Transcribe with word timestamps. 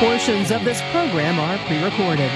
Portions 0.00 0.50
of 0.50 0.64
this 0.64 0.80
program 0.92 1.38
are 1.38 1.58
pre 1.66 1.84
recorded. 1.84 2.30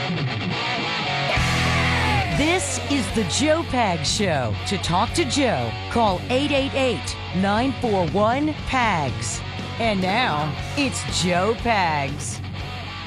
This 2.36 2.78
is 2.90 3.10
the 3.14 3.24
Joe 3.30 3.62
Pags 3.62 4.04
Show. 4.04 4.54
To 4.66 4.76
talk 4.76 5.14
to 5.14 5.24
Joe, 5.24 5.72
call 5.90 6.20
888 6.28 7.16
941 7.36 8.52
PAGS. 8.66 9.40
And 9.78 10.02
now, 10.02 10.54
it's 10.76 11.22
Joe 11.22 11.54
Pags. 11.60 12.38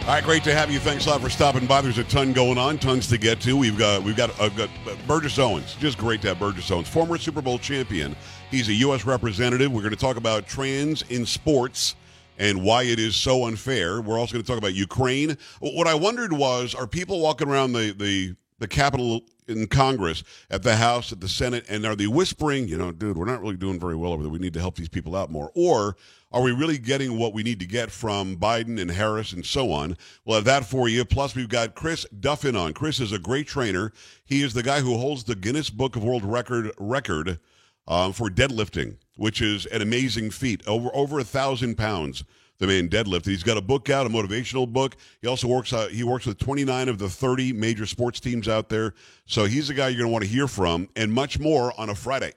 All 0.02 0.08
right, 0.08 0.24
great 0.24 0.44
to 0.46 0.56
have 0.56 0.72
you. 0.72 0.80
Thanks 0.80 1.06
a 1.06 1.12
lot 1.12 1.22
for 1.22 1.30
stopping 1.30 1.68
by. 1.68 1.82
There's 1.82 2.00
a 2.00 2.04
ton 2.06 2.34
going 2.34 2.58
on, 2.58 2.80
tons 2.80 3.06
to 3.10 3.20
get 3.20 3.40
to. 3.42 3.56
We've 3.56 3.78
got 3.78 4.02
we've 4.02 4.18
got, 4.18 4.40
uh, 4.40 4.50
got 4.50 4.72
Burgess 5.06 5.38
Owens. 5.38 5.76
Just 5.76 6.00
great 6.00 6.20
to 6.24 6.30
have 6.30 6.40
Burgess 6.40 6.72
Owens, 6.72 6.90
former 6.90 7.20
Super 7.20 7.44
Bowl 7.44 7.60
champion. 7.60 8.16
He's 8.50 8.70
a 8.70 8.74
U.S. 8.74 9.06
representative. 9.06 9.72
We're 9.72 9.82
going 9.82 9.94
to 9.94 10.00
talk 10.00 10.18
about 10.18 10.48
trans 10.48 11.04
in 11.12 11.28
sports 11.28 11.94
and 12.38 12.64
why 12.64 12.84
it 12.84 13.00
is 13.00 13.16
so 13.16 13.46
unfair. 13.46 14.02
We're 14.02 14.20
also 14.20 14.34
going 14.34 14.44
to 14.44 14.48
talk 14.48 14.58
about 14.58 14.74
Ukraine. 14.74 15.38
What 15.60 15.88
I 15.88 15.96
wondered 15.96 16.34
was, 16.34 16.74
are 16.76 16.88
people 16.88 17.20
walking 17.20 17.50
around 17.50 17.74
the 17.74 17.94
the 17.98 18.36
the 18.60 18.68
Capitol 18.68 19.22
in 19.48 19.68
Congress, 19.68 20.24
at 20.50 20.64
the 20.64 20.76
House, 20.76 21.12
at 21.12 21.22
the 21.22 21.28
Senate, 21.28 21.66
and 21.70 21.86
are 21.86 21.96
they 21.96 22.08
whispering, 22.08 22.68
you 22.68 22.78
know, 22.78 22.92
dude, 22.92 23.18
we're 23.18 23.26
not 23.26 23.42
really 23.42 23.56
doing 23.56 23.80
very 23.80 23.96
well 23.96 24.12
over 24.12 24.24
there. 24.24 24.32
We 24.32 24.40
need 24.40 24.54
to 24.56 24.60
help 24.60 24.76
these 24.76 24.90
people 24.90 25.16
out 25.16 25.32
more. 25.32 25.52
Or 25.56 25.96
are 26.32 26.42
we 26.42 26.52
really 26.52 26.78
getting 26.78 27.18
what 27.18 27.34
we 27.34 27.44
need 27.44 27.60
to 27.62 27.66
get 27.66 27.90
from 27.90 28.36
Biden 28.36 28.80
and 28.80 28.92
Harris 28.92 29.32
and 29.32 29.46
so 29.46 29.72
on? 29.72 29.98
We'll 30.26 30.38
have 30.38 30.46
that 30.46 30.66
for 30.66 30.90
you. 30.90 31.06
Plus, 31.06 31.36
we've 31.36 31.48
got 31.48 31.76
Chris 31.76 32.06
Duffin 32.20 32.60
on. 32.60 32.74
Chris 32.74 33.00
is 33.00 33.14
a 33.14 33.20
great 33.20 33.48
trainer. 33.48 33.94
He 34.26 34.42
is 34.42 34.54
the 34.54 34.64
guy 34.64 34.82
who 34.82 34.98
holds 34.98 35.24
the 35.24 35.36
Guinness 35.36 35.70
Book 35.70 35.96
of 35.96 36.04
World 36.04 36.26
Record 36.26 36.72
record 36.78 37.40
um, 37.88 38.12
for 38.12 38.30
deadlifting, 38.30 38.98
which 39.18 39.42
is 39.42 39.66
an 39.68 39.82
amazing 39.82 40.32
feat. 40.32 40.66
Over 40.68 40.90
over 40.94 41.20
a 41.20 41.24
thousand 41.24 41.76
pounds 41.76 42.24
the 42.60 42.68
man 42.68 42.90
deadlift. 42.90 43.26
He's 43.26 43.44
got 43.44 43.58
a 43.58 43.62
book 43.62 43.90
out, 43.90 44.08
a 44.08 44.10
motivational 44.10 44.72
book. 44.72 44.96
He 45.22 45.28
also 45.28 45.48
works 45.48 45.74
uh, 45.74 45.88
he 45.88 46.04
works 46.04 46.26
with 46.26 46.38
29 46.40 46.90
of 46.90 46.98
the 46.98 47.10
30 47.10 47.54
major 47.54 47.86
sports 47.86 48.20
teams 48.20 48.48
out 48.48 48.70
there. 48.70 48.94
So 49.26 49.46
he's 49.46 49.68
the 49.68 49.74
guy 49.74 49.90
you're 49.90 50.00
going 50.00 50.10
to 50.10 50.14
want 50.14 50.24
to 50.24 50.30
hear 50.30 50.48
from, 50.48 50.90
and 50.96 51.12
much 51.12 51.40
more 51.40 51.74
on 51.80 51.90
a 51.90 51.96
Friday. 51.96 52.34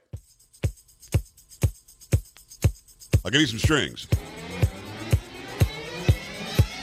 I'll 3.24 3.30
give 3.30 3.40
you 3.40 3.46
some 3.46 3.58
strings. 3.58 4.06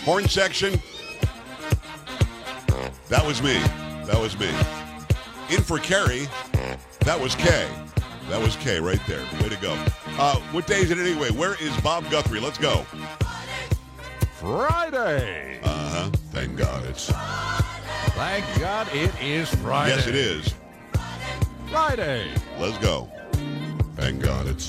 Horn 0.03 0.27
section. 0.27 0.79
That 3.09 3.25
was 3.25 3.41
me. 3.41 3.53
That 4.05 4.19
was 4.19 4.37
me. 4.39 4.49
In 5.49 5.61
for 5.61 5.79
Kerry. 5.79 6.27
That 7.01 7.19
was 7.19 7.35
Kay. 7.35 7.67
That 8.29 8.41
was 8.41 8.57
K 8.57 8.79
right 8.81 8.99
there. 9.07 9.23
Way 9.41 9.49
to 9.49 9.57
go. 9.61 9.73
Uh, 10.19 10.35
what 10.51 10.67
day 10.67 10.79
is 10.79 10.91
it 10.91 10.97
anyway? 10.97 11.31
Where 11.31 11.55
is 11.61 11.75
Bob 11.81 12.09
Guthrie? 12.11 12.41
Let's 12.41 12.57
go. 12.57 12.85
Friday. 14.33 15.59
Uh 15.63 15.89
huh. 15.89 16.09
Thank 16.31 16.57
God 16.57 16.85
it's. 16.85 17.09
Thank 18.15 18.45
God 18.59 18.87
it 18.93 19.11
is 19.21 19.53
Friday. 19.55 19.95
Yes, 19.95 20.07
it 20.07 20.15
is. 20.15 20.53
Friday. 21.69 22.29
Let's 22.59 22.77
go. 22.79 23.09
Thank 23.95 24.21
God 24.21 24.47
it's. 24.47 24.67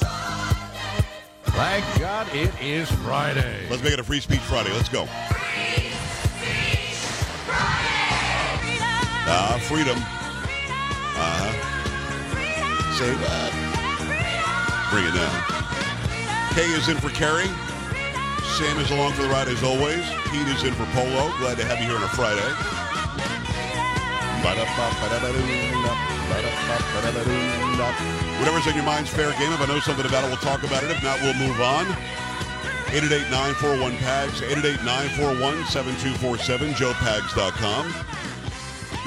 Thank 1.44 1.84
God 1.98 2.28
it 2.32 2.52
is 2.62 2.88
Friday. 3.02 3.66
Let's 3.68 3.82
make 3.82 3.92
it 3.92 3.98
a 3.98 4.04
Free 4.04 4.20
Speech 4.20 4.38
Friday. 4.40 4.72
Let's 4.72 4.88
go. 4.88 5.06
Ah, 9.30 9.54
uh, 9.54 9.58
freedom. 9.58 9.98
Uh 9.98 10.00
huh. 10.00 10.17
Say? 12.98 13.14
Bring 14.90 15.06
it 15.06 15.14
down. 15.14 15.30
Kay 16.50 16.66
is 16.74 16.88
in 16.88 16.98
for 16.98 17.10
Kerry. 17.10 17.46
Sam 18.58 18.76
is 18.82 18.90
along 18.90 19.12
for 19.12 19.22
the 19.22 19.28
ride 19.28 19.46
as 19.46 19.62
always. 19.62 20.02
Pete 20.34 20.48
is 20.48 20.64
in 20.64 20.74
for 20.74 20.84
Polo. 20.90 21.30
Glad 21.38 21.58
to 21.58 21.64
have 21.64 21.78
you 21.78 21.86
here 21.86 21.94
on 21.94 22.02
a 22.02 22.08
Friday. 22.18 22.42
Whatever's 28.42 28.66
on 28.66 28.74
your 28.74 28.82
mind's 28.82 29.10
fair 29.10 29.30
game. 29.38 29.52
If 29.52 29.60
I 29.60 29.66
know 29.66 29.78
something 29.78 30.04
about 30.04 30.24
it, 30.24 30.30
we'll 30.34 30.42
talk 30.42 30.64
about 30.64 30.82
it. 30.82 30.90
If 30.90 31.00
not, 31.00 31.22
we'll 31.22 31.38
move 31.38 31.60
on. 31.60 31.86
888-941-PAGS, 32.90 34.40
888-941-7247, 34.42 36.74
joepags.com. 36.74 37.94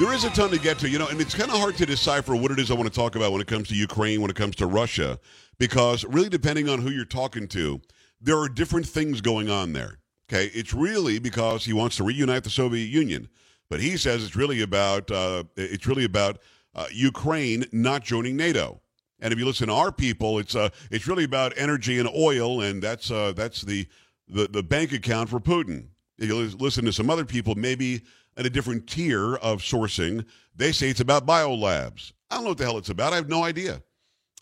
There 0.00 0.12
is 0.14 0.24
a 0.24 0.30
ton 0.30 0.50
to 0.50 0.58
get 0.58 0.78
to, 0.80 0.88
you 0.88 0.98
know, 0.98 1.06
and 1.08 1.20
it's 1.20 1.34
kind 1.34 1.50
of 1.50 1.58
hard 1.58 1.76
to 1.76 1.86
decipher 1.86 2.34
what 2.34 2.50
it 2.50 2.58
is 2.58 2.70
I 2.70 2.74
want 2.74 2.92
to 2.92 2.94
talk 2.94 3.14
about 3.14 3.30
when 3.30 3.40
it 3.40 3.46
comes 3.46 3.68
to 3.68 3.74
Ukraine, 3.74 4.20
when 4.20 4.30
it 4.30 4.36
comes 4.36 4.56
to 4.56 4.66
Russia, 4.66 5.20
because 5.58 6.04
really 6.06 6.30
depending 6.30 6.68
on 6.68 6.80
who 6.80 6.90
you're 6.90 7.04
talking 7.04 7.46
to, 7.48 7.80
there 8.20 8.38
are 8.38 8.48
different 8.48 8.86
things 8.86 9.20
going 9.20 9.50
on 9.50 9.74
there. 9.74 9.98
Okay, 10.28 10.50
it's 10.54 10.72
really 10.72 11.18
because 11.18 11.66
he 11.66 11.72
wants 11.72 11.96
to 11.98 12.04
reunite 12.04 12.42
the 12.42 12.50
Soviet 12.50 12.86
Union, 12.86 13.28
but 13.68 13.80
he 13.80 13.96
says 13.96 14.24
it's 14.24 14.34
really 14.34 14.62
about 14.62 15.10
uh, 15.10 15.44
it's 15.56 15.86
really 15.86 16.04
about 16.04 16.38
uh, 16.74 16.86
Ukraine 16.90 17.66
not 17.70 18.02
joining 18.02 18.36
NATO. 18.36 18.80
And 19.20 19.32
if 19.32 19.38
you 19.38 19.44
listen 19.44 19.68
to 19.68 19.74
our 19.74 19.92
people, 19.92 20.38
it's 20.38 20.56
uh, 20.56 20.70
it's 20.90 21.06
really 21.06 21.24
about 21.24 21.52
energy 21.56 21.98
and 21.98 22.08
oil, 22.08 22.62
and 22.62 22.82
that's 22.82 23.10
uh, 23.10 23.32
that's 23.36 23.60
the, 23.62 23.86
the 24.26 24.48
the 24.48 24.62
bank 24.62 24.92
account 24.92 25.28
for 25.28 25.38
Putin. 25.38 25.88
If 26.18 26.28
you 26.28 26.36
listen 26.36 26.84
to 26.86 26.92
some 26.92 27.10
other 27.10 27.24
people, 27.24 27.54
maybe 27.54 28.02
at 28.36 28.46
a 28.46 28.50
different 28.50 28.86
tier 28.86 29.34
of 29.36 29.60
sourcing, 29.60 30.24
they 30.54 30.72
say 30.72 30.88
it's 30.88 31.00
about 31.00 31.26
biolabs. 31.26 32.12
I 32.30 32.36
don't 32.36 32.44
know 32.44 32.50
what 32.50 32.58
the 32.58 32.64
hell 32.64 32.78
it's 32.78 32.88
about. 32.88 33.12
I 33.12 33.16
have 33.16 33.28
no 33.28 33.44
idea. 33.44 33.82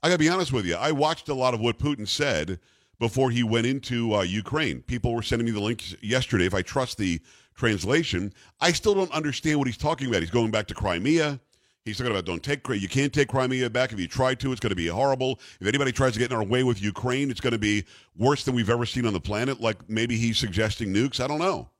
I 0.02 0.08
got 0.08 0.14
to 0.14 0.18
be 0.18 0.28
honest 0.28 0.52
with 0.52 0.64
you. 0.64 0.76
I 0.76 0.92
watched 0.92 1.28
a 1.28 1.34
lot 1.34 1.54
of 1.54 1.60
what 1.60 1.78
Putin 1.78 2.08
said 2.08 2.58
before 2.98 3.30
he 3.30 3.42
went 3.42 3.66
into 3.66 4.14
uh, 4.14 4.22
Ukraine. 4.22 4.82
People 4.82 5.14
were 5.14 5.22
sending 5.22 5.46
me 5.46 5.52
the 5.52 5.60
links 5.60 5.94
yesterday. 6.00 6.46
If 6.46 6.54
I 6.54 6.62
trust 6.62 6.98
the 6.98 7.20
translation, 7.54 8.32
I 8.60 8.72
still 8.72 8.94
don't 8.94 9.12
understand 9.12 9.58
what 9.58 9.66
he's 9.66 9.76
talking 9.76 10.08
about. 10.08 10.20
He's 10.20 10.30
going 10.30 10.50
back 10.50 10.66
to 10.68 10.74
Crimea. 10.74 11.40
He's 11.84 11.96
talking 11.96 12.12
about 12.12 12.26
don't 12.26 12.42
take 12.42 12.66
you 12.68 12.88
can't 12.88 13.12
take 13.12 13.28
Crimea 13.28 13.68
back. 13.70 13.92
If 13.92 13.98
you 13.98 14.06
try 14.06 14.34
to, 14.36 14.52
it's 14.52 14.60
going 14.60 14.70
to 14.70 14.76
be 14.76 14.86
horrible. 14.86 15.40
If 15.60 15.66
anybody 15.66 15.92
tries 15.92 16.12
to 16.12 16.18
get 16.18 16.30
in 16.30 16.36
our 16.36 16.44
way 16.44 16.62
with 16.62 16.80
Ukraine, 16.82 17.30
it's 17.30 17.40
going 17.40 17.52
to 17.52 17.58
be 17.58 17.84
worse 18.16 18.44
than 18.44 18.54
we've 18.54 18.70
ever 18.70 18.84
seen 18.86 19.06
on 19.06 19.14
the 19.14 19.20
planet. 19.20 19.60
Like 19.60 19.88
maybe 19.88 20.16
he's 20.16 20.38
suggesting 20.38 20.92
nukes. 20.92 21.20
I 21.20 21.26
don't 21.26 21.38
know. 21.38 21.70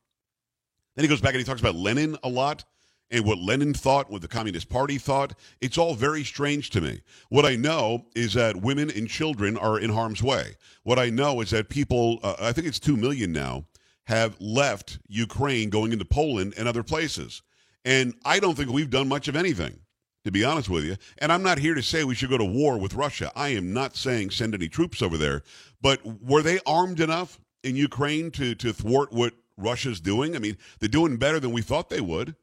Then 0.95 1.03
he 1.03 1.09
goes 1.09 1.21
back 1.21 1.33
and 1.33 1.39
he 1.39 1.45
talks 1.45 1.61
about 1.61 1.75
Lenin 1.75 2.17
a 2.23 2.29
lot 2.29 2.63
and 3.11 3.25
what 3.25 3.37
Lenin 3.37 3.73
thought, 3.73 4.09
what 4.09 4.21
the 4.21 4.27
Communist 4.27 4.69
Party 4.69 4.97
thought. 4.97 5.33
It's 5.59 5.77
all 5.77 5.93
very 5.93 6.23
strange 6.23 6.69
to 6.71 6.81
me. 6.81 7.01
What 7.29 7.45
I 7.45 7.55
know 7.55 8.05
is 8.15 8.33
that 8.33 8.55
women 8.55 8.89
and 8.89 9.07
children 9.07 9.57
are 9.57 9.77
in 9.77 9.89
harm's 9.89 10.23
way. 10.23 10.55
What 10.83 10.97
I 10.97 11.09
know 11.09 11.41
is 11.41 11.51
that 11.51 11.69
people, 11.69 12.19
uh, 12.23 12.35
I 12.39 12.53
think 12.53 12.67
it's 12.67 12.79
2 12.79 12.95
million 12.97 13.31
now, 13.31 13.65
have 14.05 14.39
left 14.39 14.99
Ukraine 15.07 15.69
going 15.69 15.91
into 15.91 16.05
Poland 16.05 16.53
and 16.57 16.67
other 16.67 16.83
places. 16.83 17.41
And 17.85 18.13
I 18.25 18.39
don't 18.39 18.55
think 18.55 18.69
we've 18.69 18.89
done 18.89 19.07
much 19.07 19.27
of 19.27 19.35
anything, 19.35 19.79
to 20.23 20.31
be 20.31 20.43
honest 20.43 20.69
with 20.69 20.85
you. 20.85 20.97
And 21.17 21.31
I'm 21.31 21.43
not 21.43 21.59
here 21.59 21.75
to 21.75 21.83
say 21.83 22.03
we 22.03 22.15
should 22.15 22.29
go 22.29 22.37
to 22.37 22.45
war 22.45 22.77
with 22.77 22.93
Russia. 22.93 23.31
I 23.35 23.49
am 23.49 23.73
not 23.73 23.95
saying 23.95 24.31
send 24.31 24.53
any 24.53 24.69
troops 24.69 25.01
over 25.01 25.17
there. 25.17 25.43
But 25.81 25.99
were 26.21 26.41
they 26.41 26.59
armed 26.65 26.99
enough 26.99 27.39
in 27.63 27.75
Ukraine 27.75 28.31
to, 28.31 28.55
to 28.55 28.73
thwart 28.73 29.11
what 29.11 29.33
Russia's 29.61 29.99
doing? 29.99 30.35
I 30.35 30.39
mean, 30.39 30.57
they're 30.79 30.89
doing 30.89 31.17
better 31.17 31.39
than 31.39 31.51
we 31.51 31.61
thought 31.61 31.89
they 31.89 32.01
would. 32.01 32.35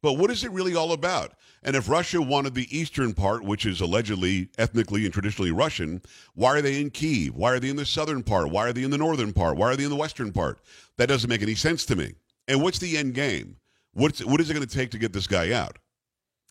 But 0.00 0.14
what 0.14 0.30
is 0.30 0.44
it 0.44 0.52
really 0.52 0.76
all 0.76 0.92
about? 0.92 1.32
And 1.62 1.74
if 1.74 1.88
Russia 1.88 2.22
wanted 2.22 2.54
the 2.54 2.76
eastern 2.76 3.14
part, 3.14 3.42
which 3.42 3.66
is 3.66 3.80
allegedly 3.80 4.48
ethnically 4.56 5.04
and 5.04 5.12
traditionally 5.12 5.50
Russian, 5.50 6.02
why 6.34 6.50
are 6.50 6.62
they 6.62 6.80
in 6.80 6.90
Kiev? 6.90 7.34
Why 7.34 7.52
are 7.52 7.58
they 7.58 7.68
in 7.68 7.76
the 7.76 7.84
southern 7.84 8.22
part? 8.22 8.50
Why 8.50 8.68
are 8.68 8.72
they 8.72 8.84
in 8.84 8.90
the 8.90 8.98
northern 8.98 9.32
part? 9.32 9.56
Why 9.56 9.66
are 9.66 9.76
they 9.76 9.84
in 9.84 9.90
the 9.90 9.96
western 9.96 10.32
part? 10.32 10.60
That 10.98 11.08
doesn't 11.08 11.28
make 11.28 11.42
any 11.42 11.56
sense 11.56 11.84
to 11.86 11.96
me. 11.96 12.14
And 12.46 12.62
what's 12.62 12.78
the 12.78 12.96
end 12.96 13.14
game? 13.14 13.56
What's 13.92 14.24
what 14.24 14.40
is 14.40 14.48
it 14.50 14.54
going 14.54 14.66
to 14.66 14.72
take 14.74 14.92
to 14.92 14.98
get 14.98 15.12
this 15.12 15.26
guy 15.26 15.52
out? 15.52 15.78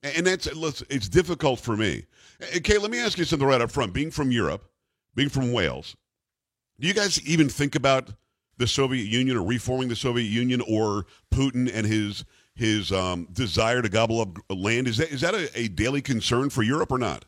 And 0.04 0.28
that's 0.28 0.48
it's 0.90 1.08
difficult 1.08 1.60
for 1.60 1.78
me. 1.78 2.06
Okay, 2.58 2.78
let 2.78 2.92
me 2.92 3.00
ask 3.00 3.18
you 3.18 3.24
something 3.24 3.48
right 3.48 3.62
up 3.62 3.72
front. 3.72 3.94
Being 3.94 4.12
from 4.12 4.32
Europe, 4.32 4.70
being 5.16 5.30
from 5.30 5.54
Wales, 5.54 5.96
do 6.80 6.88
you 6.88 6.94
guys 6.94 7.26
even 7.28 7.48
think 7.48 7.76
about 7.76 8.12
the 8.58 8.68
Soviet 8.68 9.06
Union 9.06 9.38
or 9.38 9.44
reforming 9.44 9.90
the 9.90 9.96
Soviet 9.96 10.26
Union 10.26 10.62
or 10.68 11.06
Putin 11.34 11.72
and 11.74 11.86
his 11.86 12.26
his 12.56 12.92
um, 12.92 13.28
desire 13.32 13.82
to 13.84 13.90
gobble 13.90 14.20
up 14.20 14.38
land. 14.50 14.88
Is 14.88 14.98
that 14.98 15.12
is 15.12 15.22
that 15.22 15.36
a, 15.36 15.50
a 15.58 15.68
daily 15.68 16.02
concern 16.02 16.50
for 16.50 16.64
Europe 16.64 16.92
or 16.92 16.98
not? 16.98 17.26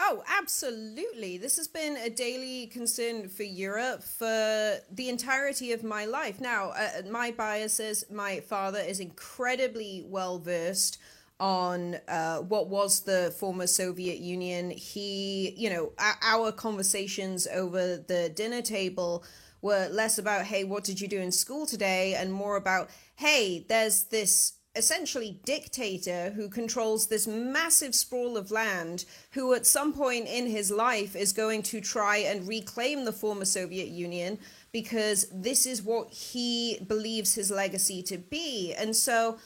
Oh, 0.00 0.22
absolutely. 0.38 1.38
This 1.38 1.56
has 1.56 1.66
been 1.66 1.96
a 1.96 2.08
daily 2.08 2.66
concern 2.68 3.28
for 3.28 3.42
Europe 3.42 4.04
for 4.04 4.76
the 4.92 5.08
entirety 5.08 5.72
of 5.72 5.82
my 5.82 6.04
life. 6.04 6.40
Now, 6.40 6.70
uh, 6.70 7.02
my 7.10 7.32
biases, 7.32 8.04
my 8.10 8.40
father 8.40 8.78
is 8.78 9.00
incredibly 9.00 10.04
well 10.06 10.38
versed 10.38 10.98
on 11.40 11.96
uh, 12.08 12.38
what 12.38 12.68
was 12.68 13.00
the 13.00 13.34
former 13.38 13.66
Soviet 13.66 14.18
Union. 14.18 14.70
He, 14.70 15.52
you 15.56 15.68
know, 15.68 15.92
our 16.22 16.52
conversations 16.52 17.46
over 17.48 17.96
the 17.96 18.28
dinner 18.34 18.62
table 18.62 19.24
were 19.60 19.88
less 19.90 20.18
about, 20.18 20.44
hey, 20.44 20.64
what 20.64 20.84
did 20.84 21.00
you 21.00 21.08
do 21.08 21.20
in 21.20 21.32
school 21.32 21.66
today? 21.66 22.14
And 22.14 22.32
more 22.32 22.56
about, 22.56 22.90
hey, 23.16 23.64
there's 23.68 24.04
this 24.04 24.54
essentially 24.76 25.40
dictator 25.44 26.30
who 26.30 26.48
controls 26.48 27.08
this 27.08 27.26
massive 27.26 27.94
sprawl 27.94 28.36
of 28.36 28.50
land 28.50 29.04
who 29.32 29.52
at 29.52 29.66
some 29.66 29.92
point 29.92 30.28
in 30.28 30.46
his 30.46 30.70
life 30.70 31.16
is 31.16 31.32
going 31.32 31.62
to 31.62 31.80
try 31.80 32.18
and 32.18 32.46
reclaim 32.46 33.04
the 33.04 33.12
former 33.12 33.44
Soviet 33.44 33.88
Union 33.88 34.38
because 34.70 35.26
this 35.32 35.66
is 35.66 35.82
what 35.82 36.10
he 36.10 36.78
believes 36.86 37.34
his 37.34 37.50
legacy 37.50 38.02
to 38.02 38.18
be. 38.18 38.72
And 38.74 38.94
so 38.94 39.38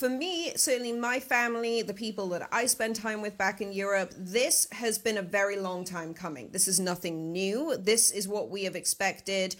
for 0.00 0.08
me, 0.08 0.50
certainly 0.56 0.92
my 0.92 1.20
family, 1.20 1.82
the 1.82 1.92
people 1.92 2.30
that 2.30 2.48
I 2.50 2.64
spend 2.64 2.96
time 2.96 3.20
with 3.20 3.36
back 3.36 3.60
in 3.60 3.70
Europe, 3.70 4.14
this 4.16 4.66
has 4.72 4.98
been 4.98 5.18
a 5.18 5.22
very 5.22 5.58
long 5.58 5.84
time 5.84 6.14
coming. 6.14 6.48
This 6.52 6.66
is 6.68 6.80
nothing 6.80 7.32
new. 7.32 7.76
This 7.76 8.10
is 8.10 8.26
what 8.26 8.48
we 8.48 8.64
have 8.64 8.76
expected. 8.76 9.56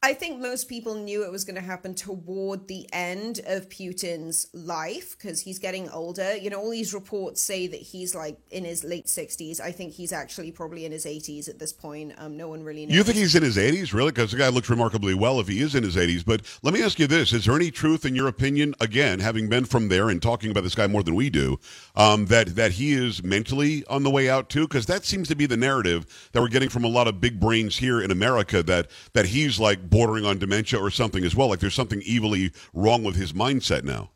I 0.00 0.14
think 0.14 0.40
most 0.40 0.68
people 0.68 0.94
knew 0.94 1.24
it 1.24 1.32
was 1.32 1.44
going 1.44 1.56
to 1.56 1.60
happen 1.60 1.92
toward 1.92 2.68
the 2.68 2.88
end 2.92 3.40
of 3.44 3.68
Putin's 3.68 4.46
life 4.52 5.18
because 5.18 5.40
he's 5.40 5.58
getting 5.58 5.90
older. 5.90 6.36
You 6.36 6.50
know, 6.50 6.60
all 6.60 6.70
these 6.70 6.94
reports 6.94 7.42
say 7.42 7.66
that 7.66 7.80
he's 7.80 8.14
like 8.14 8.38
in 8.52 8.64
his 8.64 8.84
late 8.84 9.06
60s. 9.06 9.60
I 9.60 9.72
think 9.72 9.92
he's 9.92 10.12
actually 10.12 10.52
probably 10.52 10.84
in 10.84 10.92
his 10.92 11.04
80s 11.04 11.48
at 11.48 11.58
this 11.58 11.72
point. 11.72 12.12
Um, 12.16 12.36
no 12.36 12.46
one 12.46 12.62
really 12.62 12.86
knows. 12.86 12.94
You 12.94 13.02
think 13.02 13.16
he's 13.16 13.34
in 13.34 13.42
his 13.42 13.56
80s, 13.56 13.92
really? 13.92 14.12
Because 14.12 14.30
the 14.30 14.36
guy 14.36 14.50
looks 14.50 14.70
remarkably 14.70 15.14
well 15.14 15.40
if 15.40 15.48
he 15.48 15.60
is 15.60 15.74
in 15.74 15.82
his 15.82 15.96
80s. 15.96 16.24
But 16.24 16.42
let 16.62 16.72
me 16.72 16.80
ask 16.80 17.00
you 17.00 17.08
this 17.08 17.32
Is 17.32 17.46
there 17.46 17.56
any 17.56 17.72
truth 17.72 18.04
in 18.04 18.14
your 18.14 18.28
opinion, 18.28 18.76
again, 18.78 19.18
having 19.18 19.48
been 19.48 19.64
from 19.64 19.88
there 19.88 20.10
and 20.10 20.22
talking 20.22 20.52
about 20.52 20.62
this 20.62 20.76
guy 20.76 20.86
more 20.86 21.02
than 21.02 21.16
we 21.16 21.28
do, 21.28 21.58
um, 21.96 22.26
that, 22.26 22.54
that 22.54 22.72
he 22.72 22.92
is 22.92 23.24
mentally 23.24 23.84
on 23.86 24.04
the 24.04 24.10
way 24.10 24.30
out 24.30 24.48
too? 24.48 24.68
Because 24.68 24.86
that 24.86 25.04
seems 25.04 25.26
to 25.26 25.34
be 25.34 25.46
the 25.46 25.56
narrative 25.56 26.06
that 26.30 26.40
we're 26.40 26.46
getting 26.46 26.68
from 26.68 26.84
a 26.84 26.88
lot 26.88 27.08
of 27.08 27.20
big 27.20 27.40
brains 27.40 27.78
here 27.78 28.00
in 28.00 28.12
America 28.12 28.62
that, 28.62 28.88
that 29.12 29.26
he's 29.26 29.58
like 29.58 29.87
bordering 29.88 30.24
on 30.24 30.38
dementia 30.38 30.78
or 30.78 30.90
something 30.90 31.24
as 31.24 31.34
well. 31.34 31.48
Like 31.48 31.60
there's 31.60 31.74
something 31.74 32.02
evilly 32.08 32.52
wrong 32.72 33.04
with 33.04 33.16
his 33.16 33.32
mindset 33.32 33.84
now. 33.84 34.10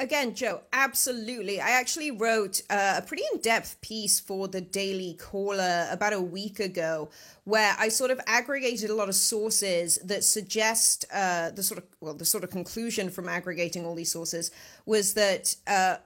Again, 0.00 0.34
Joe, 0.34 0.62
absolutely. 0.72 1.60
I 1.60 1.70
actually 1.70 2.10
wrote 2.10 2.62
uh, 2.68 2.96
a 2.98 3.02
pretty 3.02 3.22
in 3.32 3.40
depth 3.40 3.80
piece 3.80 4.18
for 4.18 4.48
the 4.48 4.60
Daily 4.60 5.14
Caller 5.14 5.86
about 5.88 6.12
a 6.12 6.20
week 6.20 6.58
ago 6.58 7.10
where 7.44 7.76
I 7.78 7.88
sort 7.90 8.10
of 8.10 8.20
aggregated 8.26 8.90
a 8.90 8.94
lot 8.94 9.08
of 9.08 9.14
sources 9.14 10.00
that 10.04 10.24
suggest 10.24 11.04
uh, 11.12 11.50
the 11.50 11.62
sort 11.62 11.78
of, 11.78 11.84
well, 12.00 12.14
the 12.14 12.24
sort 12.24 12.42
of 12.42 12.50
conclusion 12.50 13.08
from 13.08 13.28
aggregating 13.28 13.86
all 13.86 13.94
these 13.94 14.10
sources 14.10 14.50
was 14.84 15.14
that. 15.14 15.54
Uh, 15.66 15.96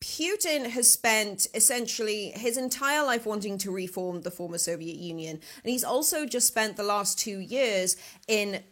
Putin 0.00 0.70
has 0.70 0.90
spent 0.90 1.48
essentially 1.54 2.30
his 2.30 2.56
entire 2.56 3.04
life 3.04 3.26
wanting 3.26 3.58
to 3.58 3.70
reform 3.70 4.22
the 4.22 4.30
former 4.30 4.58
Soviet 4.58 4.96
Union. 4.96 5.40
And 5.64 5.70
he's 5.70 5.84
also 5.84 6.24
just 6.24 6.46
spent 6.46 6.76
the 6.76 6.84
last 6.84 7.18
two 7.18 7.38
years 7.38 7.96
in 8.28 8.62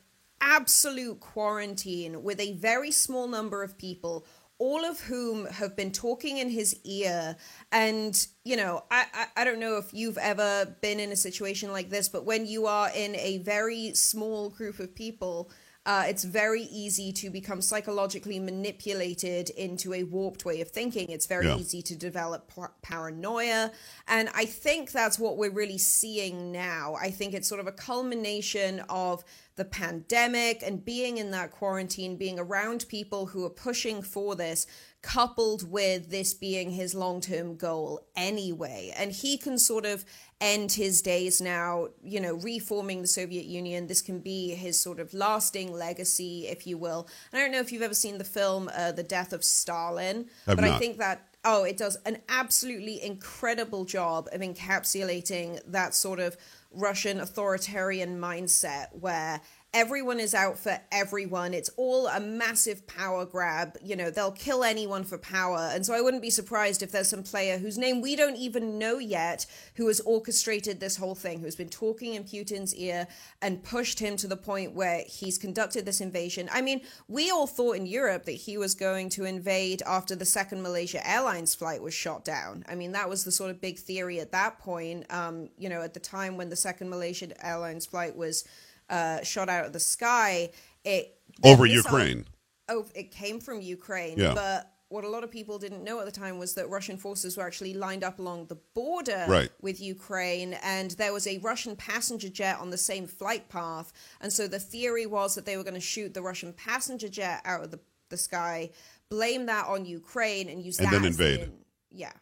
absolute 0.41 1.21
quarantine 1.21 2.23
with 2.23 2.39
a 2.41 2.53
very 2.53 2.91
small 2.91 3.27
number 3.27 3.63
of 3.63 3.79
people 3.79 4.27
all 4.59 4.85
of 4.87 5.01
whom 5.01 5.47
have 5.47 5.77
been 5.77 5.93
talking 5.93 6.39
in 6.39 6.49
his 6.49 6.79
ear 6.85 7.37
and 7.73 8.27
you 8.45 8.57
know 8.57 8.85
I, 8.91 9.07
I, 9.13 9.27
I 9.43 9.45
don't 9.45 9.61
know 9.61 9.77
if 9.77 9.93
you've 9.93 10.19
ever 10.19 10.77
been 10.81 10.99
in 11.01 11.13
a 11.13 11.17
situation 11.17 11.73
like 11.73 11.91
this 11.91 12.09
but 12.09 12.25
when 12.25 12.47
you 12.47 12.67
are 12.67 12.91
in 12.95 13.17
a 13.17 13.39
very 13.39 13.95
small 13.95 14.51
group 14.51 14.79
of 14.79 14.95
people 14.95 15.51
uh, 15.87 16.05
it's 16.09 16.25
very 16.25 16.63
easy 16.65 17.13
to 17.13 17.31
become 17.31 17.63
psychologically 17.63 18.41
manipulated 18.41 19.51
into 19.51 19.95
a 19.95 20.03
warped 20.03 20.45
way 20.45 20.61
of 20.61 20.69
thinking. 20.69 21.09
It's 21.11 21.27
very 21.27 21.47
yeah. 21.47 21.57
easy 21.57 21.81
to 21.83 21.95
develop 21.95 22.53
p- 22.53 22.63
paranoia. 22.83 23.71
And 24.09 24.29
I 24.35 24.47
think 24.47 24.91
that's 24.91 25.17
what 25.17 25.37
we're 25.37 25.53
really 25.53 25.79
seeing 25.79 26.51
now. 26.51 26.97
I 27.01 27.11
think 27.11 27.35
it's 27.35 27.49
sort 27.49 27.61
of 27.61 27.69
a 27.69 27.73
culmination 27.73 28.83
of 28.89 29.25
the 29.57 29.65
pandemic 29.65 30.63
and 30.63 30.85
being 30.85 31.17
in 31.17 31.31
that 31.33 31.51
quarantine, 31.51 32.17
being 32.17 32.39
around 32.39 32.87
people 32.89 33.27
who 33.27 33.45
are 33.45 33.51
pushing 33.51 34.03
for 34.03 34.35
this, 34.35 34.67
coupled 35.03 35.71
with 35.71 36.11
this 36.11 36.35
being 36.35 36.71
his 36.71 36.95
long 36.95 37.21
term 37.21 37.57
goal 37.57 38.07
anyway. 38.17 38.93
And 38.97 39.13
he 39.13 39.39
can 39.39 39.59
sort 39.59 39.87
of 39.87 40.05
end 40.41 40.73
his 40.73 41.01
days 41.01 41.41
now, 41.41 41.89
you 42.05 42.21
know, 42.21 42.35
reforming 42.35 43.01
the 43.01 43.09
Soviet 43.09 43.47
Union. 43.47 43.87
This 43.87 44.03
can 44.03 44.21
be 44.21 44.55
his 44.55 44.79
sort 44.79 45.01
of 45.01 45.15
lasting 45.15 45.73
legacy, 45.73 46.47
if 46.49 46.67
you 46.67 46.77
will. 46.77 47.09
I 47.33 47.39
don't 47.39 47.51
know 47.51 47.61
if 47.61 47.73
you've 47.73 47.83
ever 47.83 47.95
seen 47.95 48.19
the 48.19 48.25
film 48.25 48.69
uh, 48.77 48.93
The 48.93 49.03
Death 49.03 49.33
of 49.33 49.43
Stalin, 49.43 50.27
I've 50.47 50.57
but 50.57 50.65
not. 50.65 50.73
I 50.73 50.79
think 50.79 50.99
that. 50.99 51.29
Oh, 51.49 51.63
it 51.63 51.77
does 51.77 51.97
an 52.05 52.19
absolutely 52.29 53.01
incredible 53.01 53.85
job 53.85 54.29
of 54.33 54.41
encapsulating 54.41 55.61
that 55.69 55.95
sort 55.95 56.19
of 56.19 56.37
Russian 56.73 57.21
authoritarian 57.21 58.19
mindset 58.19 58.87
where 58.93 59.41
everyone 59.75 60.19
is 60.19 60.35
out 60.35 60.59
for 60.59 60.79
everyone. 60.91 61.53
It's 61.53 61.69
all 61.77 62.07
a 62.07 62.19
massive 62.19 62.87
power 62.87 63.27
grab. 63.27 63.77
You 63.83 63.95
know, 63.95 64.11
they'll 64.11 64.33
kill 64.33 64.65
anyone 64.65 65.05
for 65.05 65.19
power. 65.19 65.71
And 65.73 65.85
so 65.85 65.93
I 65.93 66.01
wouldn't 66.01 66.23
be 66.23 66.31
surprised 66.31 66.83
if 66.83 66.93
there's 66.93 67.11
some 67.11 67.23
player 67.23 67.59
whose 67.59 67.77
name 67.77 68.01
we 68.01 68.17
don't 68.17 68.37
even 68.37 68.79
know 68.79 68.99
yet 68.99 69.45
who 69.75 69.87
has 69.89 70.01
orchestrated 70.01 70.81
this 70.81 70.97
whole 70.97 71.15
thing, 71.15 71.41
who's 71.41 71.57
been 71.57 71.69
talking 71.69 72.15
in 72.15 72.25
Putin's 72.25 72.75
ear 72.75 73.07
and 73.43 73.63
pushed 73.63 73.99
him 73.99 74.17
to 74.17 74.27
the 74.27 74.37
point 74.37 74.73
where 74.73 75.03
he's 75.07 75.37
conducted 75.37 75.85
this 75.85 76.01
invasion. 76.01 76.49
I 76.53 76.63
mean, 76.63 76.81
we 77.07 77.31
all 77.31 77.47
thought 77.47 77.77
in 77.77 77.87
Europe 77.87 78.25
that 78.25 78.33
he 78.33 78.57
was 78.57 78.75
going 78.75 79.11
to 79.11 79.25
invade 79.25 79.83
after 79.87 80.17
the 80.17 80.25
second 80.25 80.63
Malaysia 80.63 81.07
Airlines 81.07 81.55
flight 81.55 81.83
was 81.83 81.93
shot 81.93 82.25
down. 82.25 82.65
I 82.69 82.75
mean, 82.75 82.93
that 82.93 83.09
was 83.09 83.25
the 83.25 83.33
sort 83.33 83.51
of 83.51 83.61
big 83.61 83.79
theory 83.79 84.21
at 84.21 84.33
that 84.33 84.59
point, 84.59 85.05
um, 85.13 85.51
you 85.59 85.69
know, 85.69 85.83
at 85.83 85.93
the 85.93 86.01
time 86.01 86.37
when 86.37 86.49
the 86.49 86.57
second 86.57 86.89
Malaysia 86.89 87.29
Airlines 87.47 87.85
flight 87.85 88.17
was 88.17 88.45
uh, 88.91 89.23
shot 89.23 89.49
out 89.49 89.67
of 89.67 89.73
the 89.73 89.81
sky. 89.81 90.51
It 90.85 91.17
over 91.45 91.67
Ukraine. 91.67 92.25
Oh, 92.69 92.87
it 92.95 93.11
came 93.11 93.41
from 93.41 93.61
Ukraine. 93.61 94.19
Yeah. 94.19 94.35
But 94.35 94.73
what 94.89 95.05
a 95.05 95.09
lot 95.09 95.25
of 95.25 95.31
people 95.31 95.59
didn't 95.59 95.83
know 95.83 95.99
at 95.99 96.07
the 96.07 96.13
time 96.13 96.39
was 96.39 96.55
that 96.55 96.69
Russian 96.69 96.97
forces 96.97 97.37
were 97.37 97.43
actually 97.45 97.75
lined 97.75 98.05
up 98.05 98.19
along 98.19 98.47
the 98.47 98.59
border 98.75 99.25
right. 99.29 99.51
with 99.61 99.81
Ukraine, 99.81 100.55
and 100.63 100.93
there 100.93 101.13
was 101.13 101.27
a 101.27 101.39
Russian 101.39 101.75
passenger 101.75 102.29
jet 102.29 102.59
on 102.61 102.71
the 102.71 102.79
same 102.79 103.07
flight 103.07 103.49
path. 103.49 103.93
And 104.21 104.33
so 104.33 104.47
the 104.47 104.61
theory 104.61 105.07
was 105.07 105.35
that 105.35 105.45
they 105.45 105.57
were 105.57 105.65
going 105.65 105.75
to 105.75 105.81
shoot 105.81 106.15
the 106.15 106.23
Russian 106.23 106.53
passenger 106.53 107.09
jet 107.09 107.43
out 107.45 107.65
of 107.65 107.71
the, 107.73 107.81
the 108.11 108.17
sky, 108.17 108.71
blame 109.11 109.47
that 109.47 109.67
on 109.67 109.85
Ukraine, 109.85 110.49
and 110.49 110.63
use 110.63 110.79
and 110.79 110.87
that 110.87 110.93
then 110.93 111.05
invade. 111.05 111.51
yeah. 111.91 112.13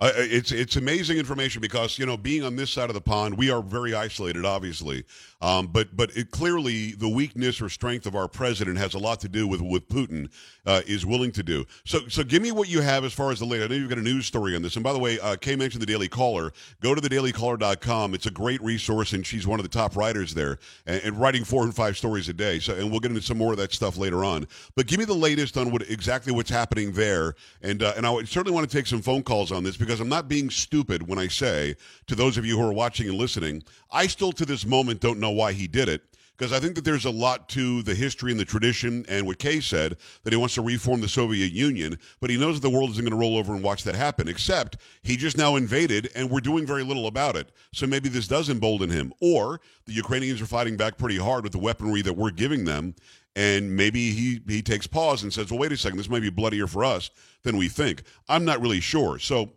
Uh, 0.00 0.12
it's 0.16 0.50
it's 0.50 0.76
amazing 0.76 1.18
information 1.18 1.60
because 1.60 1.98
you 1.98 2.06
know 2.06 2.16
being 2.16 2.42
on 2.42 2.56
this 2.56 2.70
side 2.70 2.88
of 2.88 2.94
the 2.94 3.00
pond 3.00 3.36
we 3.36 3.50
are 3.50 3.62
very 3.62 3.94
isolated 3.94 4.44
obviously. 4.44 5.04
Um, 5.42 5.66
but 5.66 5.94
but 5.96 6.16
it, 6.16 6.30
clearly 6.30 6.92
the 6.92 7.08
weakness 7.08 7.60
or 7.60 7.68
strength 7.68 8.06
of 8.06 8.14
our 8.14 8.28
president 8.28 8.78
has 8.78 8.94
a 8.94 8.98
lot 8.98 9.20
to 9.20 9.28
do 9.28 9.46
with 9.46 9.60
what 9.60 9.88
Putin 9.88 10.30
uh, 10.64 10.80
is 10.86 11.04
willing 11.04 11.32
to 11.32 11.42
do. 11.42 11.66
So 11.84 12.00
so 12.08 12.24
give 12.24 12.42
me 12.42 12.50
what 12.50 12.68
you 12.68 12.80
have 12.80 13.04
as 13.04 13.12
far 13.12 13.30
as 13.30 13.40
the 13.40 13.44
latest. 13.44 13.70
I 13.70 13.74
know 13.74 13.80
you've 13.80 13.90
got 13.90 13.98
a 13.98 14.02
news 14.02 14.26
story 14.26 14.56
on 14.56 14.62
this. 14.62 14.76
And 14.76 14.82
by 14.82 14.92
the 14.92 14.98
way 14.98 15.20
uh, 15.20 15.36
Kay 15.36 15.56
mentioned 15.56 15.82
the 15.82 15.86
Daily 15.86 16.08
Caller. 16.08 16.52
Go 16.80 16.94
to 16.94 17.00
thedailycaller.com 17.00 18.14
it's 18.14 18.26
a 18.26 18.30
great 18.30 18.62
resource 18.62 19.12
and 19.12 19.26
she's 19.26 19.46
one 19.46 19.58
of 19.58 19.64
the 19.64 19.68
top 19.68 19.96
writers 19.96 20.34
there 20.34 20.58
and, 20.86 21.02
and 21.04 21.20
writing 21.20 21.44
four 21.44 21.64
and 21.64 21.74
five 21.74 21.96
stories 21.96 22.28
a 22.28 22.32
day. 22.32 22.58
So 22.58 22.74
and 22.74 22.90
we'll 22.90 23.00
get 23.00 23.10
into 23.10 23.22
some 23.22 23.38
more 23.38 23.52
of 23.52 23.58
that 23.58 23.72
stuff 23.72 23.96
later 23.96 24.24
on. 24.24 24.46
But 24.76 24.86
give 24.86 24.98
me 24.98 25.04
the 25.04 25.14
latest 25.14 25.58
on 25.58 25.70
what 25.70 25.82
exactly 25.90 26.32
what's 26.32 26.50
happening 26.50 26.92
there. 26.92 27.34
And 27.62 27.82
uh, 27.82 27.94
and 27.96 28.06
I 28.06 28.22
certainly 28.24 28.52
want 28.52 28.68
to 28.70 28.74
take 28.76 28.86
some 28.86 29.02
phone 29.02 29.22
calls 29.22 29.52
on 29.52 29.62
this 29.64 29.76
because 29.76 29.89
because 29.90 30.00
I'm 30.00 30.08
not 30.08 30.28
being 30.28 30.50
stupid 30.50 31.08
when 31.08 31.18
I 31.18 31.26
say 31.26 31.74
to 32.06 32.14
those 32.14 32.38
of 32.38 32.46
you 32.46 32.56
who 32.56 32.64
are 32.64 32.72
watching 32.72 33.08
and 33.08 33.18
listening, 33.18 33.64
I 33.90 34.06
still 34.06 34.30
to 34.30 34.46
this 34.46 34.64
moment 34.64 35.00
don't 35.00 35.18
know 35.18 35.32
why 35.32 35.52
he 35.52 35.66
did 35.66 35.88
it. 35.88 36.02
Because 36.38 36.52
I 36.52 36.60
think 36.60 36.76
that 36.76 36.84
there's 36.84 37.06
a 37.06 37.10
lot 37.10 37.48
to 37.50 37.82
the 37.82 37.96
history 37.96 38.30
and 38.30 38.38
the 38.38 38.44
tradition, 38.44 39.04
and 39.08 39.26
what 39.26 39.40
Kay 39.40 39.58
said 39.58 39.96
that 40.22 40.32
he 40.32 40.36
wants 40.36 40.54
to 40.54 40.62
reform 40.62 41.00
the 41.00 41.08
Soviet 41.08 41.50
Union, 41.50 41.98
but 42.20 42.30
he 42.30 42.38
knows 42.38 42.54
that 42.54 42.62
the 42.66 42.72
world 42.72 42.90
isn't 42.90 43.02
going 43.02 43.10
to 43.10 43.18
roll 43.18 43.36
over 43.36 43.52
and 43.52 43.64
watch 43.64 43.82
that 43.82 43.96
happen. 43.96 44.28
Except 44.28 44.76
he 45.02 45.16
just 45.16 45.36
now 45.36 45.56
invaded, 45.56 46.08
and 46.14 46.30
we're 46.30 46.40
doing 46.40 46.64
very 46.64 46.84
little 46.84 47.08
about 47.08 47.34
it. 47.34 47.50
So 47.74 47.84
maybe 47.88 48.08
this 48.08 48.28
does 48.28 48.48
embolden 48.48 48.90
him, 48.90 49.12
or 49.20 49.60
the 49.86 49.92
Ukrainians 49.92 50.40
are 50.40 50.46
fighting 50.46 50.76
back 50.76 50.98
pretty 50.98 51.18
hard 51.18 51.42
with 51.42 51.52
the 51.52 51.58
weaponry 51.58 52.00
that 52.02 52.16
we're 52.16 52.30
giving 52.30 52.64
them, 52.64 52.94
and 53.34 53.74
maybe 53.76 54.12
he 54.12 54.40
he 54.48 54.62
takes 54.62 54.86
pause 54.86 55.24
and 55.24 55.32
says, 55.32 55.50
"Well, 55.50 55.58
wait 55.58 55.72
a 55.72 55.76
second, 55.76 55.98
this 55.98 56.08
might 56.08 56.22
be 56.22 56.30
bloodier 56.30 56.68
for 56.68 56.84
us 56.84 57.10
than 57.42 57.56
we 57.56 57.68
think." 57.68 58.04
I'm 58.28 58.44
not 58.44 58.62
really 58.62 58.80
sure. 58.80 59.18
So 59.18 59.52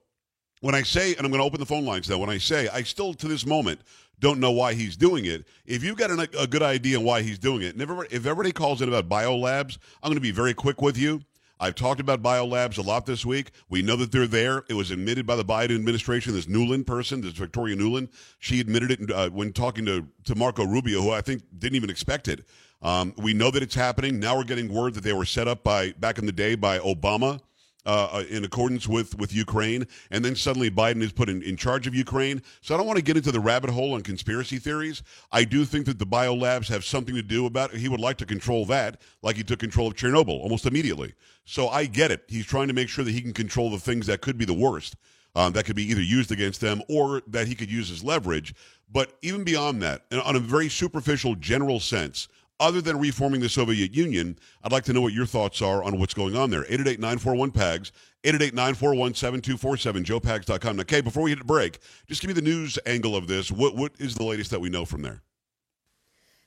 when 0.63 0.75
I 0.75 0.82
say, 0.82 1.13
and 1.15 1.25
I'm 1.25 1.29
going 1.29 1.41
to 1.41 1.46
open 1.46 1.60
the 1.60 1.65
phone 1.65 1.84
lines 1.84 2.10
now, 2.10 2.17
when 2.17 2.29
I 2.29 2.38
say 2.38 2.70
I 2.70 2.84
still 2.84 3.13
to 3.15 3.27
this 3.27 3.46
moment 3.46 3.82
don't 4.20 4.39
know 4.39 4.51
why 4.51 4.74
he's 4.74 4.96
doing 4.96 5.25
it, 5.25 5.46
if 5.65 5.84
you've 5.84 5.98
got 5.98 6.10
an, 6.10 6.22
a 6.39 6.48
good 6.48 6.63
idea 6.63 7.01
why 7.01 7.22
he's 7.22 7.38
doing 7.38 7.63
it, 7.63 7.74
and 7.74 7.82
if 7.82 7.89
everybody, 7.89 8.15
if 8.15 8.25
everybody 8.25 8.53
calls 8.53 8.82
in 8.82 8.88
about 8.88 9.10
biolabs, 9.10 9.77
I'm 10.01 10.08
going 10.08 10.15
to 10.15 10.22
be 10.22 10.32
very 10.32 10.53
quick 10.53 10.82
with 10.82 10.98
you. 10.98 11.20
I've 11.60 11.75
talked 11.75 12.00
about 12.00 12.22
biolabs 12.24 12.77
a 12.77 12.82
lot 12.82 13.05
this 13.05 13.25
week. 13.25 13.51
We 13.67 13.82
know 13.82 13.98
that 13.98 14.13
they're 14.13 14.25
there. 14.25 14.63
It 14.70 14.75
was 14.75 14.89
admitted 14.89 15.27
by 15.27 15.36
the 15.36 15.43
Biden 15.43 15.75
administration. 15.75 16.34
This 16.34 16.46
Nuland 16.46 16.88
person, 16.88 17.20
this 17.20 17.34
Victoria 17.34 17.75
Nuland, 17.75 18.08
she 18.39 18.62
admitted 18.62 18.91
it 18.91 19.12
uh, 19.12 19.32
when 19.32 19.51
talking 19.51 19.86
to, 19.88 20.08
to 20.24 20.36
Marco 20.36 20.65
Rubio, 20.65 21.01
who 21.01 21.12
I 21.12 21.20
think 21.20 21.43
didn't 21.60 21.75
even 21.75 21.89
expect 21.89 22.29
it. 22.29 22.46
Um, 22.82 23.13
we 23.17 23.34
know 23.34 23.51
that 23.51 23.63
it's 23.63 23.75
happening. 23.75 24.17
Now 24.17 24.38
we're 24.38 24.46
getting 24.46 24.74
word 24.74 24.93
that 24.93 25.03
they 25.03 25.13
were 25.13 25.25
set 25.25 25.50
up 25.50 25.62
by 25.65 25.91
back 26.00 26.20
in 26.20 26.25
the 26.25 26.32
day 26.32 26.55
by 26.55 26.79
Obama 26.79 27.41
uh, 27.86 28.10
uh, 28.12 28.24
in 28.30 28.46
accordance 28.46 28.88
with, 28.88 29.18
with 29.18 29.34
Ukraine, 29.34 29.86
and 30.10 30.24
then 30.24 30.36
suddenly 30.36 30.72
Biden 30.72 31.02
is 31.02 31.12
put 31.12 31.30
in, 31.30 31.42
in 31.44 31.58
charge 31.58 31.86
of 31.88 31.94
Ukraine. 31.94 32.42
So 32.62 32.74
I 32.74 32.78
don't 32.78 32.88
want 32.88 32.98
to 32.98 33.04
get 33.04 33.18
into 33.18 33.32
the 33.32 33.40
rabbit 33.40 33.70
hole 33.70 33.94
on 33.94 34.02
conspiracy 34.02 34.58
theories. 34.58 35.04
I 35.32 35.44
do 35.44 35.66
think 35.66 35.86
that 35.88 36.00
the 36.00 36.06
biolabs 36.06 36.68
have 36.70 36.86
something 36.86 37.16
to 37.16 37.22
do 37.22 37.46
about 37.46 37.74
it. 37.74 37.80
He 37.80 37.90
would 37.90 38.00
like 38.00 38.18
to 38.18 38.25
control 38.25 38.66
that, 38.68 39.02
like 39.22 39.36
he 39.36 39.44
took 39.44 39.60
control 39.60 39.88
of 39.88 39.96
Chernobyl 39.96 40.40
almost 40.40 40.66
immediately. 40.66 41.13
So 41.46 41.68
I 41.68 41.86
get 41.86 42.12
it. 42.12 42.24
He's 42.28 42.46
trying 42.46 42.70
to 42.70 42.74
make 42.74 42.90
sure 42.90 43.04
that 43.04 43.12
he 43.12 43.22
can 43.22 43.34
control 43.34 43.70
the 43.70 43.80
things 43.80 44.08
that 44.08 44.22
could 44.22 44.38
be 44.38 44.46
the 44.46 44.54
worst. 44.54 44.96
Um, 45.36 45.54
that 45.54 45.66
could 45.66 45.75
be 45.75 45.90
either 45.90 46.02
used 46.02 46.32
against 46.32 46.62
them 46.62 46.84
or 46.88 47.24
that 47.25 47.48
he 47.48 47.56
could 47.56 47.72
use 47.72 47.90
as 47.90 48.04
leverage. 48.04 48.54
But 48.92 49.18
even 49.24 49.44
beyond 49.44 49.82
that, 49.82 50.06
and 50.12 50.22
on 50.22 50.36
a 50.36 50.40
very 50.40 50.70
superficial, 50.70 51.34
general 51.34 51.80
sense, 51.80 52.28
other 52.60 52.82
than 52.82 53.00
reforming 53.00 53.42
the 53.42 53.50
Soviet 53.50 53.94
Union, 53.94 54.38
I'd 54.64 54.72
like 54.72 54.84
to 54.86 54.94
know 54.94 55.02
what 55.02 55.14
your 55.14 55.26
thoughts 55.26 55.62
are 55.62 55.84
on 55.84 56.00
what's 56.00 56.14
going 56.14 56.36
on 56.36 56.50
there. 56.50 56.64
888-941-PAGS, 56.64 57.92
888-941-7247, 58.24 60.04
joepags.com. 60.04 60.76
Now, 60.78 60.84
Kay, 60.84 61.02
before 61.02 61.24
we 61.24 61.32
hit 61.32 61.42
a 61.42 61.46
break, 61.46 61.80
just 62.08 62.22
give 62.22 62.30
me 62.30 62.34
the 62.34 62.42
news 62.42 62.80
angle 62.86 63.16
of 63.16 63.28
this. 63.28 63.52
What 63.52 63.76
What 63.76 63.94
is 64.00 64.16
the 64.16 64.24
latest 64.24 64.52
that 64.52 64.62
we 64.62 64.70
know 64.70 64.86
from 64.86 65.02
there? 65.02 65.22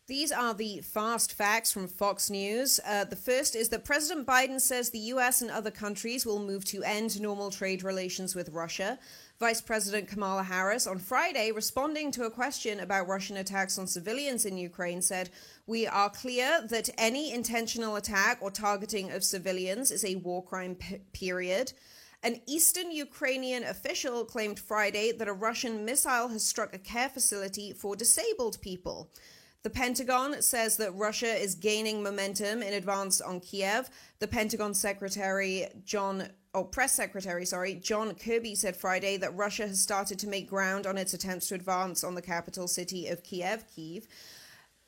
These 0.08 0.30
are 0.30 0.54
the 0.54 0.82
fast 0.82 1.32
facts 1.32 1.72
from 1.72 1.88
Fox 1.88 2.30
News. 2.30 2.78
Uh, 2.86 3.02
the 3.02 3.16
first 3.16 3.56
is 3.56 3.70
that 3.70 3.84
President 3.84 4.24
Biden 4.24 4.60
says 4.60 4.90
the 4.90 5.00
U.S. 5.00 5.42
and 5.42 5.50
other 5.50 5.72
countries 5.72 6.24
will 6.24 6.38
move 6.38 6.64
to 6.66 6.84
end 6.84 7.20
normal 7.20 7.50
trade 7.50 7.82
relations 7.82 8.36
with 8.36 8.50
Russia. 8.50 9.00
Vice 9.38 9.60
President 9.60 10.08
Kamala 10.08 10.42
Harris 10.42 10.86
on 10.86 10.98
Friday, 10.98 11.52
responding 11.52 12.10
to 12.12 12.24
a 12.24 12.30
question 12.30 12.80
about 12.80 13.06
Russian 13.06 13.36
attacks 13.36 13.78
on 13.78 13.86
civilians 13.86 14.46
in 14.46 14.56
Ukraine, 14.56 15.02
said, 15.02 15.28
We 15.66 15.86
are 15.86 16.08
clear 16.08 16.62
that 16.70 16.88
any 16.96 17.34
intentional 17.34 17.96
attack 17.96 18.38
or 18.40 18.50
targeting 18.50 19.10
of 19.10 19.22
civilians 19.22 19.90
is 19.90 20.06
a 20.06 20.14
war 20.14 20.42
crime, 20.42 20.76
p- 20.76 21.00
period. 21.12 21.74
An 22.22 22.40
eastern 22.46 22.90
Ukrainian 22.90 23.62
official 23.62 24.24
claimed 24.24 24.58
Friday 24.58 25.12
that 25.12 25.28
a 25.28 25.34
Russian 25.34 25.84
missile 25.84 26.28
has 26.28 26.42
struck 26.42 26.74
a 26.74 26.78
care 26.78 27.10
facility 27.10 27.74
for 27.74 27.94
disabled 27.94 28.58
people. 28.62 29.10
The 29.64 29.70
Pentagon 29.70 30.40
says 30.40 30.78
that 30.78 30.94
Russia 30.94 31.34
is 31.34 31.54
gaining 31.54 32.02
momentum 32.02 32.62
in 32.62 32.72
advance 32.72 33.20
on 33.20 33.40
Kiev. 33.40 33.90
The 34.18 34.28
Pentagon 34.28 34.72
Secretary 34.72 35.66
John 35.84 36.28
oh, 36.56 36.64
press 36.64 36.92
secretary, 36.92 37.44
sorry, 37.44 37.74
John 37.74 38.14
Kirby 38.14 38.54
said 38.54 38.74
Friday 38.74 39.18
that 39.18 39.36
Russia 39.36 39.66
has 39.66 39.78
started 39.78 40.18
to 40.20 40.26
make 40.26 40.48
ground 40.48 40.86
on 40.86 40.96
its 40.96 41.12
attempts 41.12 41.48
to 41.48 41.54
advance 41.54 42.02
on 42.02 42.14
the 42.14 42.22
capital 42.22 42.66
city 42.66 43.08
of 43.08 43.22
Kiev, 43.22 43.64
Kiev. 43.74 44.06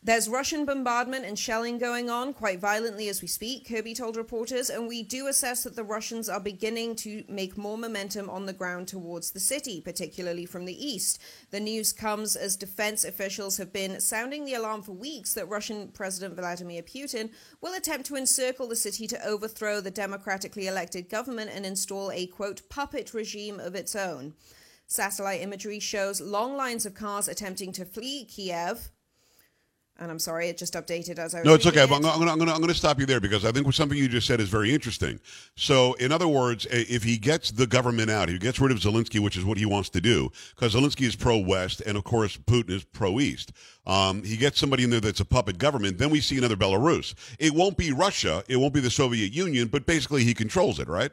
There's 0.01 0.29
Russian 0.29 0.65
bombardment 0.65 1.25
and 1.25 1.37
shelling 1.37 1.77
going 1.77 2.09
on 2.09 2.33
quite 2.33 2.61
violently 2.61 3.09
as 3.09 3.21
we 3.21 3.27
speak, 3.27 3.69
Kirby 3.69 3.95
told 3.95 4.17
reporters, 4.17 4.71
and 4.71 4.87
we 4.87 5.03
do 5.03 5.27
assess 5.27 5.65
that 5.65 5.75
the 5.75 5.83
Russians 5.83 6.29
are 6.29 6.39
beginning 6.39 6.95
to 6.97 7.25
make 7.29 7.59
more 7.59 7.77
momentum 7.77 8.31
on 8.31 8.47
the 8.47 8.53
ground 8.53 8.87
towards 8.87 9.33
the 9.33 9.41
city, 9.41 9.81
particularly 9.81 10.47
from 10.47 10.67
the 10.67 10.87
east. 10.87 11.21
The 11.51 11.59
news 11.59 11.93
comes 11.93 12.37
as 12.37 12.55
defense 12.55 13.05
officials 13.05 13.57
have 13.57 13.73
been 13.73 14.01
sounding 14.01 14.45
the 14.45 14.55
alarm 14.55 14.83
for 14.83 14.93
weeks 14.93 15.35
that 15.35 15.49
Russian 15.49 15.89
President 15.89 16.37
Vladimir 16.37 16.83
Putin 16.83 17.31
will 17.61 17.75
attempt 17.75 18.07
to 18.07 18.17
encircle 18.17 18.69
the 18.69 18.77
city 18.77 19.09
to 19.09 19.27
overthrow 19.27 19.81
the 19.81 19.91
democratically 19.91 20.69
elected 20.69 21.09
government 21.09 21.51
and 21.53 21.67
install 21.67 22.13
a 22.13 22.27
quote 22.27 22.69
puppet 22.69 23.13
regime 23.13 23.59
of 23.59 23.75
its 23.75 23.97
own. 23.97 24.35
Satellite 24.87 25.43
imagery 25.43 25.81
shows 25.81 26.21
long 26.21 26.57
lines 26.57 26.87
of 26.87 26.95
cars 26.95 27.27
attempting 27.27 27.73
to 27.73 27.85
flee 27.85 28.25
Kiev 28.25 28.91
and 29.99 30.11
I'm 30.11 30.19
sorry, 30.19 30.49
it 30.49 30.57
just 30.57 30.75
updated 30.75 31.19
as 31.19 31.35
I 31.35 31.39
was. 31.39 31.47
No, 31.47 31.55
it's 31.55 31.67
okay. 31.67 31.83
It. 31.83 31.91
I'm 31.91 32.01
going 32.01 32.27
to 32.27 32.31
I'm 32.31 32.39
going 32.39 32.69
to 32.69 32.75
stop 32.75 33.01
you 33.01 33.07
there 33.07 33.21
because 33.21 33.45
I 33.45 33.51
think 33.51 33.73
something 33.75 33.99
you 33.99 34.09
just 34.09 34.27
said 34.27 34.41
is 34.41 34.49
very 34.49 34.73
interesting. 34.73 35.19
So, 35.57 35.95
in 35.95 36.13
other 36.13 36.29
words, 36.29 36.67
if 36.71 37.03
he 37.03 37.19
gets 37.19 37.51
the 37.51 37.67
government 37.67 38.11
out, 38.11 38.29
he 38.29 38.39
gets 38.39 38.61
rid 38.61 38.71
of 38.71 38.79
Zelensky, 38.79 39.19
which 39.19 39.37
is 39.37 39.45
what 39.45 39.59
he 39.59 39.67
wants 39.67 39.89
to 39.91 40.01
do, 40.01 40.31
because 40.55 40.75
Zelensky 40.75 41.07
is 41.07 41.17
pro-West 41.17 41.81
and 41.81 41.97
of 41.97 42.05
course 42.05 42.37
Putin 42.37 42.71
is 42.71 42.85
pro-East. 42.85 43.53
Um, 43.87 44.23
he 44.23 44.37
gets 44.37 44.59
somebody 44.59 44.85
in 44.85 44.91
there 44.91 45.01
that's 45.01 45.21
a 45.21 45.25
puppet 45.25 45.59
government. 45.59 45.99
Then 45.99 46.11
we 46.11 46.21
see 46.21 46.39
another 46.39 46.57
Belarus. 46.57 47.15
It 47.39 47.55
won't 47.55 47.77
be 47.77 47.93
Russia. 47.93 48.45
It 48.49 48.57
won't 48.57 48.75
be 48.75 48.81
the 48.81 48.91
Soviet 48.91 49.33
Union, 49.33 49.69
but 49.69 49.87
basically 49.87 50.25
he 50.25 50.35
controls 50.35 50.79
it, 50.79 50.89
right? 50.89 51.11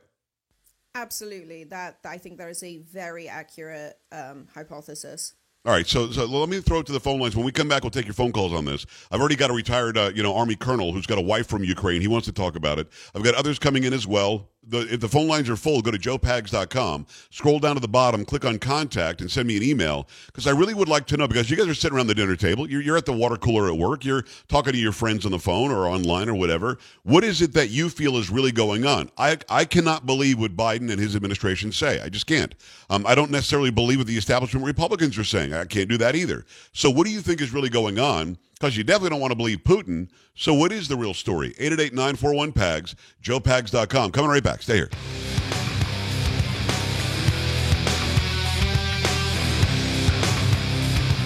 Absolutely. 0.93 1.65
That 1.65 1.99
I 2.05 2.17
think 2.17 2.37
that 2.37 2.49
is 2.49 2.63
a 2.63 2.77
very 2.77 3.27
accurate 3.27 3.97
um, 4.11 4.47
hypothesis. 4.53 5.33
All 5.65 5.71
right, 5.71 5.87
so, 5.87 6.11
so 6.11 6.25
let 6.25 6.47
me 6.47 6.61
throw 6.61 6.79
it 6.79 6.85
to 6.85 6.91
the 6.91 6.99
phone 6.99 7.19
lines. 7.19 7.35
When 7.35 7.43
we 7.43 7.51
come 7.51 7.67
back, 7.67 7.81
we'll 7.81 7.89
take 7.89 8.05
your 8.05 8.13
phone 8.13 8.31
calls 8.31 8.53
on 8.53 8.65
this. 8.65 8.85
I've 9.09 9.19
already 9.19 9.35
got 9.35 9.49
a 9.49 9.53
retired, 9.53 9.97
uh, 9.97 10.11
you 10.13 10.21
know, 10.21 10.35
Army 10.35 10.55
colonel 10.55 10.93
who's 10.93 11.07
got 11.07 11.17
a 11.17 11.21
wife 11.21 11.47
from 11.47 11.63
Ukraine. 11.63 12.01
He 12.01 12.07
wants 12.07 12.27
to 12.27 12.31
talk 12.31 12.55
about 12.55 12.77
it. 12.77 12.87
I've 13.15 13.23
got 13.23 13.33
others 13.33 13.57
coming 13.57 13.83
in 13.83 13.91
as 13.91 14.05
well 14.05 14.47
the, 14.67 14.93
if 14.93 14.99
the 14.99 15.07
phone 15.07 15.27
lines 15.27 15.49
are 15.49 15.55
full, 15.55 15.81
go 15.81 15.91
to 15.91 15.97
joepags.com, 15.97 17.05
scroll 17.29 17.59
down 17.59 17.75
to 17.75 17.81
the 17.81 17.87
bottom, 17.87 18.25
click 18.25 18.45
on 18.45 18.57
contact, 18.57 19.21
and 19.21 19.29
send 19.29 19.47
me 19.47 19.57
an 19.57 19.63
email 19.63 20.07
because 20.27 20.47
I 20.47 20.51
really 20.51 20.73
would 20.73 20.89
like 20.89 21.05
to 21.07 21.17
know 21.17 21.27
because 21.27 21.49
you 21.49 21.57
guys 21.57 21.67
are 21.67 21.73
sitting 21.73 21.95
around 21.95 22.07
the 22.07 22.15
dinner 22.15 22.35
table, 22.35 22.69
you're, 22.69 22.81
you're 22.81 22.97
at 22.97 23.05
the 23.05 23.13
water 23.13 23.37
cooler 23.37 23.67
at 23.67 23.77
work, 23.77 24.03
you're 24.03 24.23
talking 24.47 24.73
to 24.73 24.79
your 24.79 24.91
friends 24.91 25.25
on 25.25 25.31
the 25.31 25.39
phone 25.39 25.71
or 25.71 25.87
online 25.87 26.29
or 26.29 26.35
whatever. 26.35 26.77
What 27.03 27.23
is 27.23 27.41
it 27.41 27.53
that 27.53 27.69
you 27.69 27.89
feel 27.89 28.17
is 28.17 28.29
really 28.29 28.51
going 28.51 28.85
on? 28.85 29.11
I, 29.17 29.37
I 29.49 29.65
cannot 29.65 30.05
believe 30.05 30.39
what 30.39 30.55
Biden 30.55 30.91
and 30.91 30.99
his 30.99 31.15
administration 31.15 31.71
say. 31.71 32.01
I 32.01 32.09
just 32.09 32.27
can't. 32.27 32.55
Um, 32.89 33.05
I 33.05 33.15
don't 33.15 33.31
necessarily 33.31 33.71
believe 33.71 33.99
what 33.99 34.07
the 34.07 34.17
establishment 34.17 34.65
Republicans 34.65 35.17
are 35.17 35.23
saying. 35.23 35.53
I 35.57 35.65
can't 35.65 35.89
do 35.89 35.97
that 35.97 36.15
either. 36.15 36.45
So, 36.73 36.89
what 36.89 37.05
do 37.05 37.11
you 37.11 37.21
think 37.21 37.41
is 37.41 37.53
really 37.53 37.69
going 37.69 37.99
on? 37.99 38.37
because 38.55 38.77
you 38.77 38.83
definitely 38.83 39.09
don't 39.09 39.19
want 39.19 39.31
to 39.31 39.35
believe 39.35 39.59
Putin. 39.59 40.09
So, 40.35 40.53
what 40.53 40.71
is 40.71 40.87
the 40.87 40.95
real 40.95 41.13
story? 41.13 41.49
888 41.59 41.93
941 41.93 42.51
PAGS, 42.53 42.95
joepags.com. 43.21 44.11
Coming 44.11 44.31
right 44.31 44.43
back. 44.43 44.61
Stay 44.61 44.75
here. 44.75 44.89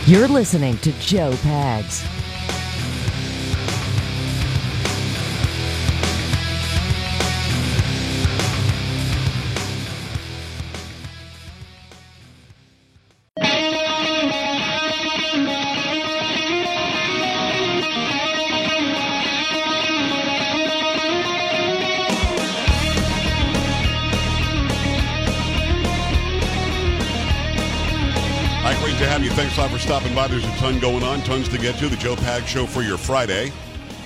You're 0.06 0.28
listening 0.28 0.78
to 0.80 0.92
Joe 0.94 1.32
Pags. 1.34 2.19
Thanks 29.40 29.58
a 29.58 29.62
lot 29.62 29.72
for 29.72 29.80
stopping 29.80 30.14
by. 30.14 30.28
There's 30.28 30.44
a 30.44 30.52
ton 30.58 30.80
going 30.80 31.02
on, 31.02 31.22
tons 31.22 31.48
to 31.48 31.58
get 31.58 31.76
to. 31.76 31.88
The 31.88 31.96
Joe 31.96 32.18
Pags 32.18 32.46
Show 32.46 32.66
for 32.66 32.82
your 32.82 32.98
Friday. 32.98 33.54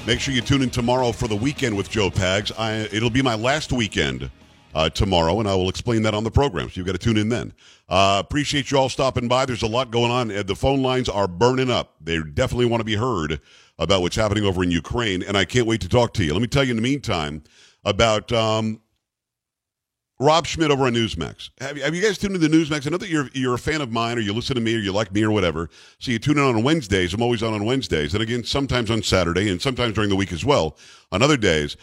Make 0.05 0.19
sure 0.19 0.31
you 0.31 0.41
tune 0.41 0.61
in 0.61 0.69
tomorrow 0.69 1.11
for 1.11 1.27
the 1.27 1.35
weekend 1.35 1.75
with 1.75 1.89
Joe 1.89 2.11
Pags. 2.11 2.51
I, 2.55 2.87
it'll 2.95 3.09
be 3.09 3.23
my 3.23 3.33
last 3.33 3.71
weekend 3.71 4.29
uh, 4.75 4.91
tomorrow, 4.91 5.39
and 5.39 5.49
I 5.49 5.55
will 5.55 5.69
explain 5.69 6.03
that 6.03 6.13
on 6.13 6.23
the 6.23 6.29
program. 6.29 6.69
So 6.69 6.73
you've 6.75 6.85
got 6.85 6.91
to 6.91 6.99
tune 6.99 7.17
in 7.17 7.29
then. 7.29 7.51
Uh, 7.89 8.21
appreciate 8.23 8.69
you 8.69 8.77
all 8.77 8.89
stopping 8.89 9.27
by. 9.27 9.47
There's 9.47 9.63
a 9.63 9.67
lot 9.67 9.89
going 9.89 10.11
on. 10.11 10.27
The 10.27 10.55
phone 10.55 10.83
lines 10.83 11.09
are 11.09 11.27
burning 11.27 11.71
up. 11.71 11.95
They 11.99 12.19
definitely 12.21 12.67
want 12.67 12.81
to 12.81 12.85
be 12.85 12.95
heard 12.95 13.41
about 13.79 14.03
what's 14.03 14.15
happening 14.15 14.45
over 14.45 14.61
in 14.61 14.69
Ukraine, 14.69 15.23
and 15.23 15.35
I 15.35 15.45
can't 15.45 15.65
wait 15.65 15.81
to 15.81 15.89
talk 15.89 16.13
to 16.13 16.23
you. 16.23 16.33
Let 16.33 16.43
me 16.43 16.47
tell 16.47 16.63
you 16.63 16.69
in 16.69 16.77
the 16.77 16.83
meantime 16.83 17.41
about 17.83 18.31
um, 18.31 18.81
Rob 20.23 20.47
Schmitt 20.47 20.71
over 20.71 20.85
on 20.85 20.93
Newsmax. 20.93 21.49
Have 21.59 21.77
you, 21.77 21.83
have 21.83 21.93
you 21.93 22.01
guys 22.01 22.17
tuned 22.17 22.35
into 22.35 22.47
Newsmax? 22.47 22.87
I 22.87 22.91
know 22.91 22.97
that 22.97 23.09
you're 23.09 23.29
you're 23.33 23.55
a 23.55 23.59
fan 23.59 23.81
of 23.81 23.91
mine, 23.91 24.17
or 24.17 24.21
you 24.21 24.33
listen 24.33 24.55
to 24.55 24.61
me, 24.61 24.73
or 24.73 24.79
you 24.79 24.93
like 24.93 25.11
me, 25.11 25.21
or 25.21 25.31
whatever. 25.31 25.69
So 25.99 26.11
you 26.11 26.19
tune 26.19 26.37
in 26.37 26.43
on 26.43 26.63
Wednesdays. 26.63 27.13
I'm 27.13 27.21
always 27.21 27.43
on 27.43 27.53
on 27.53 27.65
Wednesdays, 27.65 28.13
and 28.13 28.23
again 28.23 28.45
sometimes 28.45 28.89
on 28.89 29.03
Saturday, 29.03 29.49
and 29.49 29.61
sometimes 29.61 29.95
during 29.95 30.09
the 30.09 30.15
week 30.15 30.31
as 30.31 30.45
well. 30.45 30.77
On 31.11 31.21
other 31.21 31.35
days, 31.35 31.75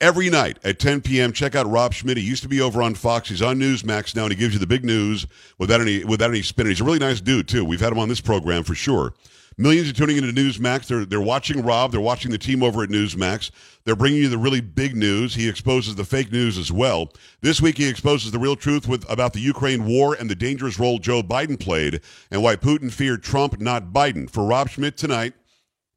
every 0.00 0.30
night 0.30 0.58
at 0.64 0.78
10 0.78 1.02
p.m. 1.02 1.32
Check 1.32 1.54
out 1.54 1.70
Rob 1.70 1.92
Schmitt. 1.92 2.16
He 2.16 2.22
used 2.22 2.42
to 2.42 2.48
be 2.48 2.60
over 2.60 2.82
on 2.82 2.94
Fox. 2.94 3.28
He's 3.28 3.42
on 3.42 3.58
Newsmax 3.58 4.14
now, 4.14 4.24
and 4.24 4.32
he 4.32 4.38
gives 4.38 4.54
you 4.54 4.60
the 4.60 4.66
big 4.66 4.84
news 4.84 5.26
without 5.58 5.80
any 5.80 6.04
without 6.04 6.30
any 6.30 6.42
spin. 6.42 6.66
He's 6.66 6.80
a 6.80 6.84
really 6.84 6.98
nice 6.98 7.20
dude 7.20 7.48
too. 7.48 7.64
We've 7.64 7.80
had 7.80 7.92
him 7.92 7.98
on 7.98 8.08
this 8.08 8.20
program 8.20 8.62
for 8.62 8.74
sure. 8.74 9.14
Millions 9.60 9.90
are 9.90 9.92
tuning 9.92 10.18
into 10.18 10.32
Newsmax. 10.32 10.86
They're, 10.86 11.04
they're 11.04 11.20
watching 11.20 11.64
Rob. 11.64 11.90
They're 11.90 12.00
watching 12.00 12.30
the 12.30 12.38
team 12.38 12.62
over 12.62 12.84
at 12.84 12.90
Newsmax. 12.90 13.50
They're 13.84 13.96
bringing 13.96 14.22
you 14.22 14.28
the 14.28 14.38
really 14.38 14.60
big 14.60 14.94
news. 14.94 15.34
He 15.34 15.48
exposes 15.48 15.96
the 15.96 16.04
fake 16.04 16.30
news 16.30 16.56
as 16.56 16.70
well. 16.70 17.12
This 17.40 17.60
week, 17.60 17.76
he 17.76 17.88
exposes 17.88 18.30
the 18.30 18.38
real 18.38 18.54
truth 18.54 18.86
with, 18.86 19.04
about 19.10 19.32
the 19.32 19.40
Ukraine 19.40 19.84
war 19.84 20.14
and 20.14 20.30
the 20.30 20.36
dangerous 20.36 20.78
role 20.78 21.00
Joe 21.00 21.24
Biden 21.24 21.58
played 21.58 22.02
and 22.30 22.40
why 22.40 22.54
Putin 22.54 22.92
feared 22.92 23.24
Trump, 23.24 23.58
not 23.58 23.92
Biden. 23.92 24.30
For 24.30 24.44
Rob 24.44 24.68
Schmitt 24.68 24.96
tonight, 24.96 25.34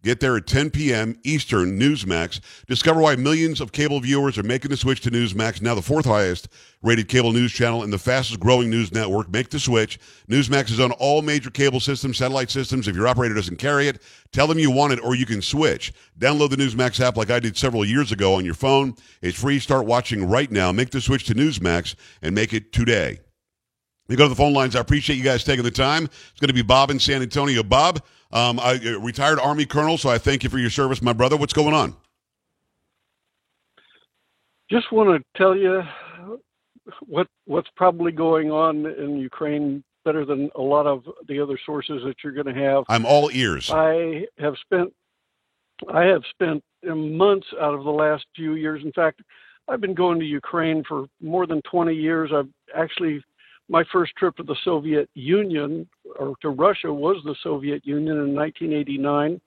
Get 0.04 0.20
there 0.20 0.36
at 0.36 0.48
10 0.48 0.72
p.m. 0.72 1.16
Eastern, 1.24 1.80
Newsmax. 1.80 2.40
Discover 2.68 3.02
why 3.02 3.16
millions 3.16 3.62
of 3.62 3.72
cable 3.72 4.00
viewers 4.00 4.38
are 4.38 4.44
making 4.44 4.72
the 4.72 4.78
switch 4.78 5.02
to 5.02 5.12
Newsmax, 5.12 5.62
now 5.62 5.76
the 5.76 5.82
fourth 5.82 6.06
highest 6.06 6.48
rated 6.82 7.08
cable 7.08 7.32
news 7.32 7.52
channel 7.52 7.84
and 7.84 7.94
the 7.94 7.98
fastest 8.00 8.40
growing 8.40 8.70
news 8.70 8.92
network. 8.92 9.30
Make 9.30 9.50
the 9.50 9.60
switch. 9.60 10.00
Newsmax 10.28 10.72
is 10.72 10.80
on 10.80 10.92
all 10.94 11.22
major 11.22 11.52
cable 11.52 11.80
systems, 11.80 12.18
satellite 12.18 12.50
systems. 12.50 12.88
If 12.88 12.96
your 12.96 13.08
operator 13.08 13.36
doesn't 13.36 13.58
carry 13.58 13.88
it, 13.88 14.02
tell 14.32 14.48
them 14.48 14.58
you 14.58 14.72
want 14.72 14.94
it 14.94 15.00
or 15.04 15.14
you 15.14 15.28
can 15.28 15.42
switch. 15.42 15.94
Download 16.20 16.50
the 16.50 16.56
Newsmax 16.56 17.00
app 17.00 17.18
like 17.18 17.30
I 17.30 17.40
did 17.40 17.56
several 17.56 17.86
years 17.86 18.12
ago 18.12 18.34
on 18.34 18.46
your 18.46 18.56
phone. 18.56 18.96
It's 19.22 19.40
free. 19.40 19.60
Start 19.60 19.86
watching 19.86 20.28
right 20.28 20.52
now. 20.52 20.72
Make 20.72 20.90
the 20.90 21.02
switch 21.02 21.26
to 21.26 21.36
Newsmax 21.36 21.96
and 22.24 22.34
make 22.34 22.54
it 22.54 22.72
today. 22.72 23.20
We 24.08 24.16
go 24.16 24.26
to 24.26 24.30
the 24.30 24.36
phone 24.36 24.54
lines. 24.54 24.76
I 24.76 24.80
appreciate 24.80 25.16
you 25.16 25.24
guys 25.24 25.44
taking 25.44 25.64
the 25.64 25.72
time. 25.72 26.06
It's 26.06 26.40
going 26.40 26.50
to 26.50 26.54
be 26.54 26.64
Bob 26.64 26.90
in 26.90 27.00
San 27.00 27.22
Antonio. 27.22 27.64
Bob, 27.64 28.04
um, 28.34 28.60
I 28.60 28.80
uh, 28.84 29.00
retired 29.00 29.40
Army 29.40 29.66
colonel, 29.66 29.98
so 29.98 30.10
I 30.10 30.18
thank 30.18 30.44
you 30.44 30.50
for 30.50 30.58
your 30.58 30.70
service, 30.70 31.02
my 31.02 31.14
brother. 31.14 31.38
What's 31.38 31.54
going 31.54 31.74
on? 31.74 31.96
Just 34.70 34.92
want 34.92 35.10
to 35.10 35.38
tell 35.38 35.56
you 35.56 35.84
what 37.06 37.28
what's 37.46 37.70
probably 37.76 38.12
going 38.12 38.52
on 38.52 38.86
in 38.86 39.18
Ukraine 39.18 39.84
better 40.04 40.26
than 40.26 40.50
a 40.56 40.62
lot 40.62 40.88
of 40.88 41.04
the 41.28 41.40
other 41.40 41.60
sources 41.66 42.02
that 42.06 42.16
you're 42.24 42.34
going 42.34 42.54
to 42.54 42.62
have. 42.62 42.86
I'm 42.90 43.06
all 43.06 43.30
ears. 43.32 43.70
I 43.70 44.26
have 44.40 44.56
spent 44.62 44.94
I 45.92 46.04
have 46.06 46.24
spent 46.30 46.64
months 46.84 47.48
out 47.60 47.74
of 47.74 47.84
the 47.84 47.92
last 47.92 48.26
few 48.36 48.54
years. 48.54 48.82
In 48.84 48.92
fact, 48.92 49.22
I've 49.68 49.82
been 49.82 49.94
going 49.94 50.20
to 50.20 50.26
Ukraine 50.26 50.84
for 50.88 51.06
more 51.22 51.46
than 51.46 51.62
20 51.64 51.94
years. 51.94 52.32
I've 52.34 52.50
actually 52.76 53.24
my 53.70 53.84
first 53.92 54.14
trip 54.18 54.36
to 54.36 54.44
the 54.44 54.56
Soviet 54.64 55.10
Union 55.16 55.88
or 56.20 56.36
to 56.42 56.50
Russia 56.50 56.94
was 56.94 57.18
the 57.24 57.36
Soviet 57.44 57.86
Union 57.86 58.18
in 58.18 58.36
1989 58.36 59.42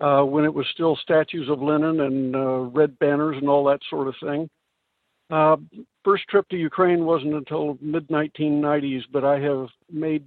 uh, 0.00 0.22
when 0.24 0.44
it 0.44 0.52
was 0.52 0.66
still 0.72 0.96
statues 0.96 1.48
of 1.48 1.62
Lenin 1.62 2.00
and 2.00 2.36
uh, 2.36 2.58
red 2.78 2.98
banners 2.98 3.36
and 3.38 3.48
all 3.48 3.64
that 3.64 3.80
sort 3.88 4.08
of 4.08 4.14
thing. 4.22 4.48
Uh, 5.30 5.56
first 6.04 6.24
trip 6.28 6.48
to 6.50 6.56
Ukraine 6.56 7.04
wasn't 7.04 7.34
until 7.34 7.78
mid 7.80 8.08
1990s, 8.08 9.02
but 9.10 9.24
I 9.24 9.38
have 9.38 9.68
made 9.90 10.24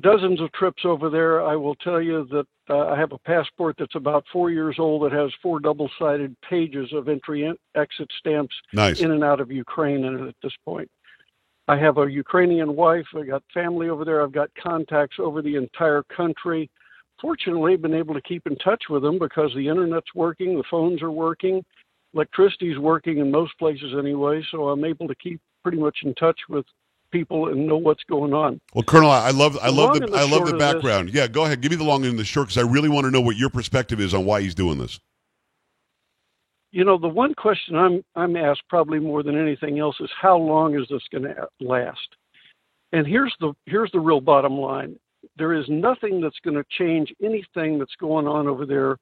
dozens 0.00 0.40
of 0.40 0.52
trips 0.52 0.84
over 0.84 1.10
there. 1.10 1.42
I 1.42 1.56
will 1.56 1.74
tell 1.76 2.00
you 2.00 2.26
that 2.30 2.46
uh, 2.70 2.88
I 2.88 2.98
have 2.98 3.12
a 3.12 3.18
passport 3.18 3.76
that's 3.78 3.96
about 3.96 4.24
four 4.32 4.50
years 4.50 4.76
old 4.78 5.02
that 5.02 5.12
has 5.12 5.32
four 5.42 5.58
double 5.58 5.90
sided 5.98 6.36
pages 6.48 6.92
of 6.92 7.08
entry 7.08 7.44
and 7.44 7.56
exit 7.74 8.08
stamps 8.18 8.54
nice. 8.72 9.00
in 9.00 9.10
and 9.10 9.24
out 9.24 9.40
of 9.40 9.50
Ukraine 9.50 10.04
in 10.04 10.14
it 10.20 10.28
at 10.28 10.36
this 10.42 10.54
point. 10.64 10.90
I 11.68 11.76
have 11.76 11.98
a 11.98 12.10
Ukrainian 12.10 12.74
wife. 12.74 13.06
I 13.14 13.24
got 13.24 13.42
family 13.52 13.88
over 13.90 14.04
there. 14.04 14.22
I've 14.22 14.32
got 14.32 14.50
contacts 14.60 15.16
over 15.18 15.42
the 15.42 15.56
entire 15.56 16.02
country. 16.04 16.70
Fortunately, 17.20 17.74
I've 17.74 17.82
been 17.82 17.94
able 17.94 18.14
to 18.14 18.22
keep 18.22 18.46
in 18.46 18.56
touch 18.56 18.84
with 18.88 19.02
them 19.02 19.18
because 19.18 19.52
the 19.54 19.68
internet's 19.68 20.14
working, 20.14 20.56
the 20.56 20.64
phones 20.70 21.02
are 21.02 21.10
working, 21.10 21.64
electricity's 22.14 22.78
working 22.78 23.18
in 23.18 23.30
most 23.30 23.58
places 23.58 23.92
anyway. 23.98 24.42
So 24.50 24.68
I'm 24.70 24.84
able 24.84 25.08
to 25.08 25.14
keep 25.16 25.40
pretty 25.62 25.78
much 25.78 25.98
in 26.04 26.14
touch 26.14 26.38
with 26.48 26.64
people 27.10 27.48
and 27.48 27.66
know 27.66 27.76
what's 27.76 28.04
going 28.04 28.32
on. 28.32 28.60
Well, 28.74 28.84
Colonel, 28.84 29.10
I 29.10 29.30
love 29.30 29.58
I 29.60 29.66
The 29.66 29.72
love 29.72 29.98
the, 30.00 30.06
the 30.06 30.16
I 30.16 30.22
love 30.22 30.46
the 30.46 30.54
of 30.54 30.58
this- 30.58 30.72
background. 30.74 31.10
Yeah, 31.12 31.26
go 31.26 31.44
ahead. 31.44 31.60
Give 31.60 31.70
me 31.70 31.76
the 31.76 31.84
long 31.84 32.04
and 32.04 32.18
the 32.18 32.24
short 32.24 32.48
because 32.48 32.58
I 32.62 32.70
really 32.70 32.88
want 32.88 33.04
to 33.06 33.10
know 33.10 33.20
what 33.20 33.36
your 33.36 33.50
perspective 33.50 34.00
is 34.00 34.14
on 34.14 34.24
why 34.24 34.40
he's 34.40 34.54
doing 34.54 34.78
this. 34.78 35.00
You 36.70 36.84
know, 36.84 36.98
the 36.98 37.08
one 37.08 37.34
question 37.34 37.76
I'm 37.76 38.04
I'm 38.14 38.36
asked 38.36 38.62
probably 38.68 38.98
more 38.98 39.22
than 39.22 39.38
anything 39.38 39.78
else 39.78 39.96
is 40.00 40.10
how 40.20 40.36
long 40.36 40.78
is 40.78 40.86
this 40.90 41.02
going 41.10 41.24
to 41.24 41.48
last? 41.60 42.16
And 42.92 43.06
here's 43.06 43.34
the 43.40 43.54
here's 43.66 43.90
the 43.92 44.00
real 44.00 44.20
bottom 44.20 44.58
line. 44.58 44.98
There 45.36 45.54
is 45.54 45.64
nothing 45.68 46.20
that's 46.20 46.38
going 46.44 46.56
to 46.56 46.64
change 46.76 47.12
anything 47.22 47.78
that's 47.78 47.96
going 47.98 48.26
on 48.26 48.46
over 48.46 48.66
there 48.66 48.98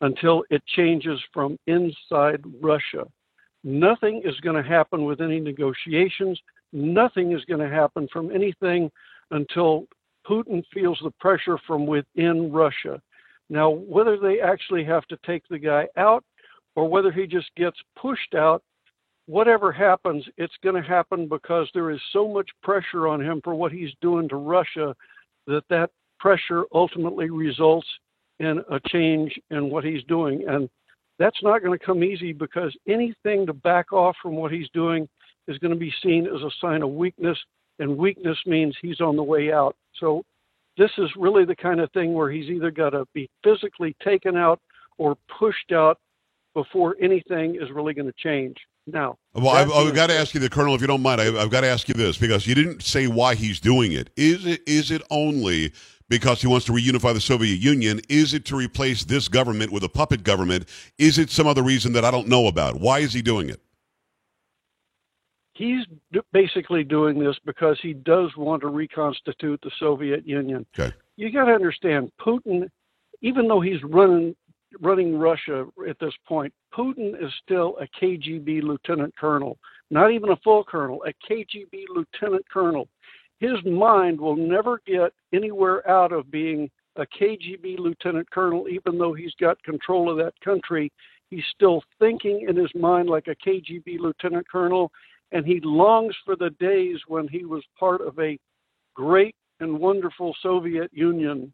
until 0.00 0.44
it 0.50 0.62
changes 0.66 1.20
from 1.32 1.58
inside 1.66 2.42
Russia. 2.60 3.04
Nothing 3.62 4.22
is 4.24 4.38
going 4.40 4.62
to 4.62 4.68
happen 4.68 5.04
with 5.04 5.20
any 5.20 5.38
negotiations. 5.38 6.40
Nothing 6.72 7.32
is 7.32 7.44
going 7.44 7.60
to 7.60 7.74
happen 7.74 8.08
from 8.12 8.30
anything 8.34 8.90
until 9.30 9.86
Putin 10.26 10.62
feels 10.72 10.98
the 11.02 11.10
pressure 11.20 11.58
from 11.66 11.86
within 11.86 12.50
Russia. 12.50 13.00
Now, 13.50 13.70
whether 13.70 14.16
they 14.16 14.40
actually 14.40 14.84
have 14.84 15.06
to 15.06 15.18
take 15.26 15.42
the 15.48 15.58
guy 15.58 15.88
out 15.96 16.24
or 16.76 16.88
whether 16.88 17.10
he 17.10 17.26
just 17.26 17.50
gets 17.56 17.76
pushed 17.96 18.34
out, 18.34 18.62
whatever 19.26 19.70
happens, 19.70 20.24
it's 20.36 20.54
going 20.62 20.80
to 20.80 20.88
happen 20.88 21.28
because 21.28 21.68
there 21.72 21.90
is 21.90 22.00
so 22.12 22.26
much 22.26 22.48
pressure 22.62 23.06
on 23.06 23.20
him 23.20 23.40
for 23.42 23.54
what 23.54 23.72
he's 23.72 23.92
doing 24.00 24.28
to 24.28 24.36
Russia 24.36 24.94
that 25.46 25.64
that 25.70 25.90
pressure 26.18 26.64
ultimately 26.72 27.30
results 27.30 27.86
in 28.38 28.62
a 28.70 28.80
change 28.88 29.38
in 29.50 29.70
what 29.70 29.84
he's 29.84 30.02
doing. 30.04 30.44
And 30.48 30.68
that's 31.18 31.42
not 31.42 31.62
going 31.62 31.78
to 31.78 31.84
come 31.84 32.02
easy 32.02 32.32
because 32.32 32.74
anything 32.88 33.46
to 33.46 33.52
back 33.52 33.92
off 33.92 34.16
from 34.22 34.36
what 34.36 34.52
he's 34.52 34.68
doing 34.72 35.08
is 35.48 35.58
going 35.58 35.72
to 35.72 35.78
be 35.78 35.92
seen 36.02 36.26
as 36.26 36.42
a 36.42 36.50
sign 36.60 36.82
of 36.82 36.90
weakness, 36.90 37.38
and 37.78 37.96
weakness 37.96 38.38
means 38.46 38.76
he's 38.80 39.00
on 39.00 39.16
the 39.16 39.22
way 39.22 39.52
out. 39.52 39.76
So 39.98 40.24
this 40.78 40.90
is 40.98 41.10
really 41.16 41.44
the 41.44 41.56
kind 41.56 41.80
of 41.80 41.90
thing 41.92 42.14
where 42.14 42.30
he's 42.30 42.48
either 42.50 42.70
got 42.70 42.90
to 42.90 43.06
be 43.12 43.28
physically 43.44 43.94
taken 44.02 44.36
out 44.36 44.60
or 44.98 45.16
pushed 45.38 45.72
out 45.72 45.98
before 46.54 46.96
anything 47.00 47.56
is 47.56 47.70
really 47.70 47.94
going 47.94 48.06
to 48.06 48.14
change. 48.16 48.56
Now, 48.86 49.18
Well, 49.34 49.50
I've, 49.50 49.70
I've 49.70 49.94
got 49.94 50.08
to 50.08 50.14
ask 50.14 50.34
you, 50.34 50.40
the 50.40 50.50
Colonel, 50.50 50.74
if 50.74 50.80
you 50.80 50.86
don't 50.86 51.02
mind, 51.02 51.20
I, 51.20 51.26
I've 51.40 51.50
got 51.50 51.60
to 51.60 51.68
ask 51.68 51.86
you 51.88 51.94
this 51.94 52.18
because 52.18 52.46
you 52.46 52.54
didn't 52.54 52.82
say 52.82 53.06
why 53.06 53.34
he's 53.34 53.60
doing 53.60 53.92
it. 53.92 54.10
Is 54.16 54.46
it 54.46 54.62
is 54.66 54.90
it 54.90 55.02
only 55.10 55.72
because 56.08 56.40
he 56.40 56.48
wants 56.48 56.66
to 56.66 56.72
reunify 56.72 57.14
the 57.14 57.20
Soviet 57.20 57.60
Union? 57.60 58.00
Is 58.08 58.34
it 58.34 58.44
to 58.46 58.56
replace 58.56 59.04
this 59.04 59.28
government 59.28 59.70
with 59.70 59.84
a 59.84 59.88
puppet 59.88 60.24
government? 60.24 60.68
Is 60.98 61.18
it 61.18 61.30
some 61.30 61.46
other 61.46 61.62
reason 61.62 61.92
that 61.92 62.04
I 62.04 62.10
don't 62.10 62.26
know 62.26 62.48
about? 62.48 62.80
Why 62.80 62.98
is 62.98 63.12
he 63.12 63.22
doing 63.22 63.48
it? 63.48 63.60
he's 65.60 65.84
d- 66.12 66.20
basically 66.32 66.82
doing 66.82 67.18
this 67.18 67.36
because 67.44 67.78
he 67.82 67.92
does 67.92 68.30
want 68.36 68.62
to 68.62 68.68
reconstitute 68.68 69.60
the 69.62 69.70
Soviet 69.78 70.26
Union. 70.26 70.66
Okay. 70.78 70.94
You 71.16 71.30
got 71.30 71.44
to 71.44 71.52
understand, 71.52 72.10
Putin, 72.18 72.68
even 73.20 73.46
though 73.46 73.60
he's 73.60 73.82
running 73.84 74.34
running 74.80 75.18
Russia 75.18 75.66
at 75.88 75.98
this 75.98 76.14
point, 76.26 76.52
Putin 76.72 77.14
is 77.22 77.32
still 77.42 77.76
a 77.80 77.86
KGB 78.02 78.62
lieutenant 78.62 79.14
colonel, 79.16 79.58
not 79.90 80.12
even 80.12 80.30
a 80.30 80.36
full 80.44 80.64
colonel, 80.64 81.02
a 81.06 81.32
KGB 81.32 81.84
lieutenant 81.94 82.48
colonel. 82.48 82.88
His 83.38 83.64
mind 83.64 84.20
will 84.20 84.36
never 84.36 84.80
get 84.86 85.12
anywhere 85.32 85.88
out 85.88 86.12
of 86.12 86.30
being 86.30 86.70
a 86.96 87.06
KGB 87.06 87.78
lieutenant 87.78 88.30
colonel, 88.30 88.68
even 88.68 88.98
though 88.98 89.14
he's 89.14 89.34
got 89.40 89.62
control 89.62 90.10
of 90.10 90.18
that 90.18 90.38
country. 90.44 90.92
He's 91.30 91.44
still 91.54 91.82
thinking 91.98 92.46
in 92.48 92.56
his 92.56 92.70
mind 92.74 93.08
like 93.08 93.28
a 93.28 93.48
KGB 93.48 93.98
lieutenant 93.98 94.48
colonel, 94.48 94.90
and 95.32 95.46
he 95.46 95.60
longs 95.62 96.14
for 96.24 96.36
the 96.36 96.50
days 96.60 96.98
when 97.06 97.28
he 97.28 97.44
was 97.44 97.62
part 97.78 98.00
of 98.00 98.18
a 98.18 98.38
great 98.94 99.34
and 99.60 99.78
wonderful 99.78 100.34
Soviet 100.42 100.90
Union. 100.92 101.52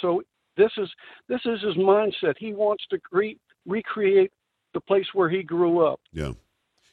So 0.00 0.22
this 0.56 0.72
is 0.76 0.88
this 1.28 1.40
is 1.44 1.60
his 1.62 1.76
mindset. 1.76 2.34
He 2.38 2.52
wants 2.52 2.84
to 2.90 2.98
cre- 2.98 3.38
recreate 3.66 4.32
the 4.74 4.80
place 4.80 5.06
where 5.12 5.28
he 5.28 5.42
grew 5.42 5.86
up. 5.86 6.00
Yeah. 6.12 6.32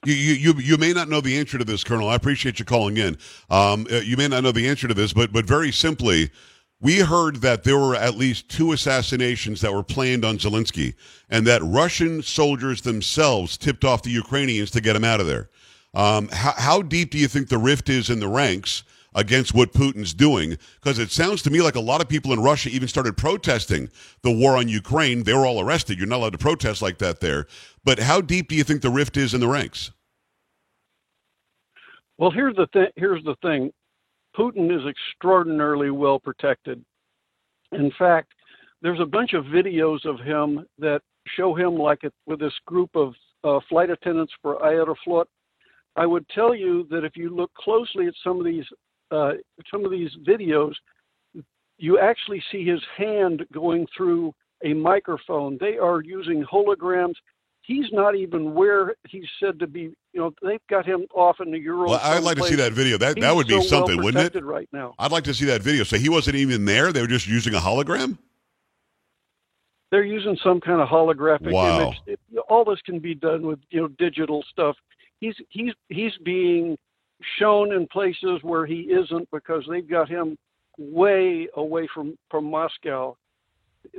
You, 0.06 0.14
you, 0.14 0.34
you, 0.34 0.62
you 0.62 0.78
may 0.78 0.94
not 0.94 1.10
know 1.10 1.20
the 1.20 1.38
answer 1.38 1.58
to 1.58 1.66
this, 1.66 1.84
Colonel. 1.84 2.08
I 2.08 2.16
appreciate 2.16 2.58
you 2.58 2.64
calling 2.64 2.96
in. 2.96 3.18
Um, 3.50 3.86
uh, 3.92 3.96
you 3.98 4.16
may 4.16 4.30
not 4.30 4.44
know 4.44 4.54
the 4.54 4.68
answer 4.70 4.88
to 4.88 4.94
this, 4.94 5.12
but 5.12 5.34
but 5.34 5.46
very 5.46 5.74
simply, 5.74 6.32
we 6.80 7.00
heard 7.00 7.38
that 7.38 7.66
there 7.66 7.78
were 7.78 7.96
at 7.96 8.16
least 8.16 8.48
two 8.48 8.72
assassinations 8.72 9.60
that 9.60 9.74
were 9.74 9.84
planned 9.84 10.24
on 10.24 10.38
Zelensky, 10.38 10.96
and 11.30 11.46
that 11.48 11.62
Russian 11.64 12.22
soldiers 12.22 12.82
themselves 12.82 13.58
tipped 13.58 13.84
off 13.84 14.04
the 14.04 14.10
Ukrainians 14.10 14.72
to 14.72 14.82
get 14.82 14.96
him 14.96 15.04
out 15.04 15.20
of 15.20 15.28
there. 15.28 15.50
Um, 15.94 16.30
how, 16.30 16.54
how 16.56 16.82
deep 16.82 17.12
do 17.12 17.18
you 17.18 17.28
think 17.28 17.50
the 17.50 17.58
rift 17.58 17.90
is 17.90 18.10
in 18.10 18.20
the 18.22 18.28
ranks 18.30 18.84
against 19.14 19.54
what 19.54 19.74
Putin's 19.74 20.14
doing? 20.14 20.58
Because 20.82 21.00
it 21.00 21.12
sounds 21.12 21.42
to 21.44 21.50
me 21.50 21.62
like 21.62 21.76
a 21.76 21.80
lot 21.82 22.02
of 22.02 22.10
people 22.10 22.34
in 22.34 22.42
Russia 22.42 22.70
even 22.70 22.88
started 22.88 23.18
protesting 23.18 23.90
the 24.22 24.32
war 24.32 24.56
on 24.58 24.68
Ukraine. 24.68 25.24
They 25.24 25.34
were 25.34 25.46
all 25.46 25.62
arrested. 25.62 25.98
You're 25.98 26.08
not 26.08 26.18
allowed 26.18 26.34
to 26.34 26.38
protest 26.38 26.82
like 26.82 26.98
that 27.00 27.20
there. 27.20 27.48
But 27.84 28.00
how 28.00 28.22
deep 28.22 28.50
do 28.50 28.56
you 28.56 28.64
think 28.64 28.82
the 28.82 28.90
rift 28.90 29.18
is 29.18 29.34
in 29.34 29.40
the 29.40 29.48
ranks? 29.48 29.92
Well, 32.18 32.32
here's 32.32 32.56
the 32.56 32.68
th- 32.74 32.92
here's 32.98 33.24
the 33.24 33.36
thing. 33.42 33.72
Putin 34.38 34.76
is 34.76 34.86
extraordinarily 34.86 35.90
well 35.90 36.20
protected. 36.20 36.84
In 37.72 37.92
fact, 37.98 38.34
there's 38.82 39.00
a 39.00 39.06
bunch 39.06 39.34
of 39.34 39.46
videos 39.46 40.06
of 40.06 40.20
him 40.20 40.66
that 40.80 41.02
show 41.38 41.56
him 41.56 41.76
like 41.76 42.04
it, 42.04 42.14
with 42.26 42.40
this 42.40 42.54
group 42.66 42.90
of 42.96 43.14
uh, 43.44 43.60
flight 43.70 43.90
attendants 43.90 44.34
for 44.42 44.60
Aeroflot. 44.60 45.26
I 45.96 46.06
would 46.06 46.28
tell 46.30 46.54
you 46.56 46.88
that 46.90 47.04
if 47.04 47.16
you 47.16 47.36
look 47.36 47.54
closely 47.54 48.08
at 48.08 48.14
some 48.24 48.40
of 48.40 48.46
these 48.46 48.66
uh, 49.12 49.32
some 49.72 49.86
of 49.86 49.92
these 49.92 50.12
videos, 50.28 50.74
you 51.78 52.00
actually 52.00 52.44
see 52.52 52.66
his 52.66 52.82
hand 52.98 53.46
going 53.54 53.88
through 53.96 54.34
a 54.64 54.74
microphone. 54.74 55.58
They 55.60 55.78
are 55.78 56.02
using 56.02 56.44
holograms. 56.44 57.14
He's 57.62 57.86
not 57.92 58.16
even 58.16 58.54
where 58.54 58.96
he's 59.08 59.28
said 59.40 59.60
to 59.60 59.68
be. 59.68 59.82
You 60.14 60.22
know, 60.22 60.34
they've 60.42 60.66
got 60.70 60.86
him 60.86 61.06
off 61.14 61.38
in 61.40 61.52
the 61.52 61.60
Euro. 61.60 61.90
Well, 61.90 62.00
I'd 62.02 62.24
like 62.24 62.38
to 62.38 62.44
see 62.44 62.56
that 62.56 62.74
video. 62.74 62.98
That 62.98 63.16
He's 63.16 63.22
that 63.24 63.36
would 63.36 63.48
be 63.48 63.62
so 63.62 63.68
something, 63.68 63.98
well 63.98 64.06
wouldn't 64.06 64.36
it? 64.36 64.44
Right 64.44 64.68
now, 64.74 64.96
I'd 64.98 65.12
like 65.12 65.24
to 65.26 65.34
see 65.34 65.46
that 65.46 65.62
video. 65.62 65.84
So 65.84 65.98
he 65.98 66.10
wasn't 66.10 66.36
even 66.38 66.66
there. 66.66 66.92
They 66.92 67.02
were 67.02 67.08
just 67.08 67.28
using 67.28 67.54
a 67.54 67.60
hologram. 67.60 68.18
they're 69.92 70.04
using 70.04 70.38
some 70.44 70.62
kind 70.62 70.82
of 70.82 70.88
holographic 70.88 71.52
Wow. 71.52 71.82
image. 71.82 71.98
It- 72.06 72.20
all 72.48 72.64
this 72.66 72.82
can 72.82 73.00
be 73.00 73.14
done 73.16 73.46
with 73.46 73.60
you 73.70 73.82
know 73.82 73.88
digital 73.88 74.44
stuff. 74.50 74.76
He's 75.20 75.36
he's 75.50 75.74
he's 75.90 76.16
being 76.24 76.78
shown 77.38 77.74
in 77.74 77.88
places 77.88 78.40
where 78.44 78.66
he 78.66 78.82
isn't 78.82 79.30
because 79.32 79.66
they've 79.70 79.88
got 79.88 80.10
him 80.10 80.38
way 80.78 81.48
away 81.56 81.88
from 81.94 82.18
from 82.30 82.46
Moscow. 82.46 83.16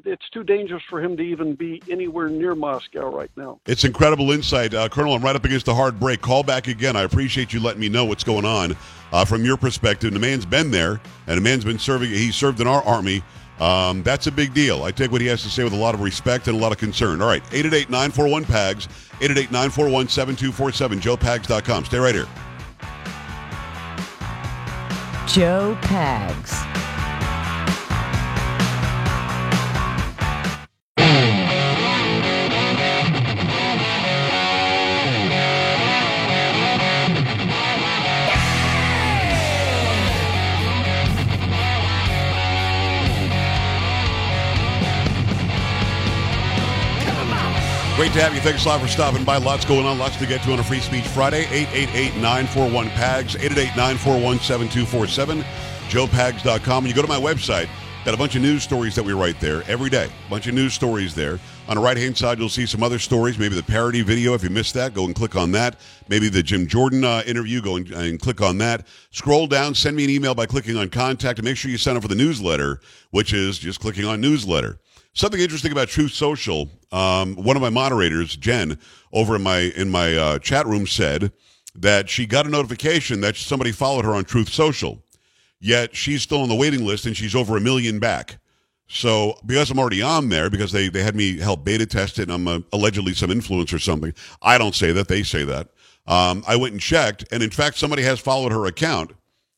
It's 0.04 0.28
too 0.30 0.44
dangerous 0.44 0.83
for 0.90 1.02
him 1.02 1.16
to 1.16 1.22
even 1.22 1.54
be 1.54 1.83
anywhere 1.90 2.28
near 2.28 2.54
Moscow 2.54 3.11
right 3.11 3.30
now. 3.35 3.61
It's 3.66 3.85
incredible 3.85 4.30
insight. 4.30 4.74
Uh, 4.74 4.88
Colonel, 4.90 5.14
I'm 5.14 5.22
right 5.22 5.35
up 5.35 5.44
against 5.44 5.68
a 5.68 5.74
hard 5.74 5.98
break. 5.98 6.20
Call 6.20 6.42
back 6.42 6.68
again. 6.68 6.96
I 6.96 7.02
appreciate 7.02 7.52
you 7.54 7.61
letting 7.61 7.80
me 7.80 7.88
know 7.88 8.04
what's 8.04 8.22
going 8.22 8.44
on 8.44 8.76
uh, 9.11 9.24
from 9.24 9.42
your 9.44 9.56
perspective. 9.56 10.12
The 10.12 10.18
man's 10.18 10.44
been 10.44 10.70
there, 10.70 11.00
and 11.26 11.38
the 11.38 11.40
man's 11.40 11.64
been 11.64 11.78
serving. 11.78 12.11
He 12.11 12.30
served 12.30 12.61
in 12.61 12.66
our 12.66 12.83
army. 12.83 13.22
Um, 13.59 14.02
that's 14.02 14.26
a 14.26 14.33
big 14.33 14.54
deal. 14.54 14.85
I 14.85 14.90
take 14.90 15.12
what 15.12 15.20
he 15.20 15.26
has 15.28 15.42
to 15.42 15.50
say 15.50 15.64
with 15.64 15.72
a 15.72 15.76
lot 15.76 15.94
of 15.94 16.00
respect 16.00 16.48
and 16.48 16.56
a 16.56 16.61
lot 16.61 16.72
of 16.72 16.78
concern. 16.78 17.20
All 17.20 17.28
right, 17.28 17.44
888-941-PAGS, 17.44 18.87
888-941-7247, 19.20 21.00
joepags.com. 21.00 21.85
Stay 21.85 21.98
right 21.98 22.14
here. 22.14 22.26
Joe 25.33 25.77
Pags. 25.83 26.89
Great 48.01 48.15
to 48.15 48.23
have 48.23 48.35
you. 48.35 48.41
Thanks 48.41 48.65
a 48.65 48.69
lot 48.69 48.81
for 48.81 48.89
stopping 48.89 49.25
by. 49.25 49.37
Lots 49.37 49.67
going 49.67 49.85
on, 49.85 49.99
lots 49.99 50.17
to 50.17 50.27
get 50.27 50.43
to 50.45 50.55
on 50.55 50.59
a 50.59 50.65
Free 50.65 50.81
Speech 50.81 51.07
Friday. 51.09 51.45
888-941-PAGS, 51.45 53.35
888-941-7247, 53.35 55.43
joepags.com. 55.91 56.85
And 56.85 56.89
you 56.89 56.95
go 56.95 57.03
to 57.03 57.09
my 57.09 57.21
website, 57.21 57.69
got 58.07 58.15
a 58.15 58.17
bunch 58.17 58.37
of 58.37 58.41
news 58.41 58.63
stories 58.63 58.95
that 58.95 59.03
we 59.03 59.13
write 59.13 59.39
there 59.39 59.63
every 59.69 59.91
day. 59.91 60.09
A 60.27 60.31
bunch 60.31 60.47
of 60.47 60.55
news 60.55 60.73
stories 60.73 61.15
there. 61.15 61.39
On 61.69 61.77
the 61.77 61.83
right-hand 61.83 62.17
side, 62.17 62.39
you'll 62.39 62.49
see 62.49 62.65
some 62.65 62.83
other 62.83 62.99
stories, 62.99 63.39
maybe 63.39 63.55
the 63.55 63.63
parody 63.63 64.01
video. 64.01 64.33
If 64.33 64.45
you 64.45 64.49
missed 64.49 64.73
that, 64.73 64.95
go 64.95 65.05
and 65.05 65.15
click 65.15 65.37
on 65.37 65.53
that. 65.53 65.77
Maybe 66.09 66.31
the 66.31 66.43
Jim 66.43 66.67
Jordan 66.67 67.05
uh, 67.05 67.23
interview, 67.27 67.61
go 67.61 67.77
and, 67.77 67.91
and 67.91 68.19
click 68.19 68.41
on 68.41 68.57
that. 68.59 68.87
Scroll 69.11 69.47
down, 69.47 69.75
send 69.75 69.95
me 69.95 70.05
an 70.05 70.11
email 70.11 70.35
by 70.35 70.47
clicking 70.47 70.79
on 70.79 70.89
contact, 70.89 71.39
and 71.39 71.45
make 71.45 71.59
sure 71.59 71.71
you 71.71 71.77
sign 71.77 71.97
up 71.97 72.03
for 72.03 72.09
the 72.09 72.15
newsletter, 72.15 72.81
which 73.11 73.35
is 73.35 73.59
just 73.59 73.79
clicking 73.79 74.07
on 74.07 74.23
newsletter. 74.23 74.79
Something 75.12 75.40
interesting 75.40 75.73
about 75.73 75.88
Truth 75.88 76.12
Social. 76.12 76.70
Um, 76.92 77.35
one 77.35 77.57
of 77.57 77.62
my 77.62 77.70
moderators, 77.70 78.37
Jen, 78.37 78.79
over 79.12 79.37
in 79.37 79.42
my 79.42 79.59
in 79.77 79.90
my 79.90 80.16
uh, 80.16 80.38
chat 80.38 80.66
room, 80.66 80.87
said 80.87 81.33
that 81.75 82.09
she 82.09 82.27
got 82.27 82.46
a 82.46 82.51
notification 82.51 83.20
that 83.23 83.37
somebody 83.37 83.73
followed 83.73 84.05
her 84.05 84.14
on 84.14 84.25
Truth 84.25 84.51
Social. 84.51 85.03
Yet 85.59 85.94
she's 85.94 86.23
still 86.23 86.42
on 86.42 86.49
the 86.49 86.55
waiting 86.55 86.85
list, 86.85 87.07
and 87.07 87.16
she's 87.16 87.35
over 87.35 87.57
a 87.57 87.61
million 87.61 87.99
back. 87.99 88.38
So 88.88 89.37
because 89.46 89.70
I'm 89.70 89.79
already 89.79 90.01
on 90.01 90.29
there, 90.29 90.49
because 90.49 90.70
they 90.70 90.88
they 90.88 91.03
had 91.03 91.16
me 91.16 91.38
help 91.38 91.64
beta 91.64 91.87
test 91.87 92.18
it, 92.20 92.29
and 92.29 92.33
I'm 92.33 92.46
uh 92.49 92.61
allegedly 92.73 93.14
some 93.14 93.33
influence 93.33 93.73
or 93.73 93.81
something. 93.81 94.14
I 94.42 94.59
don't 94.59 94.75
say 94.77 94.92
that; 94.92 95.09
they 95.09 95.25
say 95.25 95.44
that. 95.44 95.68
Um, 96.07 96.44
I 96.46 96.55
went 96.55 96.73
and 96.73 96.81
checked, 96.81 97.25
and 97.33 97.42
in 97.42 97.51
fact, 97.51 97.79
somebody 97.79 98.03
has 98.03 98.20
followed 98.20 98.53
her 98.53 98.66
account, 98.66 99.12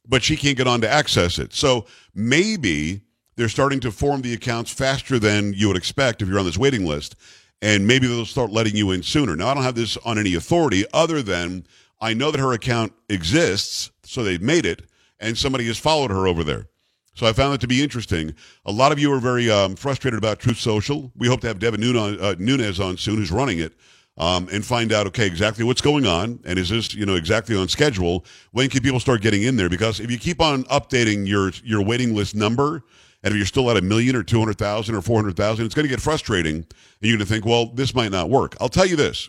but 0.09 0.23
she 0.23 0.37
can't 0.37 0.57
get 0.57 0.67
on 0.67 0.81
to 0.81 0.89
access 0.89 1.39
it. 1.39 1.53
So 1.53 1.87
maybe 2.15 3.03
they're 3.43 3.49
starting 3.49 3.81
to 3.81 3.91
form 3.91 4.23
the 4.23 4.33
accounts 4.33 4.71
faster 4.71 5.19
than 5.19 5.53
you 5.53 5.67
would 5.67 5.77
expect 5.77 6.23
if 6.23 6.29
you're 6.29 6.39
on 6.39 6.47
this 6.47 6.57
waiting 6.57 6.87
list. 6.87 7.17
And 7.61 7.89
maybe 7.89 8.07
they'll 8.07 8.25
start 8.25 8.53
letting 8.53 8.77
you 8.77 8.93
in 8.93 9.03
sooner. 9.03 9.35
Now, 9.35 9.49
I 9.49 9.55
don't 9.55 9.65
have 9.65 9.75
this 9.75 9.97
on 10.05 10.17
any 10.17 10.37
authority 10.37 10.85
other 10.95 11.23
than 11.23 11.67
I 12.01 12.15
know 12.15 12.31
that 12.31 12.39
her 12.39 12.53
account 12.53 12.93
exists, 13.09 13.91
so 14.05 14.23
they've 14.23 14.41
made 14.41 14.65
it, 14.65 14.83
and 15.19 15.37
somebody 15.37 15.67
has 15.67 15.77
followed 15.77 16.13
her 16.13 16.29
over 16.29 16.45
there. 16.45 16.69
So 17.15 17.27
I 17.27 17.33
found 17.33 17.53
that 17.53 17.61
to 17.63 17.67
be 17.67 17.83
interesting. 17.83 18.33
A 18.65 18.71
lot 18.71 18.93
of 18.93 19.01
you 19.01 19.13
are 19.13 19.19
very 19.19 19.51
um, 19.51 19.75
frustrated 19.75 20.19
about 20.19 20.39
Truth 20.39 20.59
Social. 20.59 21.11
We 21.17 21.27
hope 21.27 21.41
to 21.41 21.49
have 21.49 21.59
Devin 21.59 21.81
Nunes, 21.81 22.21
uh, 22.21 22.37
Nunes 22.39 22.79
on 22.79 22.97
soon, 22.97 23.17
who's 23.17 23.33
running 23.33 23.59
it, 23.59 23.73
um, 24.19 24.49
and 24.53 24.65
find 24.65 24.93
out 24.93 25.09
okay 25.09 25.27
exactly 25.27 25.65
what's 25.65 25.81
going 25.81 26.07
on, 26.07 26.39
and 26.45 26.61
is 26.61 26.69
this 26.69 26.95
you 26.95 27.07
know 27.07 27.17
exactly 27.17 27.57
on 27.57 27.67
schedule? 27.67 28.25
When 28.53 28.69
can 28.69 28.83
people 28.83 29.01
start 29.01 29.21
getting 29.21 29.43
in 29.43 29.57
there? 29.57 29.69
Because 29.69 29.99
if 29.99 30.13
you 30.13 30.19
keep 30.19 30.41
on 30.41 30.63
updating 30.65 31.27
your 31.27 31.51
your 31.65 31.83
waiting 31.83 32.15
list 32.15 32.35
number, 32.35 32.85
and 33.23 33.33
if 33.33 33.37
you're 33.37 33.47
still 33.47 33.71
at 33.71 33.77
a 33.77 33.83
million 33.83 34.17
or 34.17 34.23
two 34.23 34.39
hundred 34.39 34.59
thousand 34.59 34.95
or 34.95 35.03
four 35.03 35.17
hundred 35.17 35.37
thousand, 35.37 35.67
it's 35.67 35.75
going 35.75 35.85
to 35.85 35.91
get 35.91 36.01
frustrating, 36.01 36.57
and 36.57 36.67
you're 37.01 37.17
going 37.17 37.27
to 37.27 37.33
think, 37.33 37.45
well, 37.45 37.67
this 37.67 37.95
might 37.95 38.13
not 38.13 38.31
work. 38.31 38.57
I'll 38.61 38.69
tell 38.69 38.87
you 38.87 38.97
this: 38.97 39.29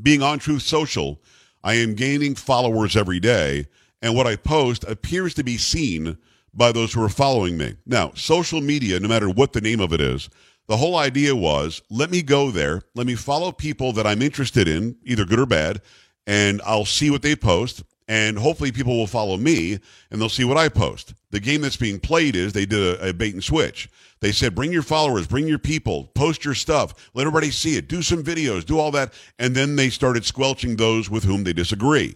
being 0.00 0.22
on 0.22 0.38
Truth 0.38 0.62
Social, 0.62 1.20
I 1.64 1.74
am 1.74 1.94
gaining 1.94 2.34
followers 2.34 2.96
every 2.96 3.20
day, 3.20 3.66
and 4.00 4.14
what 4.14 4.26
I 4.26 4.36
post 4.36 4.84
appears 4.84 5.34
to 5.34 5.44
be 5.44 5.56
seen 5.56 6.18
by 6.54 6.70
those 6.72 6.92
who 6.92 7.02
are 7.02 7.08
following 7.08 7.56
me. 7.56 7.76
Now, 7.86 8.12
social 8.14 8.60
media, 8.60 9.00
no 9.00 9.08
matter 9.08 9.30
what 9.30 9.52
the 9.52 9.60
name 9.60 9.80
of 9.80 9.92
it 9.92 10.00
is, 10.00 10.28
the 10.66 10.76
whole 10.76 10.96
idea 10.96 11.34
was 11.34 11.82
let 11.90 12.10
me 12.10 12.22
go 12.22 12.50
there, 12.50 12.82
let 12.94 13.06
me 13.06 13.14
follow 13.14 13.52
people 13.52 13.92
that 13.94 14.06
I'm 14.06 14.22
interested 14.22 14.68
in, 14.68 14.96
either 15.04 15.24
good 15.24 15.40
or 15.40 15.46
bad, 15.46 15.80
and 16.26 16.60
I'll 16.64 16.84
see 16.84 17.10
what 17.10 17.22
they 17.22 17.34
post. 17.34 17.82
And 18.08 18.38
hopefully, 18.38 18.72
people 18.72 18.96
will 18.96 19.06
follow 19.06 19.36
me 19.36 19.78
and 20.10 20.20
they'll 20.20 20.28
see 20.28 20.44
what 20.44 20.58
I 20.58 20.68
post. 20.68 21.14
The 21.32 21.40
game 21.40 21.62
that's 21.62 21.76
being 21.78 21.98
played 21.98 22.36
is 22.36 22.52
they 22.52 22.66
did 22.66 23.00
a, 23.00 23.08
a 23.08 23.12
bait 23.12 23.34
and 23.34 23.42
switch. 23.42 23.88
They 24.20 24.32
said, 24.32 24.54
bring 24.54 24.70
your 24.70 24.82
followers, 24.82 25.26
bring 25.26 25.48
your 25.48 25.58
people, 25.58 26.04
post 26.14 26.44
your 26.44 26.54
stuff, 26.54 27.10
let 27.14 27.22
everybody 27.22 27.50
see 27.50 27.76
it, 27.76 27.88
do 27.88 28.02
some 28.02 28.22
videos, 28.22 28.64
do 28.64 28.78
all 28.78 28.92
that. 28.92 29.12
And 29.38 29.54
then 29.54 29.74
they 29.74 29.90
started 29.90 30.24
squelching 30.24 30.76
those 30.76 31.10
with 31.10 31.24
whom 31.24 31.42
they 31.42 31.54
disagree, 31.54 32.14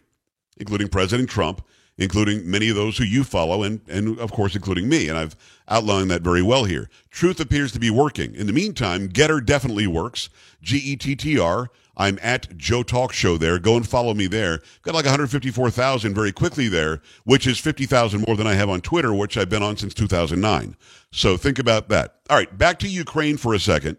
including 0.58 0.88
President 0.88 1.28
Trump, 1.28 1.66
including 1.98 2.48
many 2.50 2.68
of 2.68 2.76
those 2.76 2.98
who 2.98 3.04
you 3.04 3.24
follow, 3.24 3.62
and, 3.62 3.80
and 3.88 4.18
of 4.18 4.32
course, 4.32 4.54
including 4.54 4.88
me. 4.88 5.08
And 5.08 5.18
I've 5.18 5.36
outlined 5.68 6.10
that 6.10 6.22
very 6.22 6.42
well 6.42 6.64
here. 6.64 6.90
Truth 7.10 7.40
appears 7.40 7.72
to 7.72 7.78
be 7.78 7.90
working. 7.90 8.34
In 8.34 8.46
the 8.46 8.52
meantime, 8.52 9.08
GETTR 9.08 9.44
definitely 9.44 9.86
works. 9.86 10.28
G 10.62 10.76
E 10.78 10.96
T 10.96 11.16
T 11.16 11.38
R. 11.38 11.70
I'm 11.98 12.18
at 12.20 12.56
Joe 12.58 12.82
Talk 12.82 13.12
Show 13.12 13.38
there. 13.38 13.58
Go 13.58 13.76
and 13.76 13.88
follow 13.88 14.12
me 14.12 14.26
there. 14.26 14.60
Got 14.82 14.94
like 14.94 15.06
154,000 15.06 16.14
very 16.14 16.30
quickly 16.30 16.68
there, 16.68 17.00
which 17.24 17.46
is 17.46 17.58
50,000 17.58 18.24
more 18.26 18.36
than 18.36 18.46
I 18.46 18.52
have 18.52 18.68
on 18.68 18.82
Twitter, 18.82 19.14
which 19.14 19.38
I've 19.38 19.48
been 19.48 19.62
on 19.62 19.78
since 19.78 19.94
2009. 19.94 20.76
So 21.10 21.38
think 21.38 21.58
about 21.58 21.88
that. 21.88 22.16
All 22.28 22.36
right, 22.36 22.58
back 22.58 22.78
to 22.80 22.88
Ukraine 22.88 23.38
for 23.38 23.54
a 23.54 23.58
second. 23.58 23.96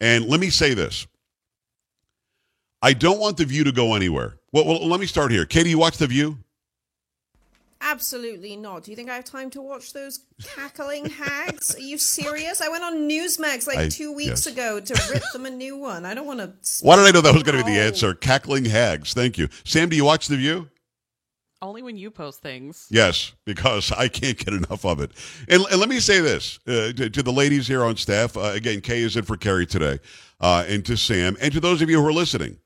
And 0.00 0.26
let 0.26 0.40
me 0.40 0.50
say 0.50 0.74
this. 0.74 1.06
I 2.82 2.92
don't 2.92 3.20
want 3.20 3.36
The 3.36 3.44
View 3.44 3.64
to 3.64 3.72
go 3.72 3.94
anywhere. 3.94 4.34
Well, 4.52 4.66
well 4.66 4.86
let 4.86 4.98
me 4.98 5.06
start 5.06 5.30
here. 5.30 5.46
Katie, 5.46 5.70
you 5.70 5.78
watch 5.78 5.96
The 5.96 6.08
View? 6.08 6.38
Absolutely 7.86 8.56
not. 8.56 8.84
Do 8.84 8.90
you 8.90 8.96
think 8.96 9.10
I 9.10 9.14
have 9.14 9.26
time 9.26 9.50
to 9.50 9.60
watch 9.60 9.92
those 9.92 10.20
cackling 10.42 11.04
hags? 11.04 11.76
Are 11.76 11.80
you 11.80 11.98
serious? 11.98 12.62
I 12.62 12.68
went 12.70 12.82
on 12.82 13.08
Newsmax 13.08 13.66
like 13.66 13.76
I- 13.76 13.88
two 13.88 14.10
weeks 14.10 14.46
yes. 14.46 14.46
ago 14.46 14.80
to 14.80 15.08
rip 15.12 15.22
them 15.34 15.44
a 15.44 15.50
new 15.50 15.76
one. 15.76 16.06
I 16.06 16.14
don't 16.14 16.26
want 16.26 16.40
to. 16.40 16.54
Why 16.80 16.96
did 16.96 17.04
I 17.04 17.10
know 17.10 17.20
that 17.20 17.34
was 17.34 17.42
going 17.42 17.58
to 17.58 17.64
be 17.64 17.72
the 17.72 17.78
answer? 17.78 18.14
Cackling 18.14 18.64
hags. 18.64 19.12
Thank 19.12 19.36
you. 19.36 19.48
Sam, 19.64 19.90
do 19.90 19.96
you 19.96 20.04
watch 20.04 20.28
The 20.28 20.36
View? 20.36 20.70
Only 21.60 21.82
when 21.82 21.96
you 21.96 22.10
post 22.10 22.40
things. 22.40 22.86
Yes, 22.90 23.32
because 23.44 23.92
I 23.92 24.08
can't 24.08 24.38
get 24.38 24.54
enough 24.54 24.84
of 24.86 25.00
it. 25.00 25.12
And, 25.48 25.62
and 25.70 25.78
let 25.78 25.90
me 25.90 26.00
say 26.00 26.20
this 26.20 26.58
uh, 26.66 26.92
to, 26.92 27.10
to 27.10 27.22
the 27.22 27.32
ladies 27.32 27.68
here 27.68 27.84
on 27.84 27.96
staff. 27.96 28.36
Uh, 28.36 28.52
again, 28.54 28.80
Kay 28.80 29.02
is 29.02 29.16
in 29.16 29.24
for 29.24 29.36
Carrie 29.36 29.66
today, 29.66 29.98
uh, 30.40 30.64
and 30.66 30.84
to 30.86 30.96
Sam, 30.96 31.36
and 31.40 31.52
to 31.52 31.60
those 31.60 31.82
of 31.82 31.90
you 31.90 32.00
who 32.00 32.06
are 32.06 32.12
listening. 32.12 32.58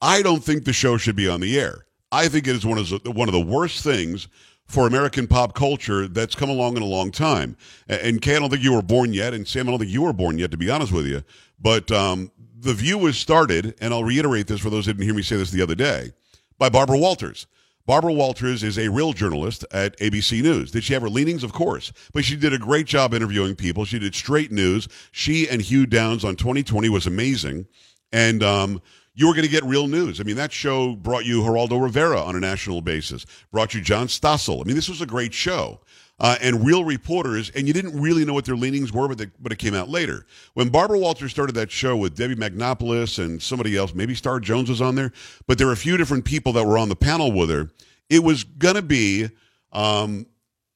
I 0.00 0.22
don't 0.22 0.42
think 0.42 0.64
the 0.64 0.72
show 0.72 0.96
should 0.96 1.14
be 1.14 1.28
on 1.28 1.40
the 1.40 1.58
air. 1.58 1.86
I 2.12 2.28
think 2.28 2.46
it 2.46 2.54
is 2.54 2.64
one 2.64 2.78
of 2.78 2.88
the, 2.88 3.10
one 3.10 3.28
of 3.28 3.32
the 3.32 3.40
worst 3.40 3.82
things 3.82 4.28
for 4.66 4.86
American 4.86 5.26
pop 5.26 5.54
culture 5.54 6.06
that's 6.06 6.34
come 6.34 6.50
along 6.50 6.76
in 6.76 6.82
a 6.82 6.86
long 6.86 7.10
time. 7.10 7.56
And 7.88 8.22
Kay, 8.22 8.36
I 8.36 8.38
don't 8.38 8.50
think 8.50 8.62
you 8.62 8.74
were 8.74 8.82
born 8.82 9.12
yet, 9.12 9.34
and 9.34 9.48
Sam, 9.48 9.66
I 9.66 9.72
don't 9.72 9.80
think 9.80 9.90
you 9.90 10.02
were 10.02 10.12
born 10.12 10.38
yet, 10.38 10.50
to 10.52 10.56
be 10.56 10.70
honest 10.70 10.92
with 10.92 11.06
you. 11.06 11.24
But 11.58 11.90
um, 11.90 12.30
the 12.58 12.74
View 12.74 12.98
was 12.98 13.18
started, 13.18 13.74
and 13.80 13.92
I'll 13.92 14.04
reiterate 14.04 14.46
this 14.46 14.60
for 14.60 14.70
those 14.70 14.86
who 14.86 14.92
didn't 14.92 15.04
hear 15.04 15.14
me 15.14 15.22
say 15.22 15.36
this 15.36 15.50
the 15.50 15.62
other 15.62 15.74
day, 15.74 16.12
by 16.58 16.68
Barbara 16.68 16.98
Walters. 16.98 17.46
Barbara 17.84 18.12
Walters 18.12 18.62
is 18.62 18.78
a 18.78 18.88
real 18.88 19.12
journalist 19.12 19.64
at 19.72 19.98
ABC 19.98 20.40
News. 20.40 20.70
Did 20.70 20.84
she 20.84 20.92
have 20.92 21.02
her 21.02 21.10
leanings? 21.10 21.42
Of 21.42 21.52
course. 21.52 21.92
But 22.12 22.24
she 22.24 22.36
did 22.36 22.52
a 22.52 22.58
great 22.58 22.86
job 22.86 23.12
interviewing 23.12 23.56
people. 23.56 23.84
She 23.84 23.98
did 23.98 24.14
straight 24.14 24.52
news. 24.52 24.86
She 25.10 25.48
and 25.48 25.60
Hugh 25.60 25.86
Downs 25.86 26.24
on 26.24 26.36
2020 26.36 26.88
was 26.88 27.08
amazing. 27.08 27.66
And 28.12 28.42
um, 28.44 28.80
you 29.14 29.26
were 29.26 29.34
going 29.34 29.44
to 29.44 29.50
get 29.50 29.64
real 29.64 29.88
news. 29.88 30.20
I 30.20 30.24
mean, 30.24 30.36
that 30.36 30.52
show 30.52 30.94
brought 30.94 31.24
you 31.24 31.42
Geraldo 31.42 31.82
Rivera 31.82 32.22
on 32.22 32.36
a 32.36 32.40
national 32.40 32.80
basis, 32.80 33.26
brought 33.50 33.74
you 33.74 33.80
John 33.80 34.06
Stossel. 34.06 34.60
I 34.60 34.64
mean, 34.64 34.76
this 34.76 34.88
was 34.88 35.00
a 35.00 35.06
great 35.06 35.34
show. 35.34 35.80
Uh, 36.20 36.36
and 36.40 36.64
real 36.64 36.84
reporters, 36.84 37.50
and 37.50 37.66
you 37.66 37.72
didn't 37.72 37.98
really 38.00 38.24
know 38.24 38.34
what 38.34 38.44
their 38.44 38.54
leanings 38.54 38.92
were, 38.92 39.08
but, 39.08 39.18
they, 39.18 39.26
but 39.40 39.50
it 39.50 39.58
came 39.58 39.74
out 39.74 39.88
later. 39.88 40.24
When 40.54 40.68
Barbara 40.68 40.98
Walters 40.98 41.32
started 41.32 41.54
that 41.54 41.72
show 41.72 41.96
with 41.96 42.14
Debbie 42.14 42.36
Matenopoulos 42.36 43.18
and 43.18 43.42
somebody 43.42 43.76
else, 43.76 43.92
maybe 43.92 44.14
Star 44.14 44.38
Jones 44.38 44.68
was 44.68 44.80
on 44.80 44.94
there, 44.94 45.10
but 45.48 45.58
there 45.58 45.66
were 45.66 45.72
a 45.72 45.76
few 45.76 45.96
different 45.96 46.24
people 46.24 46.52
that 46.52 46.64
were 46.64 46.78
on 46.78 46.90
the 46.90 46.94
panel 46.94 47.32
with 47.32 47.50
her. 47.50 47.70
It 48.08 48.22
was 48.22 48.44
going 48.44 48.76
to 48.76 48.82
be 48.82 49.30
um, 49.72 50.26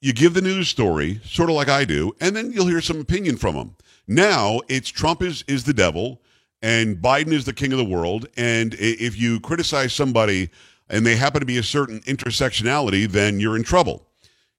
you 0.01 0.13
give 0.13 0.35
the 0.35 0.43
news 0.43 0.69
story, 0.69 1.21
sort 1.25 1.49
of 1.49 1.57
like 1.57 1.69
I 1.69 1.85
do, 1.85 2.15
and 2.21 2.35
then 2.35 2.53
you'll 2.53 2.67
hear 2.67 2.81
some 2.81 3.01
opinion 3.01 3.37
from 3.37 3.55
them. 3.55 3.77
Now 4.09 4.61
it's 4.69 4.89
Trump 4.89 5.23
is 5.23 5.45
is 5.47 5.65
the 5.65 5.75
devil, 5.75 6.23
and 6.63 6.97
Biden 6.97 7.33
is 7.33 7.45
the 7.45 7.53
king 7.53 7.73
of 7.73 7.79
the 7.79 7.85
world. 7.85 8.27
And 8.37 8.75
if 8.79 9.19
you 9.19 9.41
criticize 9.41 9.93
somebody 9.93 10.51
and 10.89 11.05
they 11.05 11.17
happen 11.17 11.41
to 11.41 11.47
be 11.47 11.59
a 11.59 11.63
certain 11.63 12.01
intersectionality, 12.01 13.09
then 13.09 13.41
you're 13.41 13.57
in 13.57 13.63
trouble. 13.63 14.07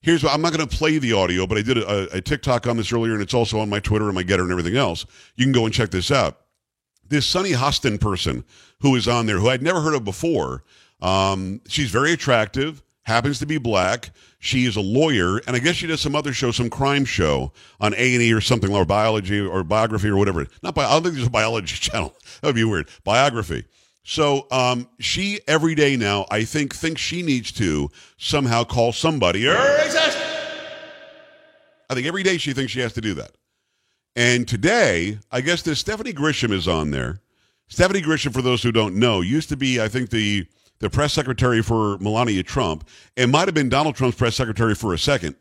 Here's 0.01 0.23
what 0.23 0.33
I'm 0.33 0.41
not 0.41 0.53
going 0.53 0.67
to 0.67 0.77
play 0.77 0.99
the 0.99 1.13
audio, 1.13 1.47
but 1.47 1.57
I 1.57 1.61
did 1.61 1.79
a, 1.79 2.15
a 2.15 2.21
TikTok 2.21 2.67
on 2.67 2.77
this 2.77 2.93
earlier, 2.93 3.13
and 3.13 3.21
it's 3.21 3.33
also 3.33 3.59
on 3.59 3.69
my 3.69 3.79
Twitter 3.79 4.05
and 4.05 4.15
my 4.15 4.23
GETTR 4.23 4.41
and 4.41 4.51
everything 4.51 4.77
else. 4.77 5.05
You 5.35 5.45
can 5.45 5.51
go 5.51 5.65
and 5.65 5.73
check 5.73 5.89
this 5.89 6.11
out. 6.11 6.41
This 7.09 7.25
Sunny 7.25 7.51
Hostin 7.51 7.99
person 7.99 8.45
who 8.81 8.95
is 8.95 9.07
on 9.07 9.25
there, 9.25 9.39
who 9.39 9.49
I'd 9.49 9.63
never 9.63 9.81
heard 9.81 9.95
of 9.95 10.03
before, 10.03 10.63
um, 11.01 11.61
she's 11.67 11.89
very 11.89 12.11
attractive, 12.11 12.83
happens 13.07 13.39
to 13.39 13.45
be 13.45 13.57
black. 13.57 14.11
She 14.39 14.65
is 14.65 14.75
a 14.75 14.81
lawyer, 14.81 15.37
and 15.47 15.55
I 15.55 15.59
guess 15.59 15.75
she 15.75 15.87
does 15.87 16.01
some 16.01 16.13
other 16.13 16.33
show, 16.33 16.51
some 16.51 16.69
crime 16.69 17.05
show 17.05 17.53
on 17.79 17.93
A 17.93 18.13
and 18.13 18.21
E 18.21 18.33
or 18.33 18.41
something, 18.41 18.75
or 18.75 18.83
biology 18.83 19.39
or 19.39 19.63
biography 19.63 20.09
or 20.09 20.17
whatever. 20.17 20.45
Not 20.61 20.75
bi- 20.75 20.85
I 20.85 20.89
don't 20.91 21.03
think 21.03 21.15
there's 21.15 21.27
a 21.27 21.31
biology 21.31 21.75
channel. 21.79 22.13
That 22.41 22.49
would 22.49 22.55
be 22.55 22.65
weird. 22.65 22.89
Biography. 23.05 23.63
So 24.03 24.45
um, 24.51 24.89
she 24.99 25.39
every 25.47 25.73
day 25.73 25.95
now, 25.95 26.25
I 26.29 26.43
think, 26.43 26.75
thinks 26.75 26.99
she 26.99 27.23
needs 27.23 27.53
to 27.53 27.89
somehow 28.17 28.65
call 28.65 28.91
somebody. 28.91 29.39
"You're 29.39 29.55
racist." 29.55 30.21
I 31.89 31.93
think 31.93 32.07
every 32.07 32.23
day 32.23 32.37
she 32.37 32.51
thinks 32.51 32.73
she 32.73 32.81
has 32.81 32.91
to 32.93 33.01
do 33.01 33.13
that. 33.13 33.31
And 34.17 34.45
today, 34.45 35.19
I 35.31 35.39
guess 35.39 35.61
this 35.61 35.79
Stephanie 35.79 36.11
Grisham 36.11 36.51
is 36.51 36.67
on 36.67 36.91
there. 36.91 37.21
Stephanie 37.69 38.01
Grisham, 38.01 38.33
for 38.33 38.41
those 38.41 38.63
who 38.63 38.73
don't 38.73 38.95
know, 38.95 39.21
used 39.21 39.47
to 39.49 39.57
be, 39.57 39.79
I 39.79 39.87
think, 39.87 40.09
the 40.09 40.45
the 40.79 40.89
press 40.89 41.13
secretary 41.13 41.61
for 41.61 41.97
Melania 41.99 42.43
Trump. 42.43 42.87
It 43.15 43.27
might 43.27 43.47
have 43.47 43.55
been 43.55 43.69
Donald 43.69 43.95
Trump's 43.95 44.17
press 44.17 44.35
secretary 44.35 44.75
for 44.75 44.93
a 44.93 44.99
second, 44.99 45.35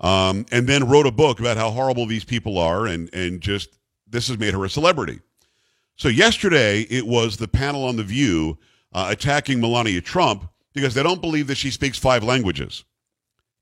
um, 0.00 0.46
and 0.50 0.66
then 0.66 0.88
wrote 0.88 1.06
a 1.06 1.12
book 1.12 1.40
about 1.40 1.56
how 1.56 1.70
horrible 1.70 2.06
these 2.06 2.24
people 2.24 2.58
are, 2.58 2.86
and 2.86 3.12
and 3.14 3.40
just 3.40 3.78
this 4.08 4.28
has 4.28 4.38
made 4.38 4.54
her 4.54 4.64
a 4.64 4.70
celebrity. 4.70 5.20
So 5.96 6.08
yesterday, 6.08 6.82
it 6.82 7.06
was 7.06 7.36
the 7.36 7.48
panel 7.48 7.84
on 7.84 7.96
the 7.96 8.02
View 8.02 8.58
uh, 8.92 9.08
attacking 9.10 9.60
Melania 9.60 10.00
Trump 10.00 10.48
because 10.72 10.94
they 10.94 11.02
don't 11.02 11.20
believe 11.20 11.46
that 11.48 11.56
she 11.56 11.70
speaks 11.70 11.98
five 11.98 12.24
languages. 12.24 12.84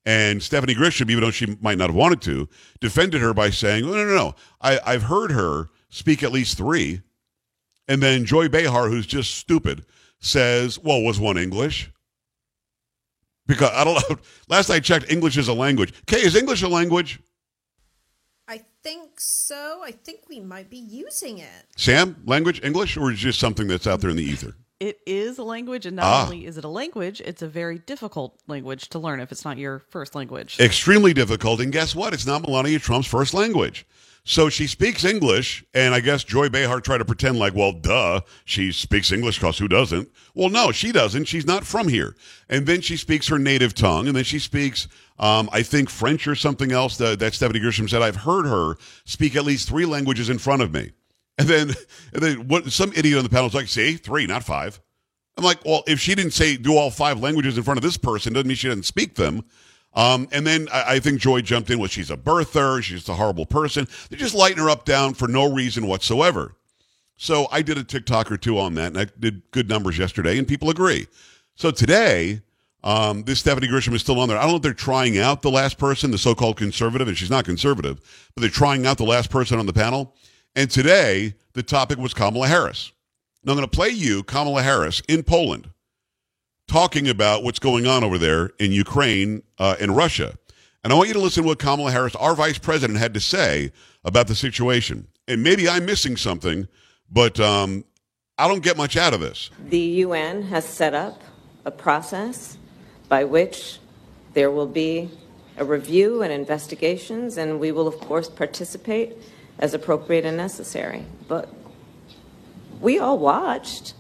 And 0.06 0.42
Stephanie 0.42 0.74
Grisham, 0.74 1.10
even 1.10 1.22
though 1.22 1.30
she 1.30 1.58
might 1.60 1.76
not 1.76 1.90
have 1.90 1.96
wanted 1.96 2.22
to, 2.22 2.48
defended 2.80 3.20
her 3.20 3.34
by 3.34 3.50
saying, 3.50 3.84
"No, 3.84 3.92
no, 3.92 4.04
no, 4.04 4.14
no. 4.14 4.34
I, 4.60 4.80
I've 4.86 5.02
heard 5.02 5.32
her 5.32 5.68
speak 5.90 6.22
at 6.22 6.32
least 6.32 6.56
three. 6.56 7.02
And 7.86 8.02
then 8.02 8.24
Joy 8.24 8.48
Behar, 8.48 8.88
who's 8.88 9.06
just 9.06 9.34
stupid, 9.34 9.84
says, 10.20 10.78
"Well, 10.78 11.02
was 11.02 11.18
one 11.18 11.36
English?" 11.38 11.90
Because 13.46 13.70
I 13.72 13.84
don't 13.84 13.94
know. 14.08 14.16
Last 14.48 14.70
I 14.70 14.80
checked, 14.80 15.10
English 15.10 15.36
is 15.36 15.48
a 15.48 15.52
language. 15.54 15.92
Kay, 16.06 16.18
is 16.22 16.36
English 16.36 16.62
a 16.62 16.68
language? 16.68 17.20
I 18.46 18.62
think 18.82 19.20
so. 19.20 19.80
I 19.84 19.90
think 19.92 20.20
we 20.28 20.40
might 20.40 20.70
be 20.70 20.78
using 20.78 21.38
it. 21.38 21.66
Sam, 21.76 22.16
language, 22.26 22.60
English, 22.62 22.96
or 22.96 23.10
is 23.10 23.18
it 23.18 23.22
just 23.22 23.40
something 23.40 23.66
that's 23.68 23.86
out 23.86 24.00
there 24.00 24.10
in 24.10 24.16
the 24.16 24.22
ether? 24.24 24.54
It 24.78 24.98
is 25.06 25.36
a 25.38 25.42
language, 25.42 25.84
and 25.84 25.96
not 25.96 26.04
Ah. 26.06 26.24
only 26.24 26.46
is 26.46 26.56
it 26.56 26.64
a 26.64 26.68
language, 26.68 27.20
it's 27.24 27.42
a 27.42 27.48
very 27.48 27.78
difficult 27.78 28.40
language 28.46 28.88
to 28.90 28.98
learn 28.98 29.20
if 29.20 29.30
it's 29.30 29.44
not 29.44 29.58
your 29.58 29.80
first 29.90 30.14
language. 30.14 30.58
extremely 30.58 31.12
difficult. 31.12 31.60
And 31.60 31.70
guess 31.72 31.94
what? 31.94 32.14
It's 32.14 32.26
not 32.26 32.42
Melania 32.42 32.78
Trump's 32.78 33.06
first 33.08 33.34
language. 33.34 33.84
So 34.24 34.48
she 34.48 34.66
speaks 34.66 35.04
English, 35.04 35.64
and 35.72 35.94
I 35.94 36.00
guess 36.00 36.24
Joy 36.24 36.48
Behar 36.48 36.80
tried 36.80 36.98
to 36.98 37.04
pretend 37.04 37.38
like, 37.38 37.54
well, 37.54 37.72
duh, 37.72 38.20
she 38.44 38.70
speaks 38.70 39.12
English 39.12 39.38
because 39.38 39.58
who 39.58 39.66
doesn't? 39.66 40.10
Well, 40.34 40.50
no, 40.50 40.72
she 40.72 40.92
doesn't. 40.92 41.24
She's 41.24 41.46
not 41.46 41.64
from 41.64 41.88
here. 41.88 42.14
And 42.48 42.66
then 42.66 42.80
she 42.80 42.96
speaks 42.96 43.28
her 43.28 43.38
native 43.38 43.74
tongue, 43.74 44.06
and 44.06 44.14
then 44.14 44.24
she 44.24 44.38
speaks, 44.38 44.88
um, 45.18 45.48
I 45.52 45.62
think, 45.62 45.88
French 45.88 46.28
or 46.28 46.34
something 46.34 46.70
else 46.70 46.98
that, 46.98 47.18
that 47.18 47.34
Stephanie 47.34 47.60
Grisham 47.60 47.88
said. 47.88 48.02
I've 48.02 48.16
heard 48.16 48.46
her 48.46 48.76
speak 49.04 49.36
at 49.36 49.44
least 49.44 49.68
three 49.68 49.86
languages 49.86 50.28
in 50.28 50.38
front 50.38 50.62
of 50.62 50.72
me. 50.72 50.92
And 51.38 51.48
then, 51.48 51.68
and 52.12 52.22
then 52.22 52.48
what, 52.48 52.70
some 52.70 52.92
idiot 52.94 53.16
on 53.16 53.24
the 53.24 53.30
panel 53.30 53.46
was 53.46 53.54
like, 53.54 53.68
see, 53.68 53.94
three, 53.94 54.26
not 54.26 54.44
five. 54.44 54.80
I'm 55.36 55.44
like, 55.44 55.64
well, 55.64 55.82
if 55.86 55.98
she 55.98 56.14
didn't 56.14 56.32
say 56.32 56.56
do 56.58 56.76
all 56.76 56.90
five 56.90 57.20
languages 57.20 57.56
in 57.56 57.64
front 57.64 57.78
of 57.78 57.82
this 57.82 57.96
person, 57.96 58.34
doesn't 58.34 58.46
mean 58.46 58.56
she 58.56 58.68
doesn't 58.68 58.82
speak 58.82 59.14
them. 59.14 59.44
Um, 59.92 60.28
and 60.32 60.46
then 60.46 60.68
I, 60.72 60.94
I 60.94 60.98
think 61.00 61.20
Joy 61.20 61.40
jumped 61.40 61.70
in 61.70 61.78
with 61.78 61.90
she's 61.90 62.10
a 62.10 62.16
birther, 62.16 62.82
she's 62.82 63.08
a 63.08 63.14
horrible 63.14 63.46
person. 63.46 63.88
They're 64.08 64.18
just 64.18 64.34
lighting 64.34 64.58
her 64.58 64.70
up 64.70 64.84
down 64.84 65.14
for 65.14 65.26
no 65.28 65.52
reason 65.52 65.86
whatsoever. 65.86 66.54
So 67.16 67.48
I 67.50 67.62
did 67.62 67.76
a 67.76 67.84
TikTok 67.84 68.32
or 68.32 68.36
two 68.36 68.58
on 68.58 68.74
that, 68.74 68.86
and 68.86 68.98
I 68.98 69.06
did 69.18 69.42
good 69.50 69.68
numbers 69.68 69.98
yesterday, 69.98 70.38
and 70.38 70.48
people 70.48 70.70
agree. 70.70 71.06
So 71.54 71.70
today, 71.70 72.40
um, 72.82 73.24
this 73.24 73.40
Stephanie 73.40 73.68
Grisham 73.68 73.92
is 73.92 74.00
still 74.00 74.18
on 74.20 74.28
there. 74.28 74.38
I 74.38 74.42
don't 74.42 74.52
know 74.52 74.56
if 74.56 74.62
they're 74.62 74.72
trying 74.72 75.18
out 75.18 75.42
the 75.42 75.50
last 75.50 75.76
person, 75.76 76.10
the 76.10 76.18
so-called 76.18 76.56
conservative, 76.56 77.08
and 77.08 77.18
she's 77.18 77.28
not 77.28 77.44
conservative, 77.44 78.00
but 78.34 78.40
they're 78.40 78.50
trying 78.50 78.86
out 78.86 78.96
the 78.96 79.04
last 79.04 79.28
person 79.28 79.58
on 79.58 79.66
the 79.66 79.72
panel. 79.72 80.14
And 80.56 80.70
today, 80.70 81.34
the 81.52 81.62
topic 81.62 81.98
was 81.98 82.14
Kamala 82.14 82.48
Harris. 82.48 82.92
Now 83.44 83.52
I'm 83.52 83.58
going 83.58 83.68
to 83.68 83.76
play 83.76 83.90
you 83.90 84.22
Kamala 84.22 84.62
Harris 84.62 85.02
in 85.08 85.22
Poland 85.22 85.68
talking 86.70 87.08
about 87.08 87.42
what's 87.42 87.58
going 87.58 87.88
on 87.88 88.04
over 88.04 88.16
there 88.16 88.52
in 88.60 88.70
Ukraine 88.70 89.42
uh, 89.58 89.74
and 89.80 89.96
Russia. 89.96 90.38
And 90.84 90.92
I 90.92 90.96
want 90.96 91.08
you 91.08 91.14
to 91.14 91.20
listen 91.20 91.42
to 91.42 91.48
what 91.48 91.58
Kamala 91.58 91.90
Harris, 91.90 92.14
our 92.14 92.36
vice 92.36 92.58
president, 92.58 93.00
had 93.00 93.12
to 93.14 93.20
say 93.20 93.72
about 94.04 94.28
the 94.28 94.36
situation. 94.36 95.08
And 95.26 95.42
maybe 95.42 95.68
I'm 95.68 95.84
missing 95.84 96.16
something, 96.16 96.68
but 97.10 97.40
um, 97.40 97.84
I 98.38 98.46
don't 98.46 98.62
get 98.62 98.76
much 98.76 98.96
out 98.96 99.12
of 99.12 99.18
this. 99.18 99.50
The 99.68 99.80
UN 99.80 100.42
has 100.44 100.64
set 100.64 100.94
up 100.94 101.20
a 101.64 101.72
process 101.72 102.56
by 103.08 103.24
which 103.24 103.80
there 104.34 104.52
will 104.52 104.68
be 104.68 105.10
a 105.56 105.64
review 105.64 106.22
and 106.22 106.32
investigations, 106.32 107.36
and 107.36 107.58
we 107.58 107.72
will, 107.72 107.88
of 107.88 107.98
course, 107.98 108.30
participate 108.30 109.16
as 109.58 109.74
appropriate 109.74 110.24
and 110.24 110.36
necessary. 110.36 111.04
But 111.26 111.52
we 112.80 113.00
all 113.00 113.18
watched 113.18 113.94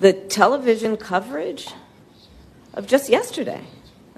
the 0.00 0.12
television 0.12 0.96
coverage 0.96 1.68
of 2.74 2.86
just 2.86 3.08
yesterday. 3.08 3.62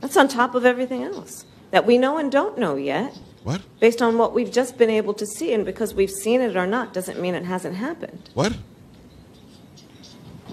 That's 0.01 0.16
on 0.16 0.29
top 0.29 0.55
of 0.55 0.64
everything 0.64 1.03
else 1.03 1.45
that 1.71 1.87
we 1.87 1.99
know 1.99 2.19
and 2.19 2.31
don't 2.33 2.59
know 2.59 2.77
yet, 2.77 3.16
What? 3.45 3.62
based 3.81 4.03
on 4.03 4.19
what 4.19 4.35
we've 4.35 4.51
just 4.51 4.77
been 4.77 4.90
able 4.90 5.14
to 5.14 5.27
see. 5.27 5.53
And 5.53 5.64
because 5.64 5.95
we've 5.95 6.11
seen 6.11 6.40
it 6.40 6.57
or 6.57 6.66
not 6.66 6.93
doesn't 6.93 7.21
mean 7.21 7.35
it 7.35 7.45
hasn't 7.45 7.77
happened, 7.77 8.31
What? 8.35 8.57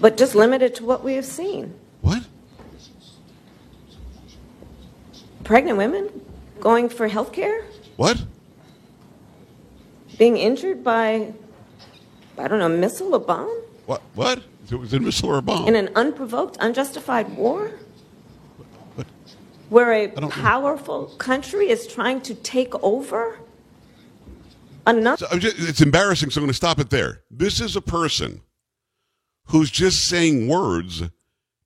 but 0.00 0.16
just 0.16 0.34
limited 0.34 0.74
to 0.76 0.84
what 0.84 1.02
we 1.02 1.14
have 1.14 1.24
seen. 1.26 1.74
What? 2.02 2.22
pregnant 5.44 5.78
women 5.78 6.10
going 6.60 6.88
for 6.90 7.08
health 7.08 7.32
care, 7.32 7.64
What? 7.96 8.22
being 10.18 10.36
injured 10.36 10.84
by, 10.84 11.32
I 12.36 12.48
don't 12.48 12.58
know, 12.58 12.66
a 12.66 12.68
missile, 12.68 13.14
a 13.14 13.18
bomb, 13.18 13.48
What? 13.86 14.02
What? 14.14 14.42
It 14.70 14.76
was 14.76 15.22
or 15.22 15.38
a 15.38 15.42
bomb? 15.42 15.66
in 15.66 15.76
an 15.76 15.90
unprovoked, 15.94 16.56
unjustified 16.60 17.36
war? 17.36 17.72
Where 19.70 19.92
a 19.92 20.08
don't 20.08 20.30
powerful 20.30 21.06
country 21.18 21.68
is 21.68 21.86
trying 21.86 22.22
to 22.22 22.34
take 22.34 22.74
over 22.82 23.38
another. 24.86 25.26
So 25.26 25.26
I'm 25.30 25.40
just, 25.40 25.56
it's 25.58 25.80
embarrassing, 25.80 26.30
so 26.30 26.40
I'm 26.40 26.44
going 26.44 26.50
to 26.50 26.54
stop 26.54 26.78
it 26.78 26.90
there. 26.90 27.22
This 27.30 27.60
is 27.60 27.76
a 27.76 27.82
person 27.82 28.40
who's 29.46 29.70
just 29.70 30.06
saying 30.06 30.48
words 30.48 31.02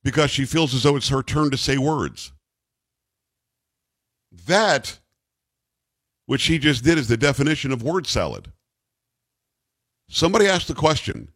because 0.03 0.31
she 0.31 0.45
feels 0.45 0.75
as 0.75 0.83
though 0.83 0.97
it's 0.97 1.09
her 1.09 1.23
turn 1.23 1.51
to 1.51 1.57
say 1.57 1.79
words. 1.79 2.33
That, 4.47 4.99
which 6.27 6.41
she 6.41 6.59
just 6.59 6.85
did, 6.85 6.99
is 6.99 7.09
the 7.09 7.17
definition 7.17 7.73
of 7.73 7.83
word 7.83 8.07
salad. 8.07 8.51
Somebody 10.09 10.47
asked 10.47 10.69
the 10.69 10.75
question, 10.75 11.29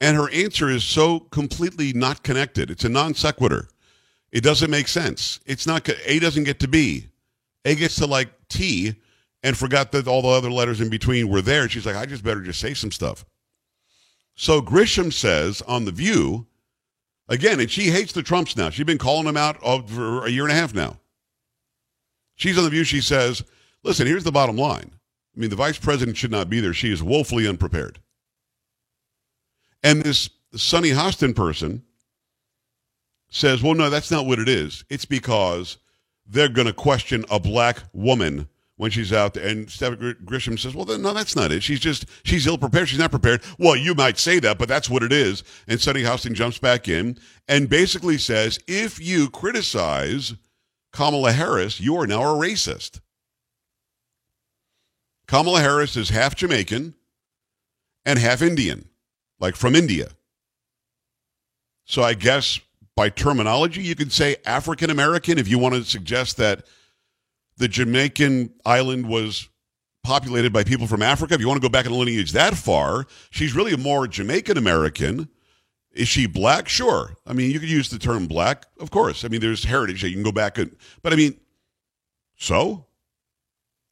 and 0.00 0.16
her 0.16 0.30
answer 0.30 0.68
is 0.70 0.84
so 0.84 1.20
completely 1.20 1.92
not 1.92 2.22
connected. 2.22 2.70
It's 2.70 2.84
a 2.84 2.88
non 2.88 3.14
sequitur. 3.14 3.68
It 4.32 4.42
doesn't 4.42 4.70
make 4.70 4.88
sense. 4.88 5.40
It's 5.44 5.66
not, 5.66 5.88
A 6.06 6.18
doesn't 6.18 6.44
get 6.44 6.60
to 6.60 6.68
B. 6.68 7.08
A 7.64 7.74
gets 7.74 7.96
to 7.96 8.06
like 8.06 8.28
T 8.48 8.94
and 9.42 9.56
forgot 9.56 9.92
that 9.92 10.06
all 10.06 10.22
the 10.22 10.28
other 10.28 10.50
letters 10.50 10.80
in 10.80 10.88
between 10.88 11.28
were 11.28 11.42
there. 11.42 11.68
She's 11.68 11.86
like, 11.86 11.96
I 11.96 12.06
just 12.06 12.24
better 12.24 12.40
just 12.40 12.60
say 12.60 12.74
some 12.74 12.92
stuff. 12.92 13.24
So 14.36 14.62
Grisham 14.62 15.12
says 15.12 15.62
on 15.62 15.84
The 15.84 15.92
View, 15.92 16.46
again, 17.28 17.60
and 17.60 17.70
she 17.70 17.90
hates 17.90 18.12
the 18.12 18.22
Trumps 18.22 18.56
now. 18.56 18.70
She's 18.70 18.86
been 18.86 18.98
calling 18.98 19.26
them 19.26 19.36
out 19.36 19.60
for 19.90 20.24
a 20.24 20.30
year 20.30 20.44
and 20.44 20.52
a 20.52 20.56
half 20.56 20.74
now. 20.74 20.98
She's 22.36 22.56
on 22.56 22.64
The 22.64 22.70
View. 22.70 22.84
She 22.84 23.00
says, 23.00 23.44
listen, 23.82 24.06
here's 24.06 24.24
the 24.24 24.32
bottom 24.32 24.56
line. 24.56 24.92
I 25.36 25.40
mean, 25.40 25.50
the 25.50 25.56
vice 25.56 25.78
president 25.78 26.16
should 26.16 26.30
not 26.30 26.48
be 26.48 26.60
there. 26.60 26.72
She 26.72 26.92
is 26.92 27.02
woefully 27.02 27.46
unprepared. 27.46 27.98
And 29.82 30.02
this 30.02 30.30
Sunny 30.54 30.90
Hostin 30.90 31.34
person 31.34 31.82
says, 33.30 33.62
well, 33.62 33.74
no, 33.74 33.90
that's 33.90 34.10
not 34.10 34.26
what 34.26 34.38
it 34.38 34.48
is. 34.48 34.84
It's 34.90 35.04
because 35.04 35.78
they're 36.26 36.48
going 36.48 36.66
to 36.66 36.72
question 36.72 37.24
a 37.30 37.40
black 37.40 37.82
woman 37.92 38.48
when 38.76 38.90
she's 38.90 39.12
out 39.12 39.34
there. 39.34 39.46
And 39.46 39.70
Steph 39.70 39.94
Grisham 39.94 40.58
says, 40.58 40.74
well, 40.74 40.86
no, 40.86 41.12
that's 41.12 41.36
not 41.36 41.52
it. 41.52 41.62
She's 41.62 41.80
just, 41.80 42.06
she's 42.24 42.46
ill 42.46 42.58
prepared. 42.58 42.88
She's 42.88 42.98
not 42.98 43.10
prepared. 43.10 43.42
Well, 43.58 43.76
you 43.76 43.94
might 43.94 44.18
say 44.18 44.38
that, 44.40 44.58
but 44.58 44.68
that's 44.68 44.90
what 44.90 45.02
it 45.02 45.12
is. 45.12 45.44
And 45.68 45.80
Sunny 45.80 46.02
Hostin 46.02 46.32
jumps 46.32 46.58
back 46.58 46.88
in 46.88 47.18
and 47.46 47.68
basically 47.68 48.18
says, 48.18 48.58
if 48.66 48.98
you 48.98 49.28
criticize 49.30 50.34
Kamala 50.92 51.32
Harris, 51.32 51.80
you 51.80 51.96
are 51.96 52.06
now 52.06 52.22
a 52.22 52.38
racist. 52.38 53.00
Kamala 55.26 55.60
Harris 55.60 55.96
is 55.96 56.08
half 56.08 56.34
Jamaican 56.34 56.94
and 58.04 58.18
half 58.18 58.42
Indian, 58.42 58.88
like 59.40 59.56
from 59.56 59.74
India. 59.74 60.08
So 61.84 62.02
I 62.02 62.14
guess 62.14 62.60
by 62.94 63.08
terminology, 63.08 63.82
you 63.82 63.94
could 63.96 64.12
say 64.12 64.36
African 64.44 64.90
American 64.90 65.38
if 65.38 65.48
you 65.48 65.58
want 65.58 65.74
to 65.74 65.84
suggest 65.84 66.36
that 66.36 66.64
the 67.56 67.66
Jamaican 67.66 68.52
island 68.64 69.08
was 69.08 69.48
populated 70.02 70.52
by 70.52 70.64
people 70.64 70.86
from 70.86 71.02
Africa. 71.02 71.34
If 71.34 71.40
you 71.40 71.48
want 71.48 71.60
to 71.60 71.66
go 71.66 71.70
back 71.70 71.86
in 71.86 71.92
lineage 71.92 72.32
that 72.32 72.54
far, 72.54 73.06
she's 73.30 73.54
really 73.54 73.72
a 73.72 73.78
more 73.78 74.06
Jamaican 74.06 74.56
American. 74.56 75.28
Is 75.92 76.08
she 76.08 76.26
black? 76.26 76.68
Sure. 76.68 77.16
I 77.26 77.32
mean, 77.32 77.50
you 77.50 77.58
could 77.58 77.68
use 77.68 77.90
the 77.90 77.98
term 77.98 78.26
black, 78.26 78.66
of 78.78 78.90
course. 78.90 79.24
I 79.24 79.28
mean, 79.28 79.40
there's 79.40 79.64
heritage 79.64 80.02
that 80.02 80.08
you 80.08 80.14
can 80.14 80.22
go 80.22 80.32
back 80.32 80.56
and, 80.58 80.74
but 81.02 81.12
I 81.12 81.16
mean, 81.16 81.38
so 82.36 82.86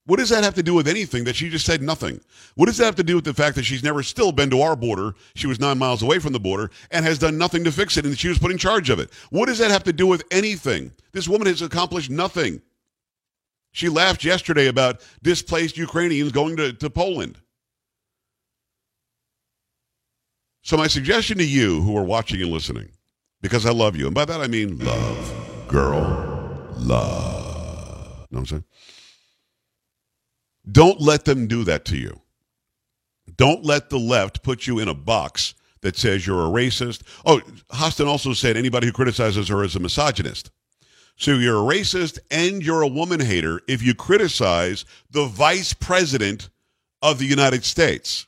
what 0.08 0.18
does 0.18 0.30
that 0.30 0.42
have 0.42 0.54
to 0.54 0.62
do 0.62 0.72
with 0.72 0.88
anything 0.88 1.24
that 1.24 1.36
she 1.36 1.50
just 1.50 1.66
said 1.66 1.82
nothing? 1.82 2.18
What 2.54 2.64
does 2.64 2.78
that 2.78 2.86
have 2.86 2.94
to 2.94 3.04
do 3.04 3.16
with 3.16 3.26
the 3.26 3.34
fact 3.34 3.56
that 3.56 3.64
she's 3.64 3.82
never 3.84 4.02
still 4.02 4.32
been 4.32 4.48
to 4.48 4.62
our 4.62 4.74
border? 4.74 5.14
She 5.34 5.46
was 5.46 5.60
nine 5.60 5.76
miles 5.76 6.02
away 6.02 6.18
from 6.18 6.32
the 6.32 6.40
border 6.40 6.70
and 6.90 7.04
has 7.04 7.18
done 7.18 7.36
nothing 7.36 7.62
to 7.64 7.70
fix 7.70 7.98
it, 7.98 8.06
and 8.06 8.18
she 8.18 8.28
was 8.28 8.38
put 8.38 8.50
in 8.50 8.56
charge 8.56 8.88
of 8.88 9.00
it. 9.00 9.12
What 9.28 9.48
does 9.48 9.58
that 9.58 9.70
have 9.70 9.84
to 9.84 9.92
do 9.92 10.06
with 10.06 10.24
anything? 10.30 10.92
This 11.12 11.28
woman 11.28 11.46
has 11.46 11.60
accomplished 11.60 12.08
nothing. 12.08 12.62
She 13.72 13.90
laughed 13.90 14.24
yesterday 14.24 14.68
about 14.68 15.06
displaced 15.22 15.76
Ukrainians 15.76 16.32
going 16.32 16.56
to, 16.56 16.72
to 16.72 16.88
Poland. 16.88 17.36
So, 20.62 20.78
my 20.78 20.86
suggestion 20.86 21.36
to 21.36 21.46
you 21.46 21.82
who 21.82 21.94
are 21.98 22.02
watching 22.02 22.40
and 22.40 22.50
listening, 22.50 22.88
because 23.42 23.66
I 23.66 23.72
love 23.72 23.94
you, 23.94 24.06
and 24.06 24.14
by 24.14 24.24
that 24.24 24.40
I 24.40 24.46
mean 24.46 24.78
love, 24.78 25.68
girl, 25.68 26.00
love. 26.78 27.38
You 28.30 28.36
know 28.36 28.40
what 28.40 28.40
I'm 28.40 28.46
saying? 28.46 28.64
Don't 30.70 31.00
let 31.00 31.24
them 31.24 31.46
do 31.46 31.64
that 31.64 31.84
to 31.86 31.96
you. 31.96 32.20
Don't 33.36 33.64
let 33.64 33.90
the 33.90 33.98
left 33.98 34.42
put 34.42 34.66
you 34.66 34.78
in 34.78 34.88
a 34.88 34.94
box 34.94 35.54
that 35.80 35.96
says 35.96 36.26
you're 36.26 36.44
a 36.44 36.50
racist. 36.50 37.02
Oh, 37.24 37.40
Hostin 37.70 38.06
also 38.06 38.32
said 38.32 38.56
anybody 38.56 38.88
who 38.88 38.92
criticizes 38.92 39.48
her 39.48 39.62
is 39.62 39.76
a 39.76 39.80
misogynist. 39.80 40.50
So 41.16 41.32
you're 41.32 41.58
a 41.58 41.74
racist 41.74 42.18
and 42.30 42.62
you're 42.62 42.82
a 42.82 42.88
woman 42.88 43.20
hater 43.20 43.60
if 43.68 43.82
you 43.82 43.94
criticize 43.94 44.84
the 45.10 45.26
vice 45.26 45.72
president 45.72 46.48
of 47.02 47.18
the 47.18 47.26
United 47.26 47.64
States, 47.64 48.26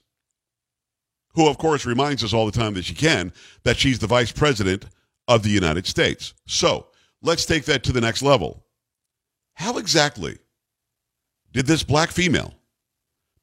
who, 1.34 1.48
of 1.48 1.58
course, 1.58 1.86
reminds 1.86 2.24
us 2.24 2.32
all 2.32 2.46
the 2.46 2.52
time 2.52 2.74
that 2.74 2.84
she 2.84 2.94
can 2.94 3.32
that 3.62 3.76
she's 3.76 3.98
the 3.98 4.06
vice 4.06 4.32
president 4.32 4.86
of 5.28 5.42
the 5.42 5.50
United 5.50 5.86
States. 5.86 6.34
So 6.46 6.86
let's 7.22 7.46
take 7.46 7.64
that 7.66 7.84
to 7.84 7.92
the 7.92 8.00
next 8.00 8.22
level. 8.22 8.64
How 9.54 9.78
exactly 9.78 10.38
did 11.52 11.66
this 11.66 11.82
black 11.82 12.10
female 12.10 12.54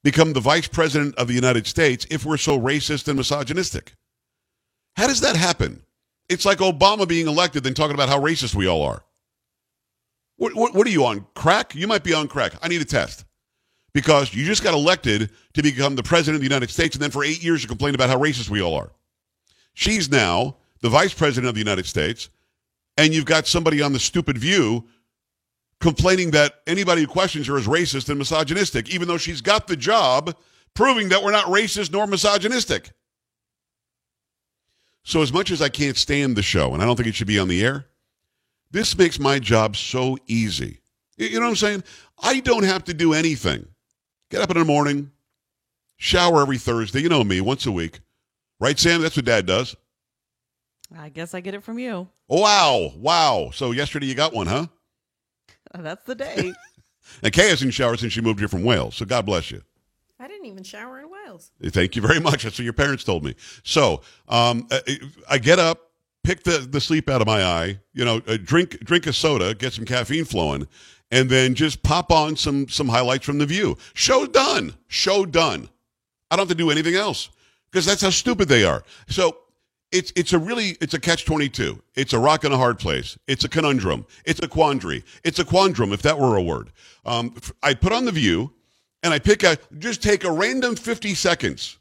become 0.03 0.33
the 0.33 0.39
vice 0.39 0.67
president 0.67 1.15
of 1.15 1.27
the 1.27 1.33
United 1.33 1.67
States 1.67 2.05
if 2.09 2.25
we're 2.25 2.37
so 2.37 2.59
racist 2.59 3.07
and 3.07 3.17
misogynistic? 3.17 3.93
How 4.95 5.07
does 5.07 5.21
that 5.21 5.35
happen? 5.35 5.83
It's 6.29 6.45
like 6.45 6.59
Obama 6.59 7.07
being 7.07 7.27
elected, 7.27 7.63
then 7.63 7.73
talking 7.73 7.93
about 7.93 8.09
how 8.09 8.19
racist 8.19 8.55
we 8.55 8.67
all 8.67 8.81
are. 8.83 9.03
What, 10.37 10.55
what, 10.55 10.73
what, 10.73 10.85
are 10.85 10.91
you 10.91 11.05
on 11.05 11.25
crack? 11.35 11.73
You 11.73 11.87
might 11.87 12.03
be 12.03 12.13
on 12.13 12.27
crack. 12.27 12.53
I 12.61 12.67
need 12.67 12.81
a 12.81 12.85
test 12.85 13.25
because 13.93 14.33
you 14.33 14.45
just 14.45 14.63
got 14.63 14.73
elected 14.73 15.31
to 15.53 15.63
become 15.63 15.95
the 15.95 16.03
president 16.03 16.35
of 16.35 16.41
the 16.41 16.45
United 16.45 16.69
States, 16.69 16.95
and 16.95 17.01
then 17.01 17.11
for 17.11 17.23
eight 17.23 17.43
years 17.43 17.63
you 17.63 17.67
complain 17.67 17.95
about 17.95 18.09
how 18.09 18.19
racist 18.19 18.49
we 18.49 18.61
all 18.61 18.75
are. 18.75 18.91
She's 19.73 20.11
now 20.11 20.57
the 20.81 20.89
vice 20.89 21.13
president 21.13 21.47
of 21.49 21.55
the 21.55 21.61
United 21.61 21.85
States, 21.85 22.29
and 22.97 23.13
you've 23.13 23.25
got 23.25 23.47
somebody 23.47 23.81
on 23.81 23.93
the 23.93 23.99
stupid 23.99 24.37
view 24.37 24.85
complaining 25.79 26.31
that 26.31 26.55
anybody 26.65 27.01
who 27.01 27.07
questions 27.07 27.47
her 27.47 27.57
is 27.57 27.67
racist 27.67 28.09
and 28.09 28.17
misogynistic, 28.17 28.89
even 28.89 29.07
though 29.07 29.17
she's 29.17 29.41
got 29.41 29.67
the 29.67 29.77
job 29.77 30.35
proving 30.73 31.09
that 31.09 31.23
we're 31.23 31.31
not 31.31 31.45
racist 31.45 31.91
nor 31.91 32.07
misogynistic. 32.07 32.91
So, 35.03 35.21
as 35.21 35.31
much 35.31 35.51
as 35.51 35.61
I 35.61 35.69
can't 35.69 35.95
stand 35.95 36.35
the 36.35 36.41
show, 36.41 36.73
and 36.73 36.83
I 36.83 36.85
don't 36.85 36.95
think 36.95 37.07
it 37.07 37.15
should 37.15 37.27
be 37.27 37.39
on 37.39 37.47
the 37.47 37.63
air, 37.63 37.85
this 38.71 38.97
makes 38.97 39.19
my 39.19 39.39
job 39.39 39.77
so 39.77 40.17
easy. 40.27 40.81
You 41.15 41.39
know 41.39 41.45
what 41.45 41.49
I'm 41.49 41.55
saying? 41.55 41.83
I 42.21 42.41
don't 42.41 42.63
have 42.63 42.83
to 42.85 42.93
do 42.93 43.13
anything. 43.13 43.65
Get 44.29 44.41
up 44.41 44.51
in 44.51 44.57
the 44.57 44.65
morning, 44.65 45.11
shower 45.95 46.41
every 46.41 46.57
Thursday. 46.57 47.01
You 47.01 47.09
know 47.09 47.23
me, 47.23 47.39
once 47.41 47.65
a 47.65 47.71
week. 47.71 48.01
Right, 48.59 48.77
Sam? 48.77 49.01
That's 49.01 49.15
what 49.15 49.25
dad 49.25 49.45
does. 49.45 49.75
I 50.95 51.09
guess 51.09 51.33
I 51.33 51.39
get 51.39 51.53
it 51.53 51.63
from 51.63 51.79
you. 51.79 52.07
Wow. 52.27 52.91
Wow. 52.97 53.51
So 53.53 53.71
yesterday 53.71 54.07
you 54.07 54.15
got 54.15 54.33
one, 54.33 54.47
huh? 54.47 54.67
That's 55.77 56.03
the 56.05 56.15
day. 56.15 56.53
and 57.23 57.33
Kay 57.33 57.49
hasn't 57.49 57.73
showered 57.73 57.99
since 57.99 58.13
she 58.13 58.21
moved 58.21 58.39
here 58.39 58.47
from 58.47 58.63
Wales. 58.63 58.95
So 58.95 59.05
God 59.05 59.25
bless 59.25 59.51
you. 59.51 59.61
I 60.19 60.27
didn't 60.27 60.47
even 60.47 60.63
shower 60.63 60.99
in 60.99 61.09
Wales. 61.11 61.51
Thank 61.63 61.95
you 61.95 62.01
very 62.01 62.19
much. 62.19 62.43
That's 62.43 62.57
what 62.57 62.63
your 62.63 62.73
parents 62.73 63.03
told 63.03 63.23
me. 63.23 63.35
So 63.63 64.01
um, 64.27 64.67
I 65.29 65.37
get 65.37 65.59
up, 65.59 65.91
pick 66.23 66.43
the, 66.43 66.57
the 66.57 66.81
sleep 66.81 67.07
out 67.07 67.21
of 67.21 67.27
my 67.27 67.43
eye, 67.43 67.79
you 67.93 68.03
know, 68.03 68.21
uh, 68.27 68.37
drink 68.43 68.79
drink 68.83 69.05
a 69.05 69.13
soda, 69.13 69.53
get 69.53 69.73
some 69.73 69.85
caffeine 69.85 70.25
flowing, 70.25 70.67
and 71.11 71.29
then 71.29 71.53
just 71.53 71.83
pop 71.83 72.11
on 72.11 72.35
some 72.35 72.67
some 72.67 72.87
highlights 72.87 73.25
from 73.25 73.37
the 73.37 73.45
view. 73.45 73.77
Show 73.93 74.25
done. 74.25 74.73
Show 74.87 75.25
done. 75.25 75.69
I 76.31 76.35
don't 76.35 76.47
have 76.47 76.57
to 76.57 76.63
do 76.63 76.71
anything 76.71 76.95
else 76.95 77.29
because 77.69 77.85
that's 77.85 78.01
how 78.01 78.09
stupid 78.09 78.47
they 78.47 78.63
are. 78.63 78.83
So 79.07 79.37
it's 79.91 80.11
it's 80.15 80.33
a 80.33 80.39
really 80.39 80.77
it's 80.81 80.93
a 80.93 80.99
catch 80.99 81.25
22 81.25 81.81
it's 81.95 82.13
a 82.13 82.19
rock 82.19 82.43
and 82.43 82.53
a 82.53 82.57
hard 82.57 82.77
place. 82.77 83.17
It's 83.27 83.43
a 83.43 83.49
conundrum. 83.49 84.05
It's 84.25 84.41
a 84.41 84.47
quandary. 84.47 85.03
It's 85.23 85.39
a 85.39 85.45
quandrum 85.45 85.93
if 85.93 86.01
that 86.03 86.19
were 86.19 86.35
a 86.35 86.43
word. 86.43 86.71
Um, 87.05 87.33
i 87.63 87.73
put 87.73 87.91
on 87.91 88.05
the 88.05 88.11
view 88.11 88.53
and 89.03 89.13
i 89.13 89.19
pick 89.19 89.43
a 89.43 89.57
just 89.77 90.03
take 90.03 90.23
a 90.23 90.31
random 90.31 90.75
50 90.75 91.15
seconds 91.15 91.77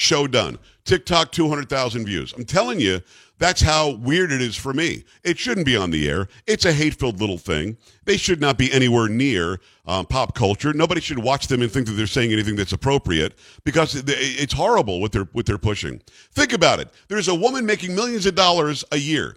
show 0.00 0.26
done 0.26 0.58
tiktok 0.84 1.30
200000 1.30 2.04
views 2.04 2.32
i'm 2.36 2.44
telling 2.44 2.80
you 2.80 3.00
that's 3.40 3.62
how 3.62 3.92
weird 3.92 4.32
it 4.32 4.42
is 4.42 4.54
for 4.54 4.74
me. 4.74 5.02
It 5.24 5.38
shouldn't 5.38 5.64
be 5.64 5.74
on 5.74 5.90
the 5.90 6.06
air. 6.06 6.28
It's 6.46 6.66
a 6.66 6.74
hate 6.74 6.92
filled 6.92 7.22
little 7.22 7.38
thing. 7.38 7.78
They 8.04 8.18
should 8.18 8.38
not 8.38 8.58
be 8.58 8.70
anywhere 8.70 9.08
near 9.08 9.60
um, 9.86 10.04
pop 10.04 10.34
culture. 10.34 10.74
Nobody 10.74 11.00
should 11.00 11.18
watch 11.18 11.46
them 11.46 11.62
and 11.62 11.72
think 11.72 11.86
that 11.86 11.92
they're 11.92 12.06
saying 12.06 12.34
anything 12.34 12.54
that's 12.54 12.74
appropriate 12.74 13.38
because 13.64 13.94
it's 14.06 14.52
horrible 14.52 15.00
what 15.00 15.12
they're, 15.12 15.26
what 15.32 15.46
they're 15.46 15.56
pushing. 15.56 16.02
Think 16.32 16.52
about 16.52 16.80
it. 16.80 16.90
There's 17.08 17.28
a 17.28 17.34
woman 17.34 17.64
making 17.64 17.94
millions 17.94 18.26
of 18.26 18.34
dollars 18.34 18.84
a 18.92 18.98
year 18.98 19.36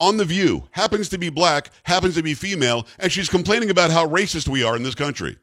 on 0.00 0.16
The 0.16 0.24
View, 0.24 0.66
happens 0.70 1.10
to 1.10 1.18
be 1.18 1.28
black, 1.28 1.70
happens 1.82 2.14
to 2.14 2.22
be 2.22 2.32
female, 2.32 2.86
and 2.98 3.12
she's 3.12 3.28
complaining 3.28 3.68
about 3.68 3.90
how 3.90 4.06
racist 4.06 4.48
we 4.48 4.64
are 4.64 4.74
in 4.74 4.82
this 4.82 4.94
country. 4.94 5.36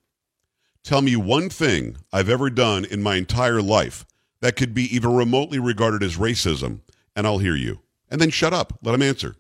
Tell 0.83 1.03
me 1.03 1.17
one 1.17 1.49
thing 1.49 1.97
I've 2.13 2.29
ever 2.29 2.51
done 2.51 2.85
in 2.85 3.03
my 3.03 3.17
entire 3.17 3.63
life 3.63 4.05
that 4.41 4.57
could 4.57 4.75
be 4.75 4.95
even 4.95 5.15
remotely 5.15 5.59
regarded 5.59 6.03
as 6.03 6.17
racism, 6.17 6.81
and 7.17 7.27
I'll 7.27 7.39
hear 7.39 7.57
you. 7.57 7.81
and 8.11 8.21
then 8.21 8.31
shut 8.31 8.55
up. 8.55 8.79
Let 8.83 8.95
him 8.95 9.03
answer. 9.03 9.37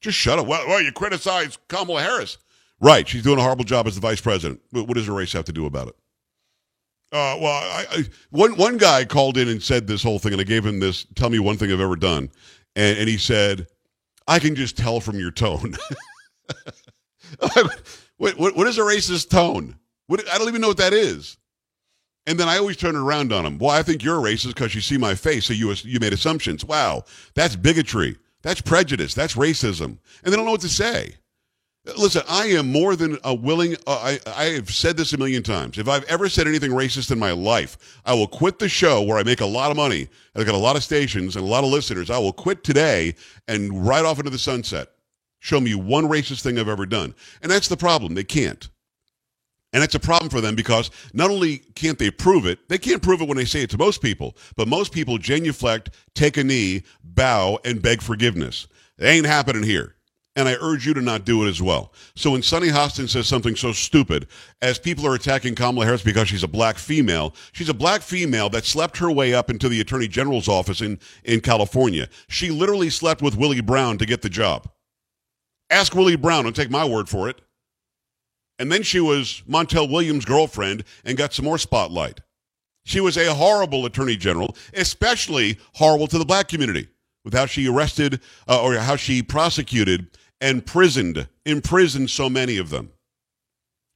Just 0.00 0.18
shut 0.18 0.38
up. 0.38 0.46
Well, 0.46 0.66
well 0.66 0.80
you 0.80 0.92
criticize 0.92 1.58
Kamala 1.68 2.02
Harris. 2.02 2.38
Right. 2.80 3.06
She's 3.08 3.22
doing 3.22 3.38
a 3.38 3.42
horrible 3.42 3.64
job 3.64 3.86
as 3.86 3.94
the 3.94 4.00
vice 4.00 4.20
president. 4.20 4.60
What 4.70 4.92
does 4.94 5.06
her 5.06 5.12
race 5.12 5.32
have 5.32 5.44
to 5.46 5.52
do 5.52 5.66
about 5.66 5.88
it? 5.88 5.96
Uh, 7.12 7.38
well, 7.40 7.46
I, 7.46 7.86
I, 7.90 8.04
one 8.30 8.56
one 8.56 8.76
guy 8.76 9.04
called 9.04 9.38
in 9.38 9.48
and 9.48 9.62
said 9.62 9.86
this 9.86 10.02
whole 10.02 10.18
thing, 10.18 10.32
and 10.32 10.40
I 10.40 10.44
gave 10.44 10.66
him 10.66 10.80
this. 10.80 11.06
Tell 11.14 11.30
me 11.30 11.38
one 11.38 11.56
thing 11.56 11.70
I've 11.72 11.80
ever 11.80 11.96
done, 11.96 12.30
and, 12.74 12.98
and 12.98 13.08
he 13.08 13.18
said, 13.18 13.66
"I 14.26 14.38
can 14.38 14.54
just 14.54 14.76
tell 14.76 15.00
from 15.00 15.18
your 15.18 15.30
tone." 15.30 15.76
what, 18.18 18.38
what, 18.38 18.56
what 18.56 18.66
is 18.66 18.78
a 18.78 18.82
racist 18.82 19.30
tone? 19.30 19.76
What, 20.06 20.28
I 20.32 20.38
don't 20.38 20.48
even 20.48 20.60
know 20.60 20.68
what 20.68 20.76
that 20.78 20.92
is. 20.92 21.36
And 22.26 22.38
then 22.38 22.48
I 22.48 22.56
always 22.56 22.76
turn 22.76 22.96
around 22.96 23.32
on 23.32 23.44
him. 23.44 23.58
Well, 23.58 23.70
I 23.70 23.82
think 23.82 24.02
you're 24.02 24.20
racist 24.20 24.48
because 24.48 24.74
you 24.74 24.80
see 24.80 24.96
my 24.96 25.14
face, 25.14 25.46
so 25.46 25.52
you 25.52 25.72
you 25.82 26.00
made 26.00 26.14
assumptions. 26.14 26.64
Wow, 26.64 27.04
that's 27.34 27.54
bigotry. 27.54 28.16
That's 28.42 28.60
prejudice. 28.60 29.14
That's 29.14 29.34
racism. 29.34 29.98
And 30.22 30.32
they 30.32 30.36
don't 30.36 30.44
know 30.44 30.52
what 30.52 30.60
to 30.62 30.68
say. 30.68 31.16
Listen, 31.98 32.22
I 32.28 32.46
am 32.46 32.72
more 32.72 32.96
than 32.96 33.18
a 33.24 33.34
willing. 33.34 33.76
Uh, 33.86 34.16
I 34.26 34.30
I 34.34 34.44
have 34.54 34.70
said 34.70 34.96
this 34.96 35.12
a 35.12 35.18
million 35.18 35.42
times. 35.42 35.76
If 35.76 35.86
I've 35.86 36.04
ever 36.04 36.30
said 36.30 36.48
anything 36.48 36.70
racist 36.70 37.10
in 37.10 37.18
my 37.18 37.32
life, 37.32 38.00
I 38.06 38.14
will 38.14 38.26
quit 38.26 38.58
the 38.58 38.70
show 38.70 39.02
where 39.02 39.18
I 39.18 39.22
make 39.22 39.42
a 39.42 39.46
lot 39.46 39.70
of 39.70 39.76
money 39.76 40.08
and 40.34 40.42
I 40.42 40.46
got 40.46 40.54
a 40.54 40.58
lot 40.58 40.76
of 40.76 40.84
stations 40.84 41.36
and 41.36 41.44
a 41.44 41.48
lot 41.48 41.62
of 41.62 41.70
listeners. 41.70 42.08
I 42.08 42.18
will 42.18 42.32
quit 42.32 42.64
today 42.64 43.14
and 43.48 43.86
ride 43.86 44.06
off 44.06 44.18
into 44.18 44.30
the 44.30 44.38
sunset. 44.38 44.88
Show 45.40 45.60
me 45.60 45.74
one 45.74 46.04
racist 46.04 46.40
thing 46.42 46.58
I've 46.58 46.68
ever 46.68 46.86
done, 46.86 47.14
and 47.42 47.52
that's 47.52 47.68
the 47.68 47.76
problem. 47.76 48.14
They 48.14 48.24
can't. 48.24 48.66
And 49.74 49.82
it's 49.82 49.96
a 49.96 50.00
problem 50.00 50.30
for 50.30 50.40
them 50.40 50.54
because 50.54 50.90
not 51.12 51.30
only 51.30 51.58
can't 51.74 51.98
they 51.98 52.10
prove 52.10 52.46
it, 52.46 52.66
they 52.68 52.78
can't 52.78 53.02
prove 53.02 53.20
it 53.20 53.28
when 53.28 53.36
they 53.36 53.44
say 53.44 53.62
it 53.62 53.70
to 53.70 53.78
most 53.78 54.00
people, 54.00 54.36
but 54.56 54.68
most 54.68 54.92
people 54.92 55.18
genuflect, 55.18 55.90
take 56.14 56.38
a 56.38 56.44
knee, 56.44 56.84
bow, 57.02 57.58
and 57.64 57.82
beg 57.82 58.00
forgiveness. 58.00 58.68
It 58.98 59.06
ain't 59.06 59.26
happening 59.26 59.64
here. 59.64 59.93
And 60.36 60.48
I 60.48 60.56
urge 60.60 60.84
you 60.84 60.94
to 60.94 61.00
not 61.00 61.24
do 61.24 61.44
it 61.44 61.48
as 61.48 61.62
well. 61.62 61.92
So 62.16 62.32
when 62.32 62.42
Sunny 62.42 62.66
Hostin 62.68 63.08
says 63.08 63.28
something 63.28 63.54
so 63.54 63.70
stupid 63.70 64.26
as 64.62 64.80
people 64.80 65.06
are 65.06 65.14
attacking 65.14 65.54
Kamala 65.54 65.86
Harris 65.86 66.02
because 66.02 66.28
she's 66.28 66.42
a 66.42 66.48
black 66.48 66.76
female, 66.76 67.34
she's 67.52 67.68
a 67.68 67.74
black 67.74 68.02
female 68.02 68.48
that 68.50 68.64
slept 68.64 68.98
her 68.98 69.10
way 69.10 69.32
up 69.32 69.48
into 69.48 69.68
the 69.68 69.80
Attorney 69.80 70.08
General's 70.08 70.48
office 70.48 70.80
in, 70.80 70.98
in 71.22 71.40
California. 71.40 72.08
She 72.28 72.50
literally 72.50 72.90
slept 72.90 73.22
with 73.22 73.36
Willie 73.36 73.60
Brown 73.60 73.96
to 73.98 74.06
get 74.06 74.22
the 74.22 74.28
job. 74.28 74.68
Ask 75.70 75.94
Willie 75.94 76.16
Brown, 76.16 76.44
don't 76.44 76.56
take 76.56 76.70
my 76.70 76.84
word 76.84 77.08
for 77.08 77.28
it. 77.28 77.40
And 78.58 78.70
then 78.70 78.82
she 78.82 79.00
was 79.00 79.42
Montel 79.48 79.90
Williams' 79.90 80.24
girlfriend 80.24 80.84
and 81.04 81.16
got 81.16 81.32
some 81.32 81.44
more 81.44 81.58
spotlight. 81.58 82.20
She 82.84 83.00
was 83.00 83.16
a 83.16 83.34
horrible 83.34 83.86
attorney 83.86 84.16
general, 84.16 84.56
especially 84.74 85.58
horrible 85.74 86.06
to 86.08 86.18
the 86.18 86.24
black 86.24 86.48
community 86.48 86.88
with 87.24 87.34
how 87.34 87.46
she 87.46 87.66
arrested 87.66 88.20
uh, 88.46 88.62
or 88.62 88.74
how 88.74 88.96
she 88.96 89.22
prosecuted 89.22 90.06
and 90.40 90.64
prisoned, 90.64 91.28
imprisoned 91.44 92.10
so 92.10 92.28
many 92.28 92.58
of 92.58 92.70
them. 92.70 92.90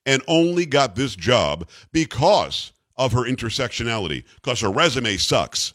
And 0.07 0.23
only 0.27 0.65
got 0.65 0.97
this 0.97 1.15
job 1.15 1.69
because 1.93 2.73
of 2.97 3.13
her 3.13 3.23
intersectionality, 3.23 4.25
because 4.37 4.61
her 4.61 4.71
resume 4.71 5.17
sucks. 5.17 5.75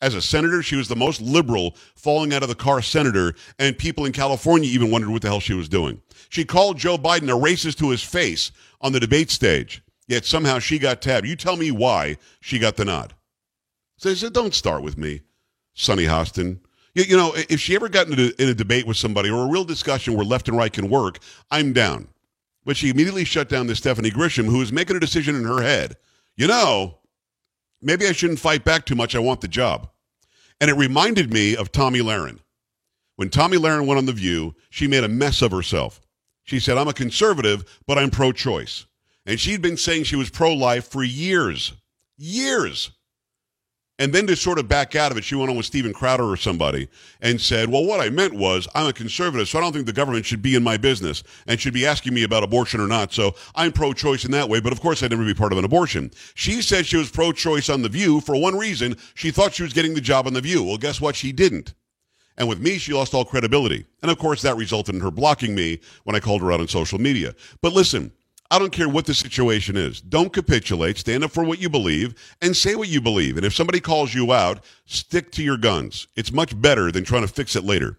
As 0.00 0.16
a 0.16 0.20
senator, 0.20 0.62
she 0.62 0.74
was 0.74 0.88
the 0.88 0.96
most 0.96 1.20
liberal 1.20 1.76
falling 1.94 2.34
out 2.34 2.42
of 2.42 2.48
the 2.48 2.56
car 2.56 2.82
senator, 2.82 3.34
and 3.60 3.78
people 3.78 4.04
in 4.04 4.10
California 4.10 4.68
even 4.68 4.90
wondered 4.90 5.10
what 5.10 5.22
the 5.22 5.28
hell 5.28 5.38
she 5.38 5.54
was 5.54 5.68
doing. 5.68 6.02
She 6.28 6.44
called 6.44 6.76
Joe 6.76 6.98
Biden 6.98 7.28
a 7.28 7.40
racist 7.40 7.78
to 7.78 7.90
his 7.90 8.02
face 8.02 8.50
on 8.80 8.90
the 8.90 8.98
debate 8.98 9.30
stage, 9.30 9.80
yet 10.08 10.24
somehow 10.24 10.58
she 10.58 10.80
got 10.80 11.00
tabbed. 11.00 11.28
You 11.28 11.36
tell 11.36 11.56
me 11.56 11.70
why 11.70 12.16
she 12.40 12.58
got 12.58 12.76
the 12.76 12.84
nod. 12.84 13.14
So 13.96 14.12
said, 14.14 14.32
don't 14.32 14.54
start 14.54 14.82
with 14.82 14.98
me, 14.98 15.20
Sunny 15.74 16.06
Hostin. 16.06 16.58
You, 16.94 17.04
you, 17.04 17.16
know, 17.16 17.32
if 17.34 17.60
she 17.60 17.74
ever 17.74 17.88
got 17.88 18.08
into 18.08 18.34
in 18.42 18.48
a 18.48 18.54
debate 18.54 18.86
with 18.86 18.96
somebody 18.96 19.30
or 19.30 19.46
a 19.46 19.50
real 19.50 19.64
discussion 19.64 20.14
where 20.14 20.24
left 20.24 20.48
and 20.48 20.56
right 20.56 20.72
can 20.72 20.90
work, 20.90 21.18
I'm 21.50 21.72
down. 21.72 22.08
But 22.64 22.76
she 22.76 22.90
immediately 22.90 23.24
shut 23.24 23.48
down 23.48 23.66
the 23.66 23.74
Stephanie 23.74 24.10
Grisham, 24.10 24.46
who 24.46 24.58
was 24.58 24.72
making 24.72 24.96
a 24.96 25.00
decision 25.00 25.34
in 25.34 25.44
her 25.44 25.62
head. 25.62 25.96
You 26.36 26.46
know, 26.46 26.98
maybe 27.80 28.06
I 28.06 28.12
shouldn't 28.12 28.38
fight 28.38 28.64
back 28.64 28.84
too 28.84 28.94
much. 28.94 29.14
I 29.14 29.20
want 29.20 29.40
the 29.40 29.48
job. 29.48 29.90
And 30.60 30.70
it 30.70 30.74
reminded 30.74 31.32
me 31.32 31.56
of 31.56 31.72
Tomi 31.72 32.00
Lahren. 32.00 32.38
When 33.16 33.30
Tomi 33.30 33.56
Lahren 33.56 33.86
went 33.86 33.98
on 33.98 34.06
The 34.06 34.12
View, 34.12 34.54
she 34.70 34.86
made 34.86 35.04
a 35.04 35.08
mess 35.08 35.42
of 35.42 35.50
herself. 35.50 36.00
She 36.44 36.60
said, 36.60 36.78
I'm 36.78 36.88
a 36.88 36.92
conservative, 36.92 37.80
but 37.86 37.98
I'm 37.98 38.10
pro 38.10 38.32
choice. 38.32 38.86
And 39.26 39.38
she'd 39.38 39.62
been 39.62 39.76
saying 39.76 40.04
she 40.04 40.16
was 40.16 40.30
pro 40.30 40.52
life 40.52 40.88
for 40.88 41.02
years. 41.02 41.72
Years. 42.16 42.90
And 44.02 44.12
then 44.12 44.26
to 44.26 44.34
sort 44.34 44.58
of 44.58 44.66
back 44.66 44.96
out 44.96 45.12
of 45.12 45.18
it, 45.18 45.22
she 45.22 45.36
went 45.36 45.48
on 45.48 45.56
with 45.56 45.64
Steven 45.64 45.92
Crowder 45.92 46.24
or 46.24 46.36
somebody 46.36 46.88
and 47.20 47.40
said, 47.40 47.68
Well, 47.68 47.84
what 47.84 48.00
I 48.00 48.10
meant 48.10 48.34
was 48.34 48.66
I'm 48.74 48.88
a 48.88 48.92
conservative, 48.92 49.46
so 49.46 49.58
I 49.58 49.60
don't 49.60 49.72
think 49.72 49.86
the 49.86 49.92
government 49.92 50.26
should 50.26 50.42
be 50.42 50.56
in 50.56 50.64
my 50.64 50.76
business 50.76 51.22
and 51.46 51.60
should 51.60 51.72
be 51.72 51.86
asking 51.86 52.12
me 52.12 52.24
about 52.24 52.42
abortion 52.42 52.80
or 52.80 52.88
not. 52.88 53.12
So 53.12 53.36
I'm 53.54 53.70
pro 53.70 53.92
choice 53.92 54.24
in 54.24 54.32
that 54.32 54.48
way, 54.48 54.58
but 54.58 54.72
of 54.72 54.80
course 54.80 55.04
I'd 55.04 55.12
never 55.12 55.24
be 55.24 55.34
part 55.34 55.52
of 55.52 55.58
an 55.58 55.64
abortion. 55.64 56.10
She 56.34 56.62
said 56.62 56.84
she 56.84 56.96
was 56.96 57.12
pro 57.12 57.30
choice 57.30 57.68
on 57.68 57.82
The 57.82 57.88
View 57.88 58.20
for 58.20 58.34
one 58.34 58.58
reason. 58.58 58.96
She 59.14 59.30
thought 59.30 59.54
she 59.54 59.62
was 59.62 59.72
getting 59.72 59.94
the 59.94 60.00
job 60.00 60.26
on 60.26 60.32
The 60.32 60.40
View. 60.40 60.64
Well, 60.64 60.78
guess 60.78 61.00
what? 61.00 61.14
She 61.14 61.30
didn't. 61.30 61.72
And 62.36 62.48
with 62.48 62.58
me, 62.58 62.78
she 62.78 62.92
lost 62.92 63.14
all 63.14 63.24
credibility. 63.24 63.86
And 64.02 64.10
of 64.10 64.18
course, 64.18 64.42
that 64.42 64.56
resulted 64.56 64.96
in 64.96 65.00
her 65.00 65.12
blocking 65.12 65.54
me 65.54 65.78
when 66.02 66.16
I 66.16 66.20
called 66.20 66.42
her 66.42 66.50
out 66.50 66.58
on 66.58 66.66
social 66.66 66.98
media. 66.98 67.36
But 67.60 67.72
listen, 67.72 68.10
I 68.52 68.58
don't 68.58 68.70
care 68.70 68.88
what 68.88 69.06
the 69.06 69.14
situation 69.14 69.78
is. 69.78 70.02
Don't 70.02 70.30
capitulate. 70.30 70.98
Stand 70.98 71.24
up 71.24 71.30
for 71.30 71.42
what 71.42 71.58
you 71.58 71.70
believe 71.70 72.14
and 72.42 72.54
say 72.54 72.74
what 72.74 72.88
you 72.88 73.00
believe. 73.00 73.38
And 73.38 73.46
if 73.46 73.54
somebody 73.54 73.80
calls 73.80 74.12
you 74.12 74.30
out, 74.34 74.62
stick 74.84 75.32
to 75.32 75.42
your 75.42 75.56
guns. 75.56 76.06
It's 76.16 76.32
much 76.32 76.60
better 76.60 76.92
than 76.92 77.02
trying 77.02 77.22
to 77.22 77.32
fix 77.32 77.56
it 77.56 77.64
later. 77.64 77.98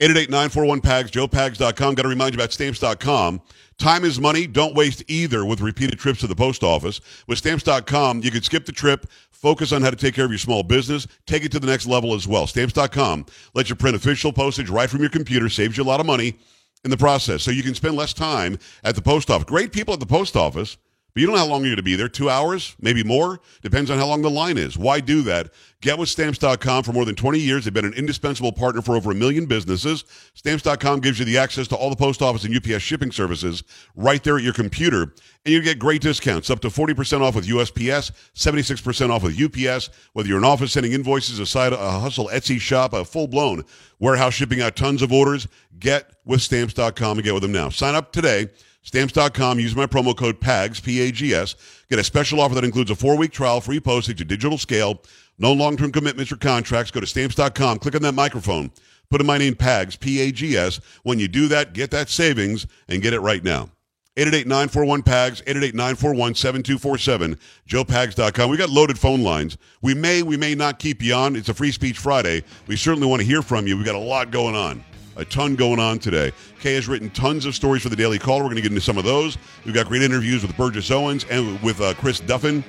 888-941-PAGS, 0.00 1.10
joepags.com. 1.10 1.94
Got 1.94 2.02
to 2.02 2.08
remind 2.08 2.34
you 2.34 2.38
about 2.38 2.52
stamps.com. 2.52 3.40
Time 3.78 4.04
is 4.04 4.20
money. 4.20 4.46
Don't 4.46 4.74
waste 4.74 5.02
either 5.08 5.42
with 5.46 5.62
repeated 5.62 5.98
trips 5.98 6.20
to 6.20 6.26
the 6.26 6.36
post 6.36 6.62
office. 6.62 7.00
With 7.26 7.38
stamps.com, 7.38 8.20
you 8.22 8.30
can 8.30 8.42
skip 8.42 8.66
the 8.66 8.72
trip, 8.72 9.06
focus 9.30 9.72
on 9.72 9.80
how 9.80 9.88
to 9.88 9.96
take 9.96 10.14
care 10.14 10.26
of 10.26 10.30
your 10.30 10.36
small 10.36 10.62
business, 10.62 11.06
take 11.26 11.46
it 11.46 11.52
to 11.52 11.58
the 11.58 11.66
next 11.66 11.86
level 11.86 12.12
as 12.12 12.28
well. 12.28 12.46
Stamps.com 12.46 13.24
lets 13.54 13.70
you 13.70 13.76
print 13.76 13.96
official 13.96 14.34
postage 14.34 14.68
right 14.68 14.90
from 14.90 15.00
your 15.00 15.08
computer, 15.08 15.48
saves 15.48 15.78
you 15.78 15.82
a 15.82 15.86
lot 15.86 16.00
of 16.00 16.04
money 16.04 16.36
in 16.84 16.90
the 16.90 16.96
process. 16.96 17.42
So 17.42 17.50
you 17.50 17.62
can 17.62 17.74
spend 17.74 17.96
less 17.96 18.12
time 18.12 18.58
at 18.84 18.94
the 18.94 19.02
post 19.02 19.30
office. 19.30 19.46
Great 19.46 19.72
people 19.72 19.94
at 19.94 20.00
the 20.00 20.06
post 20.06 20.36
office, 20.36 20.76
but 21.14 21.20
you 21.20 21.28
don't 21.28 21.36
know 21.36 21.42
how 21.42 21.46
long 21.46 21.60
you're 21.60 21.70
going 21.70 21.76
to 21.76 21.82
be 21.84 21.94
there. 21.94 22.08
Two 22.08 22.28
hours, 22.28 22.74
maybe 22.80 23.04
more. 23.04 23.40
Depends 23.62 23.88
on 23.88 23.98
how 23.98 24.06
long 24.06 24.20
the 24.20 24.30
line 24.30 24.58
is. 24.58 24.76
Why 24.76 24.98
do 24.98 25.22
that? 25.22 25.52
Get 25.80 25.96
with 25.96 26.08
stamps.com 26.08 26.82
for 26.82 26.92
more 26.92 27.04
than 27.04 27.14
20 27.14 27.38
years. 27.38 27.64
They've 27.64 27.72
been 27.72 27.84
an 27.84 27.94
indispensable 27.94 28.50
partner 28.50 28.82
for 28.82 28.96
over 28.96 29.12
a 29.12 29.14
million 29.14 29.46
businesses. 29.46 30.02
Stamps.com 30.34 30.98
gives 30.98 31.20
you 31.20 31.24
the 31.24 31.38
access 31.38 31.68
to 31.68 31.76
all 31.76 31.88
the 31.88 31.94
post 31.94 32.20
office 32.20 32.42
and 32.42 32.56
UPS 32.56 32.82
shipping 32.82 33.12
services 33.12 33.62
right 33.94 34.24
there 34.24 34.38
at 34.38 34.42
your 34.42 34.52
computer. 34.52 35.02
And 35.44 35.54
you 35.54 35.62
get 35.62 35.78
great 35.78 36.02
discounts 36.02 36.50
up 36.50 36.58
to 36.60 36.68
40% 36.68 37.20
off 37.20 37.36
with 37.36 37.46
USPS, 37.46 38.10
76% 38.34 39.10
off 39.10 39.22
with 39.22 39.40
UPS. 39.40 39.90
Whether 40.14 40.28
you're 40.28 40.38
an 40.38 40.44
office 40.44 40.72
sending 40.72 40.92
invoices, 40.92 41.38
a 41.38 41.46
side, 41.46 41.72
a 41.72 41.76
hustle 41.76 42.28
Etsy 42.32 42.58
shop, 42.58 42.92
a 42.92 43.04
full 43.04 43.28
blown 43.28 43.62
warehouse 44.00 44.34
shipping 44.34 44.62
out 44.62 44.74
tons 44.74 45.00
of 45.00 45.12
orders, 45.12 45.46
get 45.78 46.10
with 46.24 46.42
stamps.com 46.42 47.18
and 47.18 47.24
get 47.24 47.34
with 47.34 47.42
them 47.42 47.52
now. 47.52 47.68
Sign 47.68 47.94
up 47.94 48.10
today. 48.10 48.48
Stamps.com, 48.84 49.58
use 49.58 49.74
my 49.74 49.86
promo 49.86 50.14
code 50.14 50.40
PAGS, 50.40 50.78
P-A-G-S. 50.80 51.54
Get 51.88 51.98
a 51.98 52.04
special 52.04 52.38
offer 52.38 52.54
that 52.54 52.64
includes 52.64 52.90
a 52.90 52.94
four-week 52.94 53.32
trial, 53.32 53.62
free 53.62 53.80
postage, 53.80 54.20
a 54.20 54.26
digital 54.26 54.58
scale, 54.58 55.00
no 55.38 55.54
long-term 55.54 55.90
commitments 55.90 56.30
or 56.30 56.36
contracts. 56.36 56.90
Go 56.90 57.00
to 57.00 57.06
Stamps.com, 57.06 57.78
click 57.78 57.94
on 57.94 58.02
that 58.02 58.12
microphone, 58.12 58.70
put 59.10 59.22
in 59.22 59.26
my 59.26 59.38
name, 59.38 59.54
PAGS, 59.54 59.96
P-A-G-S. 59.96 60.80
When 61.02 61.18
you 61.18 61.28
do 61.28 61.48
that, 61.48 61.72
get 61.72 61.90
that 61.92 62.10
savings 62.10 62.66
and 62.86 63.00
get 63.00 63.14
it 63.14 63.20
right 63.20 63.42
now. 63.42 63.70
888-941-PAGS, 64.18 65.40
888-941-7247, 65.42 67.38
joepags.com. 67.66 68.50
We 68.50 68.58
got 68.58 68.68
loaded 68.68 68.98
phone 68.98 69.22
lines. 69.22 69.56
We 69.80 69.94
may, 69.94 70.22
we 70.22 70.36
may 70.36 70.54
not 70.54 70.78
keep 70.78 71.02
you 71.02 71.14
on. 71.14 71.36
It's 71.36 71.48
a 71.48 71.54
free 71.54 71.72
speech 71.72 71.98
Friday. 71.98 72.44
We 72.66 72.76
certainly 72.76 73.08
want 73.08 73.22
to 73.22 73.26
hear 73.26 73.40
from 73.40 73.66
you. 73.66 73.78
We've 73.78 73.86
got 73.86 73.94
a 73.94 73.98
lot 73.98 74.30
going 74.30 74.54
on 74.54 74.84
a 75.16 75.24
ton 75.24 75.54
going 75.54 75.78
on 75.78 75.98
today. 75.98 76.32
Kay 76.60 76.74
has 76.74 76.88
written 76.88 77.10
tons 77.10 77.46
of 77.46 77.54
stories 77.54 77.82
for 77.82 77.88
the 77.88 77.96
Daily 77.96 78.18
Caller. 78.18 78.42
We're 78.42 78.50
going 78.50 78.56
to 78.56 78.62
get 78.62 78.72
into 78.72 78.80
some 78.80 78.98
of 78.98 79.04
those. 79.04 79.38
We've 79.64 79.74
got 79.74 79.86
great 79.86 80.02
interviews 80.02 80.42
with 80.42 80.56
Burgess 80.56 80.90
Owens 80.90 81.24
and 81.30 81.60
with 81.62 81.80
uh, 81.80 81.94
Chris 81.94 82.20
Duffin. 82.20 82.64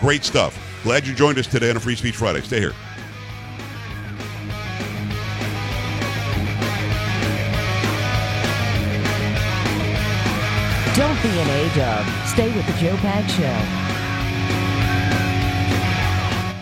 Great 0.00 0.24
stuff. 0.24 0.58
Glad 0.82 1.06
you 1.06 1.14
joined 1.14 1.38
us 1.38 1.46
today 1.46 1.70
on 1.70 1.76
a 1.76 1.80
Free 1.80 1.96
Speech 1.96 2.16
Friday. 2.16 2.40
Stay 2.40 2.60
here. 2.60 2.72
Don't 10.96 11.22
be 11.22 11.28
an 11.28 11.48
A-dub. 11.48 12.26
Stay 12.26 12.54
with 12.54 12.66
the 12.66 12.72
Joe 12.80 12.96
Pag 12.96 13.30
Show. 13.30 13.89